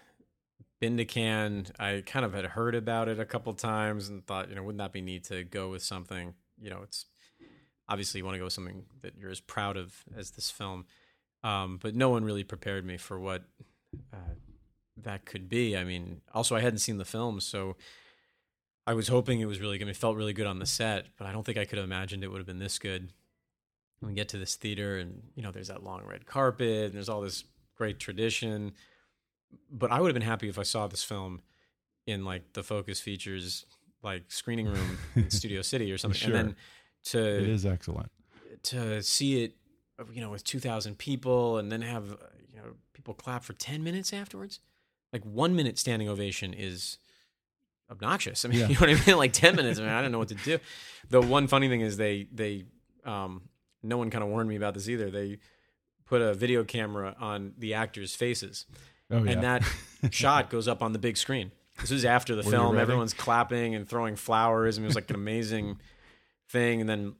been 0.82 0.97
to 0.97 1.06
Cannes. 1.06 1.71
I 1.80 2.03
kind 2.06 2.25
of 2.25 2.34
had 2.34 2.45
heard 2.45 2.75
about 2.75 3.08
it 3.08 3.19
a 3.19 3.25
couple 3.25 3.53
times 3.53 4.10
and 4.10 4.25
thought, 4.27 4.49
you 4.49 4.56
know, 4.56 4.63
wouldn't 4.63 4.80
that 4.80 4.91
be 4.91 5.01
neat 5.01 5.23
to 5.25 5.43
go 5.43 5.69
with 5.69 5.84
something? 5.84 6.34
You 6.60 6.69
know, 6.69 6.82
it's 6.84 7.06
obviously 7.88 8.19
you 8.19 8.25
want 8.25 8.36
to 8.36 8.39
go 8.39 8.45
with 8.45 8.53
something 8.53 8.84
that 9.01 9.15
you're 9.17 9.32
as 9.32 9.39
proud 9.39 9.77
of 9.77 9.95
as 10.17 10.32
this 10.32 10.51
film, 10.51 10.86
um, 11.43 11.80
but 11.82 11.95
no 11.95 12.10
one 12.10 12.25
really 12.25 12.43
prepared 12.43 12.86
me 12.86 12.97
for 12.97 13.17
what 13.17 13.43
uh, 14.13 14.17
that 15.04 15.26
could 15.26 15.47
be. 15.50 15.78
I 15.78 15.84
mean, 15.84 16.21
also 16.34 16.56
I 16.56 16.62
hadn't 16.62 16.80
seen 16.80 16.97
the 16.97 17.06
film, 17.06 17.39
so 17.39 17.76
I 18.86 18.93
was 18.93 19.08
hoping 19.10 19.39
it 19.39 19.45
was 19.45 19.60
really 19.60 19.78
good. 19.78 19.88
It 19.88 19.95
felt 19.97 20.15
really 20.17 20.34
good 20.34 20.47
on 20.47 20.60
the 20.60 20.65
set, 20.65 21.08
but 21.17 21.28
I 21.28 21.32
don't 21.32 21.45
think 21.45 21.58
I 21.58 21.65
could 21.65 21.78
have 21.78 21.86
imagined 21.86 22.23
it 22.23 22.30
would 22.30 22.38
have 22.39 22.47
been 22.47 22.60
this 22.60 22.80
good. 22.80 23.12
And 24.02 24.10
we 24.10 24.13
get 24.13 24.30
to 24.30 24.38
this 24.38 24.56
theater, 24.56 24.97
and 24.97 25.23
you 25.36 25.43
know, 25.43 25.52
there's 25.52 25.67
that 25.69 25.84
long 25.84 26.04
red 26.06 26.26
carpet, 26.26 26.86
and 26.86 26.93
there's 26.93 27.10
all 27.10 27.21
this 27.21 27.43
great 27.76 28.00
tradition. 28.00 28.73
But 29.71 29.91
I 29.91 30.00
would 30.02 30.08
have 30.10 30.13
been 30.13 30.21
happy 30.28 30.50
if 30.50 30.60
I 30.60 30.63
saw 30.63 30.88
this 30.88 31.04
film 31.04 31.41
in 32.06 32.23
like 32.26 32.54
the 32.54 32.63
Focus 32.63 33.00
Features 33.02 33.65
like 34.04 34.23
screening 34.30 34.67
room 34.67 34.97
in 35.15 35.30
Studio 35.32 35.62
City 35.62 35.91
or 35.91 35.97
something, 35.97 36.19
Sure. 36.19 36.36
and 36.36 36.50
then 36.50 36.56
to 37.06 37.19
It 37.19 37.50
is 37.50 37.65
excellent. 37.65 38.12
to 38.63 39.02
see 39.02 39.43
it, 39.43 39.56
you 40.13 40.21
know, 40.21 40.30
with 40.30 40.43
two 40.43 40.60
thousand 40.60 40.97
people, 40.97 41.58
and 41.58 41.71
then 41.71 41.82
have 41.82 42.17
people 42.97 43.13
clap 43.13 43.43
for 43.43 43.53
ten 43.53 43.83
minutes 43.83 44.12
afterwards. 44.12 44.60
Like 45.13 45.23
one 45.23 45.55
minute 45.55 45.77
standing 45.79 46.10
ovation 46.10 46.53
is 46.53 46.97
obnoxious. 47.89 48.43
I 48.45 48.49
mean, 48.49 48.60
Yeah. 48.60 48.67
you 48.67 48.73
know 48.73 48.79
what 48.81 48.89
I 48.89 49.05
mean? 49.07 49.17
Like 49.17 49.33
ten 49.33 49.55
minutes. 49.55 49.79
I 49.79 49.83
mean, 49.83 49.91
I 49.91 50.01
don't 50.01 50.12
know 50.12 50.17
what 50.19 50.27
to 50.29 50.36
do. 50.36 50.60
The 51.10 51.21
one 51.21 51.47
funny 51.47 51.69
thing 51.69 51.81
is 51.81 51.95
they 51.97 52.27
they 52.33 52.65
um, 53.05 53.43
no 53.83 53.97
one 53.97 54.10
kind 54.10 54.23
of 54.23 54.29
warned 54.29 54.49
me 54.49 54.55
about 54.57 54.73
this 54.73 54.89
either. 54.89 55.10
They 55.10 55.38
put 56.05 56.21
a 56.21 56.33
video 56.33 56.63
camera 56.63 57.15
on 57.19 57.53
the 57.57 57.73
actors' 57.75 58.15
faces, 58.15 58.65
Oh, 59.12 59.23
yeah. 59.23 59.31
and 59.31 59.43
that 59.43 59.63
shot 60.12 60.49
goes 60.49 60.67
up 60.67 60.81
on 60.81 60.91
the 60.93 60.99
big 60.99 61.15
screen. 61.17 61.51
This 61.79 61.91
is 61.91 62.03
after 62.05 62.36
the 62.36 62.41
Were 62.43 62.51
film. 62.51 62.77
Everyone's 62.77 63.13
clapping 63.13 63.75
and 63.75 63.88
throwing 63.88 64.15
flowers, 64.15 64.77
and 64.77 64.83
it 64.86 64.88
was 64.88 64.95
like 64.95 65.10
an 65.12 65.15
amazing 65.15 65.79
thing. 66.49 66.81
And 66.81 66.89
then 66.89 67.13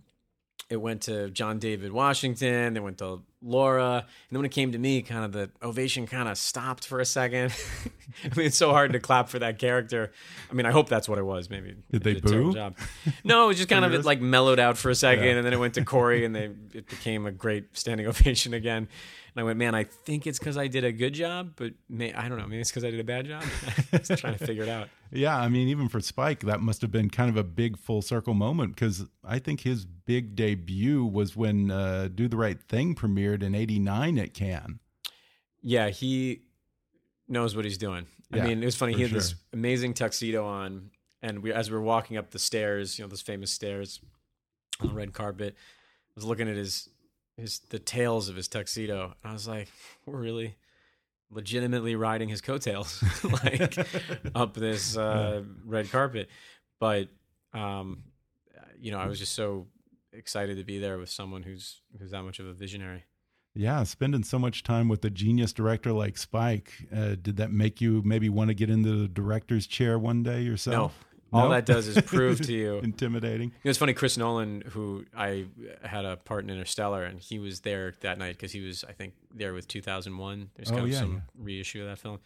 it 0.70 0.78
went 0.78 1.04
to 1.04 1.30
John 1.30 1.60
David 1.60 1.92
Washington. 1.92 2.76
It 2.76 2.82
went 2.84 2.98
to 2.98 3.22
Laura, 3.42 3.98
and 3.98 4.06
then 4.32 4.40
when 4.40 4.46
it 4.46 4.52
came 4.52 4.72
to 4.72 4.78
me, 4.78 5.02
kind 5.02 5.24
of 5.24 5.32
the 5.32 5.50
ovation 5.62 6.08
kind 6.08 6.28
of 6.28 6.38
stopped 6.38 6.86
for 6.88 7.00
a 7.00 7.06
second. 7.06 7.54
I 8.24 8.36
mean, 8.36 8.48
it's 8.48 8.58
so 8.58 8.72
hard 8.72 8.94
to 8.94 9.00
clap 9.00 9.30
for 9.30 9.40
that 9.40 9.60
character. 9.60 10.12
I 10.50 10.54
mean, 10.54 10.66
I 10.66 10.72
hope 10.72 10.90
that's 10.90 11.08
what 11.08 11.20
it 11.20 11.24
was. 11.26 11.50
Maybe 11.50 11.76
Did 11.92 12.04
they 12.04 12.16
boo? 12.20 12.52
No, 13.24 13.44
it 13.46 13.48
was 13.48 13.58
just 13.58 13.70
kind 13.70 13.86
of 13.86 13.94
it 13.94 14.06
like 14.06 14.22
mellowed 14.22 14.60
out 14.60 14.78
for 14.78 14.90
a 14.90 14.96
second, 14.96 15.24
Yeah. 15.26 15.32
and 15.34 15.46
then 15.46 15.54
it 15.54 15.60
went 15.60 15.76
to 15.76 15.86
Corey, 15.86 16.26
and 16.26 16.36
they 16.36 16.50
it 16.74 16.88
became 16.90 17.26
a 17.26 17.32
great 17.32 17.78
standing 17.78 18.08
ovation 18.08 18.54
again. 18.54 18.88
And 19.38 19.44
I 19.44 19.46
went, 19.46 19.60
man, 19.60 19.76
I 19.76 19.84
think 19.84 20.26
it's 20.26 20.40
because 20.40 20.58
I 20.58 20.66
did 20.66 20.84
a 20.84 20.92
good 20.92 21.14
job, 21.14 21.52
but 21.58 21.74
may, 21.88 22.12
I 22.12 22.28
don't 22.28 22.40
know. 22.40 22.48
Maybe 22.48 22.60
it's 22.60 22.72
because 22.72 22.84
I 22.84 22.90
did 22.90 23.00
a 23.00 23.04
bad 23.04 23.28
job. 23.28 23.44
Just 23.92 24.18
trying 24.18 24.36
to 24.36 24.44
figure 24.44 24.64
it 24.64 24.70
out. 24.70 24.90
Yeah, 25.12 25.38
I 25.38 25.48
mean, 25.48 25.68
even 25.68 25.90
for 25.90 26.00
Spike, 26.00 26.40
that 26.40 26.60
must 26.60 26.82
have 26.82 26.92
been 26.92 27.12
kind 27.12 27.30
of 27.30 27.38
a 27.38 27.44
big 27.44 27.78
full 27.78 28.02
circle 28.02 28.34
moment 28.34 28.74
because 28.74 29.06
I 29.24 29.38
think 29.38 29.62
his 29.62 29.86
big 29.86 30.36
debut 30.36 31.06
was 31.06 31.36
when 31.36 31.70
uh, 31.70 32.10
Do 32.16 32.28
the 32.28 32.36
Right 32.36 32.60
Thing 32.60 32.96
premiered 32.96 33.44
in 33.44 33.54
'89 33.54 34.18
at 34.18 34.34
Cannes. 34.34 34.80
Yeah, 35.62 35.90
he 35.90 36.42
knows 37.28 37.56
what 37.56 37.64
he's 37.64 37.78
doing. 37.78 38.08
Yeah, 38.32 38.44
I 38.44 38.48
mean, 38.48 38.64
it 38.64 38.66
was 38.66 38.76
funny. 38.76 38.94
He 38.94 39.04
had 39.04 39.12
this 39.12 39.36
amazing 39.54 39.94
tuxedo 39.94 40.48
on, 40.48 40.90
and 41.22 41.44
we, 41.44 41.54
as 41.54 41.70
we 41.70 41.78
were 41.78 41.84
walking 41.84 42.18
up 42.18 42.32
the 42.32 42.40
stairs, 42.40 42.98
you 42.98 43.06
know, 43.06 43.10
those 43.10 43.22
famous 43.22 43.52
stairs 43.52 44.00
on 44.82 44.88
the 44.88 44.94
red 44.96 45.14
carpet, 45.14 45.54
I 45.56 46.14
was 46.16 46.26
looking 46.26 46.50
at 46.50 46.56
his 46.56 46.90
his 47.38 47.60
the 47.70 47.80
tails 47.80 48.30
of 48.30 48.36
his 48.36 48.48
tuxedo. 48.48 49.14
And 49.24 49.32
I 49.32 49.34
was 49.34 49.48
like, 49.48 49.70
we're 50.06 50.20
really 50.20 50.56
legitimately 51.30 51.96
riding 51.96 52.30
his 52.30 52.42
coattails, 52.42 53.04
like 53.44 53.78
up 54.36 54.54
this 54.54 54.98
uh, 54.98 55.44
red 55.66 55.90
carpet. 55.92 56.30
But 56.80 57.10
um, 57.54 58.04
you 58.80 58.92
know, 58.92 59.00
I 59.00 59.08
was 59.08 59.20
just 59.20 59.34
so 59.34 59.68
excited 60.14 60.58
to 60.58 60.64
be 60.64 60.80
there 60.80 60.98
with 60.98 61.10
someone 61.10 61.44
who's 61.44 61.82
who's 62.00 62.12
that 62.12 62.24
much 62.24 62.40
of 62.40 62.48
a 62.48 62.54
visionary. 62.54 63.06
Yeah, 63.56 63.82
spending 63.84 64.24
so 64.24 64.38
much 64.38 64.62
time 64.62 64.88
with 64.88 65.04
a 65.04 65.10
genius 65.10 65.52
director 65.52 65.92
like 65.92 66.20
Spike, 66.20 66.72
uh, 66.96 67.16
did 67.20 67.38
that 67.38 67.52
make 67.52 67.82
you 67.82 68.04
maybe 68.06 68.30
want 68.30 68.50
to 68.50 68.54
get 68.54 68.70
into 68.70 69.02
the 69.02 69.08
director's 69.08 69.66
chair 69.66 69.98
one 69.98 70.22
day 70.22 70.42
yourself? 70.42 71.04
All 71.34 71.44
No? 71.44 71.50
that 71.50 71.66
does 71.66 71.88
is 71.88 72.02
prove 72.04 72.40
to 72.42 72.54
you 72.54 72.78
intimidating. 72.84 73.52
It 73.64 73.68
was 73.68 73.78
funny. 73.78 73.94
Chris 73.94 74.18
Nolan, 74.18 74.62
who 74.72 75.06
I 75.16 75.46
had 75.84 76.06
a 76.06 76.16
part 76.18 76.44
in 76.44 76.50
Interstellar, 76.50 77.04
and 77.04 77.20
he 77.20 77.38
was 77.40 77.62
there 77.62 77.94
that 78.02 78.18
night 78.18 78.36
because 78.38 78.52
he 78.52 78.62
was, 78.62 78.84
I 78.88 78.94
think, 78.94 79.14
there 79.34 79.54
with 79.54 79.68
2001. 79.68 80.50
There's 80.56 80.70
Oh, 80.72 80.76
kind 80.76 80.86
of 80.86 80.92
yeah, 80.92 81.00
some 81.00 81.14
yeah. 81.14 81.20
reissue 81.38 81.82
of 81.82 81.88
that 81.90 82.00
film, 82.00 82.20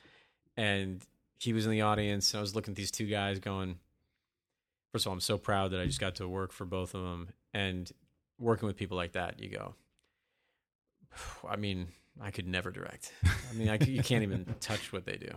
and 0.56 1.04
he 1.40 1.54
was 1.54 1.66
in 1.66 1.72
the 1.72 1.82
audience. 1.82 2.32
And 2.34 2.40
I 2.40 2.42
was 2.42 2.56
looking 2.56 2.74
at 2.74 2.76
these 2.76 2.92
two 2.92 3.08
guys, 3.08 3.39
going, 3.39 3.80
first 4.91 5.06
of 5.06 5.10
all, 5.10 5.14
I'm 5.14 5.20
so 5.22 5.38
proud 5.38 5.72
that 5.72 5.80
I 5.82 5.86
just 5.86 5.99
got 5.99 6.16
to 6.16 6.28
work 6.28 6.52
for 6.52 6.66
both 6.66 6.93
of 6.93 7.02
them, 7.02 7.30
and 7.54 7.91
working 8.39 8.68
with 8.68 8.78
people 8.78 8.97
like 8.97 9.14
that, 9.14 9.39
you 9.41 9.49
go. 9.49 9.74
I 11.47 11.56
mean, 11.56 11.88
I 12.22 12.32
could 12.32 12.47
never 12.47 12.72
direct. 12.72 13.12
I 13.26 13.54
mean, 13.54 13.68
I, 13.70 13.78
you 13.84 14.04
can't 14.04 14.24
even 14.24 14.45
touch 14.60 14.93
what 14.93 15.06
they 15.06 15.18
do. 15.18 15.30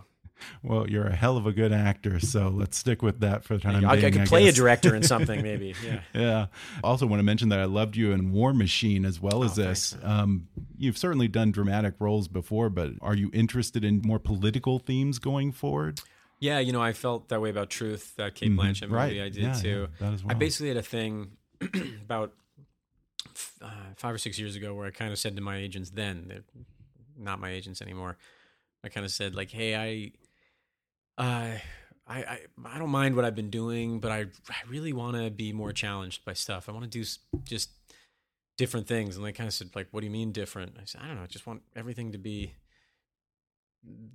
Well, 0.63 0.89
you're 0.91 1.07
a 1.07 1.15
hell 1.15 1.37
of 1.37 1.47
a 1.47 1.53
good 1.53 1.73
actor, 1.73 2.19
so 2.21 2.49
let's 2.49 2.77
stick 2.77 3.03
with 3.03 3.21
that 3.21 3.45
for 3.45 3.55
the 3.55 3.61
time 3.61 3.85
I, 3.85 3.93
I 3.93 4.01
being. 4.01 4.13
could 4.13 4.27
play 4.27 4.47
a 4.49 4.53
director 4.53 4.95
in 4.95 5.03
something, 5.03 5.43
maybe. 5.51 5.75
Yeah. 5.85 6.01
Yeah. 6.13 6.47
Also, 6.83 7.07
want 7.07 7.21
to 7.21 7.25
mention 7.25 7.49
that 7.51 7.61
I 7.61 7.65
loved 7.65 7.97
you 7.97 8.13
in 8.13 8.33
War 8.33 8.53
Machine 8.53 9.05
as 9.05 9.21
well 9.21 9.45
as 9.45 9.59
Oh, 9.59 9.63
this. 9.63 9.97
Um, 10.03 10.49
You've 10.77 10.99
certainly 10.99 11.29
done 11.29 11.51
dramatic 11.53 11.95
roles 12.01 12.29
before, 12.29 12.69
but 12.69 12.91
are 13.01 13.15
you 13.15 13.31
interested 13.33 13.85
in 13.85 14.03
more 14.05 14.19
political 14.19 14.79
themes 14.79 15.19
going 15.19 15.53
forward? 15.53 16.01
Yeah, 16.41 16.59
you 16.59 16.73
know, 16.73 16.83
I 16.83 16.93
felt 16.93 17.29
that 17.29 17.41
way 17.41 17.49
about 17.49 17.71
Truth, 17.71 18.17
that 18.17 18.35
Cate 18.35 18.51
Mhm. 18.51 18.59
Blanchett 18.59 18.83
movie. 18.83 18.95
Right. 18.95 19.21
I 19.21 19.29
did 19.29 19.37
Yeah, 19.37 19.53
too. 19.55 19.89
yeah, 20.01 20.07
that 20.09 20.15
as 20.15 20.23
I 20.29 20.35
basically 20.35 20.69
had 20.69 20.77
a 20.77 20.83
thing 20.83 21.31
about 22.03 22.33
uh, 23.63 23.71
five 23.97 24.15
or 24.15 24.19
six 24.19 24.39
years 24.39 24.57
ago 24.57 24.75
where 24.75 24.87
I 24.87 24.91
kind 24.91 25.13
of 25.13 25.19
said 25.19 25.37
to 25.37 25.43
my 25.43 25.57
agents 25.57 25.91
then, 25.91 26.25
they're 26.29 26.43
not 27.17 27.41
my 27.41 27.51
agents 27.51 27.81
anymore. 27.81 28.19
I 28.85 28.89
kind 28.89 29.05
of 29.05 29.11
said 29.11 29.35
like, 29.35 29.51
"Hey, 29.51 29.75
I, 29.75 30.13
uh, 31.23 31.57
I, 32.07 32.19
I, 32.19 32.39
I 32.67 32.79
don't 32.79 32.91
mind 32.91 33.17
what 33.17 33.25
I've 33.25 33.35
been 33.35 33.51
doing, 33.51 33.99
but 33.99 34.13
I, 34.13 34.27
I 34.51 34.57
really 34.69 34.93
want 34.93 35.17
to 35.17 35.31
be 35.31 35.53
more 35.53 35.73
challenged 35.73 36.25
by 36.25 36.35
stuff. 36.35 36.69
I 36.69 36.73
want 36.73 36.85
to 36.85 36.91
do 36.91 37.05
just 37.45 37.71
different 38.59 38.87
things." 38.87 39.17
And 39.17 39.25
they 39.25 39.33
kind 39.33 39.49
of 39.49 39.55
said 39.55 39.71
like, 39.75 39.89
"What 39.91 40.01
do 40.01 40.07
you 40.07 40.13
mean 40.13 40.31
different?" 40.33 40.77
I 40.81 40.85
said, 40.85 41.01
"I 41.03 41.07
don't 41.07 41.17
know. 41.17 41.23
I 41.23 41.27
just 41.27 41.47
want 41.47 41.63
everything 41.75 42.13
to 42.13 42.19
be." 42.19 42.55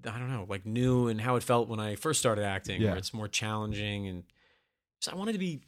I 0.05 0.17
don't 0.17 0.31
know, 0.31 0.47
like 0.49 0.65
new 0.65 1.09
and 1.09 1.21
how 1.21 1.35
it 1.35 1.43
felt 1.43 1.69
when 1.69 1.79
I 1.79 1.95
first 1.95 2.19
started 2.19 2.43
acting, 2.43 2.81
Yeah. 2.81 2.89
where 2.89 2.97
it's 2.97 3.13
more 3.13 3.27
challenging 3.27 4.07
and 4.07 4.23
so 4.99 5.11
I 5.11 5.15
wanted 5.15 5.33
to 5.33 5.37
be. 5.39 5.61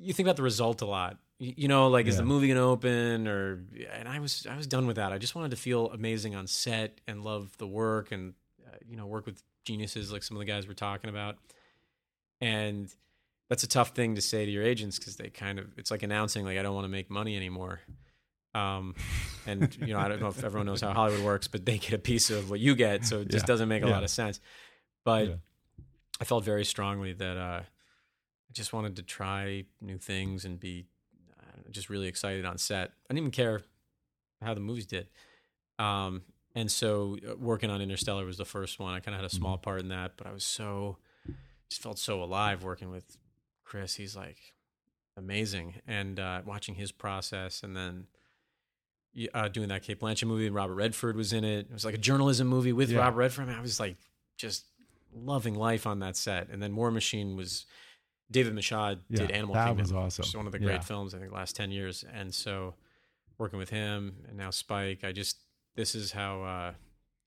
You 0.00 0.12
think 0.12 0.26
about 0.26 0.36
the 0.36 0.42
result 0.42 0.82
a 0.82 0.86
lot, 0.86 1.18
you, 1.42 1.68
know, 1.68 1.88
like 1.88 2.06
is 2.06 2.18
the 2.18 2.22
movie 2.22 2.48
gonna 2.48 2.60
open 2.60 3.26
or? 3.26 3.64
And 3.92 4.06
I 4.06 4.20
was 4.20 4.46
I 4.48 4.56
was 4.56 4.66
done 4.66 4.86
with 4.86 4.96
that. 4.96 5.10
I 5.12 5.18
just 5.18 5.34
wanted 5.34 5.50
to 5.52 5.56
feel 5.56 5.90
amazing 5.90 6.34
on 6.34 6.46
set 6.46 7.00
and 7.08 7.24
love 7.24 7.56
the 7.56 7.66
work 7.66 8.12
and 8.12 8.34
uh, 8.66 8.76
you 8.86 8.96
know 8.96 9.06
work 9.06 9.24
with 9.24 9.42
geniuses 9.64 10.12
like 10.12 10.22
some 10.22 10.36
of 10.36 10.38
the 10.40 10.44
guys 10.44 10.68
we're 10.68 10.74
talking 10.74 11.08
about. 11.08 11.36
And 12.40 12.94
that's 13.48 13.62
a 13.62 13.68
tough 13.68 13.90
thing 13.90 14.14
to 14.16 14.20
say 14.20 14.44
to 14.44 14.50
your 14.50 14.62
agents 14.62 14.98
because 14.98 15.16
they 15.16 15.30
kind 15.30 15.58
of 15.58 15.66
it's 15.78 15.90
like 15.90 16.02
announcing 16.02 16.44
like 16.44 16.58
I 16.58 16.62
don't 16.62 16.74
want 16.74 16.84
to 16.84 16.88
make 16.90 17.10
money 17.10 17.36
anymore. 17.36 17.80
Um, 18.54 18.94
and 19.46 19.74
you 19.80 19.94
know 19.94 20.00
I 20.00 20.08
don't 20.08 20.20
know 20.20 20.28
if 20.28 20.44
everyone 20.44 20.66
knows 20.66 20.82
how 20.82 20.92
Hollywood 20.92 21.24
works, 21.24 21.48
but 21.48 21.64
they 21.64 21.78
get 21.78 21.94
a 21.94 21.98
piece 21.98 22.28
of 22.30 22.50
what 22.50 22.60
you 22.60 22.74
get, 22.74 23.04
so 23.06 23.20
it 23.20 23.28
just 23.28 23.44
Yeah. 23.44 23.46
doesn't 23.46 23.68
make 23.68 23.82
a 23.82 23.86
Yeah. 23.86 23.92
lot 23.92 24.04
of 24.04 24.10
sense. 24.10 24.40
But 25.04 25.26
Yeah. 25.26 25.34
I 26.20 26.24
felt 26.24 26.44
very 26.44 26.66
strongly 26.66 27.14
that 27.14 27.36
uh, 27.38 27.62
I 27.62 28.52
just 28.52 28.74
wanted 28.74 28.96
to 28.96 29.02
try 29.02 29.64
new 29.80 29.96
things 29.96 30.44
and 30.44 30.60
be 30.60 30.84
just 31.70 31.88
really 31.90 32.08
excited 32.08 32.44
on 32.44 32.58
set. 32.58 32.90
I 33.08 33.14
didn't 33.14 33.18
even 33.18 33.30
care 33.30 33.62
how 34.42 34.54
the 34.54 34.60
movies 34.60 34.86
did. 34.86 35.08
Um, 35.78 36.22
and 36.54 36.70
so 36.70 37.16
uh, 37.28 37.36
working 37.36 37.70
on 37.70 37.80
Interstellar 37.80 38.24
was 38.24 38.36
the 38.36 38.44
first 38.44 38.78
one. 38.78 38.94
I 38.94 39.00
kind 39.00 39.14
of 39.14 39.20
had 39.22 39.30
a 39.30 39.34
small 39.34 39.56
part 39.58 39.80
in 39.80 39.88
that, 39.88 40.12
but 40.16 40.26
I 40.26 40.32
was 40.32 40.44
so 40.44 40.96
just 41.68 41.82
felt 41.82 41.98
so 41.98 42.22
alive 42.22 42.62
working 42.64 42.90
with 42.90 43.16
Chris. 43.64 43.94
He's 43.94 44.16
like 44.16 44.38
amazing, 45.16 45.74
and 45.86 46.18
uh, 46.18 46.42
watching 46.44 46.74
his 46.74 46.90
process, 46.92 47.62
and 47.62 47.76
then 47.76 48.06
uh, 49.34 49.48
doing 49.48 49.68
that 49.68 49.82
Cate 49.82 50.00
Blanchett 50.00 50.26
movie. 50.26 50.46
and 50.46 50.54
Robert 50.54 50.74
Redford 50.74 51.16
was 51.16 51.32
in 51.32 51.44
it. 51.44 51.66
It 51.68 51.72
was 51.72 51.84
like 51.84 51.94
a 51.94 51.98
journalism 51.98 52.46
movie 52.48 52.72
with 52.72 52.90
Yeah. 52.90 52.98
Robert 53.00 53.18
Redford. 53.18 53.48
I 53.48 53.60
was 53.60 53.78
like 53.80 53.96
just 54.36 54.64
loving 55.14 55.54
life 55.54 55.86
on 55.86 55.98
that 56.00 56.16
set. 56.16 56.48
And 56.50 56.62
then 56.62 56.74
War 56.76 56.90
Machine 56.90 57.36
was 57.36 57.66
David 58.30 58.54
Michôd 58.54 59.00
Yeah, 59.08 59.16
did 59.22 59.30
Animal 59.32 59.54
that 59.54 59.66
Kingdom, 59.66 59.82
was 59.82 59.92
awesome. 59.92 60.22
which 60.22 60.28
is 60.28 60.36
one 60.36 60.46
of 60.46 60.52
the 60.52 60.60
Yeah. 60.60 60.66
great 60.66 60.84
films 60.84 61.14
I 61.14 61.18
think 61.18 61.32
last 61.32 61.56
ten 61.56 61.70
years. 61.70 62.04
And 62.12 62.34
so 62.34 62.74
working 63.38 63.58
with 63.58 63.70
him 63.70 64.16
and 64.28 64.36
now 64.36 64.50
Spike, 64.50 65.04
I 65.04 65.12
just 65.12 65.38
this 65.76 65.94
is 65.94 66.12
how 66.12 66.42
uh, 66.42 66.72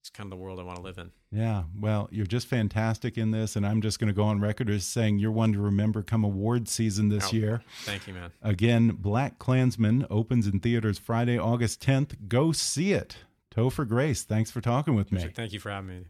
it's 0.02 0.10
kind 0.10 0.26
of 0.28 0.32
the 0.38 0.44
world 0.44 0.60
I 0.60 0.64
want 0.64 0.76
to 0.78 0.82
live 0.84 0.98
in. 0.98 1.12
Yeah, 1.32 1.64
well, 1.80 2.10
you're 2.12 2.26
just 2.26 2.46
fantastic 2.48 3.18
in 3.18 3.32
this, 3.32 3.56
and 3.56 3.66
I'm 3.66 3.82
just 3.82 4.00
going 4.00 4.10
to 4.10 4.14
go 4.14 4.24
on 4.26 4.40
record 4.42 4.70
as 4.70 4.86
saying 4.86 5.18
you're 5.20 5.32
one 5.32 5.54
to 5.54 5.60
remember 5.60 6.04
come 6.04 6.24
award 6.24 6.68
season 6.68 7.08
this 7.10 7.30
Oh. 7.32 7.36
year. 7.36 7.64
Thank 7.84 8.06
you, 8.08 8.14
man. 8.14 8.32
Again, 8.42 8.90
Black 9.00 9.40
Klansman 9.40 10.06
opens 10.10 10.46
in 10.46 10.60
theaters 10.60 11.00
Friday, 11.00 11.40
August 11.40 11.82
10th. 11.82 12.28
Go 12.28 12.52
see 12.52 12.92
it. 12.94 13.18
Topher 13.50 13.88
Grace, 13.88 14.24
thanks 14.24 14.52
for 14.52 14.62
talking 14.62 14.94
with 14.94 15.12
me. 15.12 15.26
Thank 15.34 15.54
you 15.54 15.60
for 15.60 15.72
having 15.72 15.88
me. 15.90 16.06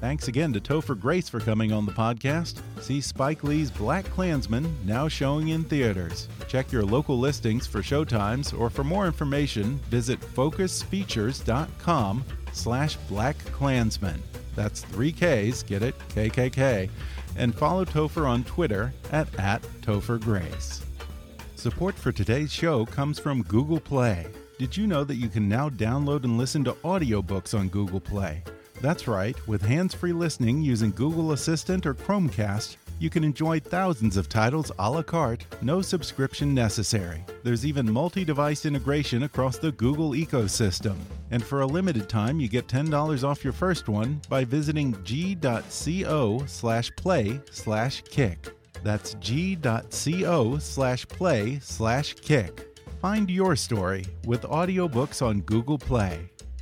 Thanks 0.00 0.28
again 0.28 0.52
to 0.52 0.60
Topher 0.60 0.98
Grace 0.98 1.28
for 1.28 1.40
coming 1.40 1.72
on 1.72 1.84
the 1.84 1.90
podcast. 1.90 2.60
See 2.80 3.00
Spike 3.00 3.42
Lee's 3.42 3.70
Black 3.70 4.04
Klansman 4.04 4.72
now 4.86 5.08
showing 5.08 5.48
in 5.48 5.64
theaters. 5.64 6.28
Check 6.46 6.70
your 6.70 6.84
local 6.84 7.18
listings 7.18 7.66
for 7.66 7.80
showtimes, 7.80 8.56
or 8.56 8.70
for 8.70 8.84
more 8.84 9.06
information, 9.06 9.78
visit 9.90 10.20
focusfeatures.com 10.20 12.24
slash 12.52 12.96
Black 13.08 13.36
Klansman. 13.46 14.22
That's 14.54 14.82
three 14.82 15.10
Ks, 15.10 15.64
get 15.64 15.82
it? 15.82 15.98
KKK. 16.10 16.88
And 17.36 17.52
follow 17.52 17.84
Topher 17.84 18.28
on 18.28 18.44
Twitter 18.44 18.92
at, 19.10 19.28
at 19.38 19.62
Topher 19.82 20.20
Grace. 20.20 20.84
Support 21.56 21.96
for 21.96 22.12
today's 22.12 22.52
show 22.52 22.86
comes 22.86 23.18
from 23.18 23.42
Google 23.42 23.80
Play. 23.80 24.28
Did 24.60 24.76
you 24.76 24.86
know 24.86 25.02
that 25.02 25.16
you 25.16 25.28
can 25.28 25.48
now 25.48 25.68
download 25.68 26.22
and 26.22 26.38
listen 26.38 26.62
to 26.64 26.72
audiobooks 26.84 27.58
on 27.58 27.68
Google 27.68 28.00
Play? 28.00 28.44
That's 28.80 29.08
right, 29.08 29.36
with 29.48 29.62
hands 29.62 29.94
free 29.94 30.12
listening 30.12 30.62
using 30.62 30.92
Google 30.92 31.32
Assistant 31.32 31.84
or 31.84 31.94
Chromecast, 31.94 32.76
you 33.00 33.10
can 33.10 33.24
enjoy 33.24 33.60
thousands 33.60 34.16
of 34.16 34.28
titles 34.28 34.72
a 34.78 34.90
la 34.90 35.02
carte, 35.02 35.44
no 35.62 35.82
subscription 35.82 36.54
necessary. 36.54 37.24
There's 37.42 37.66
even 37.66 37.90
multi 37.90 38.24
device 38.24 38.66
integration 38.66 39.24
across 39.24 39.58
the 39.58 39.72
Google 39.72 40.12
ecosystem. 40.12 40.96
And 41.30 41.42
for 41.42 41.60
a 41.60 41.66
limited 41.66 42.08
time, 42.08 42.40
you 42.40 42.48
get 42.48 42.66
$10 42.66 43.24
off 43.24 43.44
your 43.44 43.52
first 43.52 43.88
one 43.88 44.20
by 44.28 44.44
visiting 44.44 44.96
g.co 45.04 46.44
slash 46.46 46.90
play 46.96 47.40
slash 47.50 48.02
kick. 48.02 48.48
That's 48.82 49.14
g.co 49.14 50.58
slash 50.58 51.06
play 51.08 51.58
slash 51.60 52.14
kick. 52.14 52.78
Find 53.00 53.30
your 53.30 53.54
story 53.54 54.06
with 54.24 54.42
audiobooks 54.42 55.24
on 55.24 55.40
Google 55.42 55.78
Play. 55.78 56.30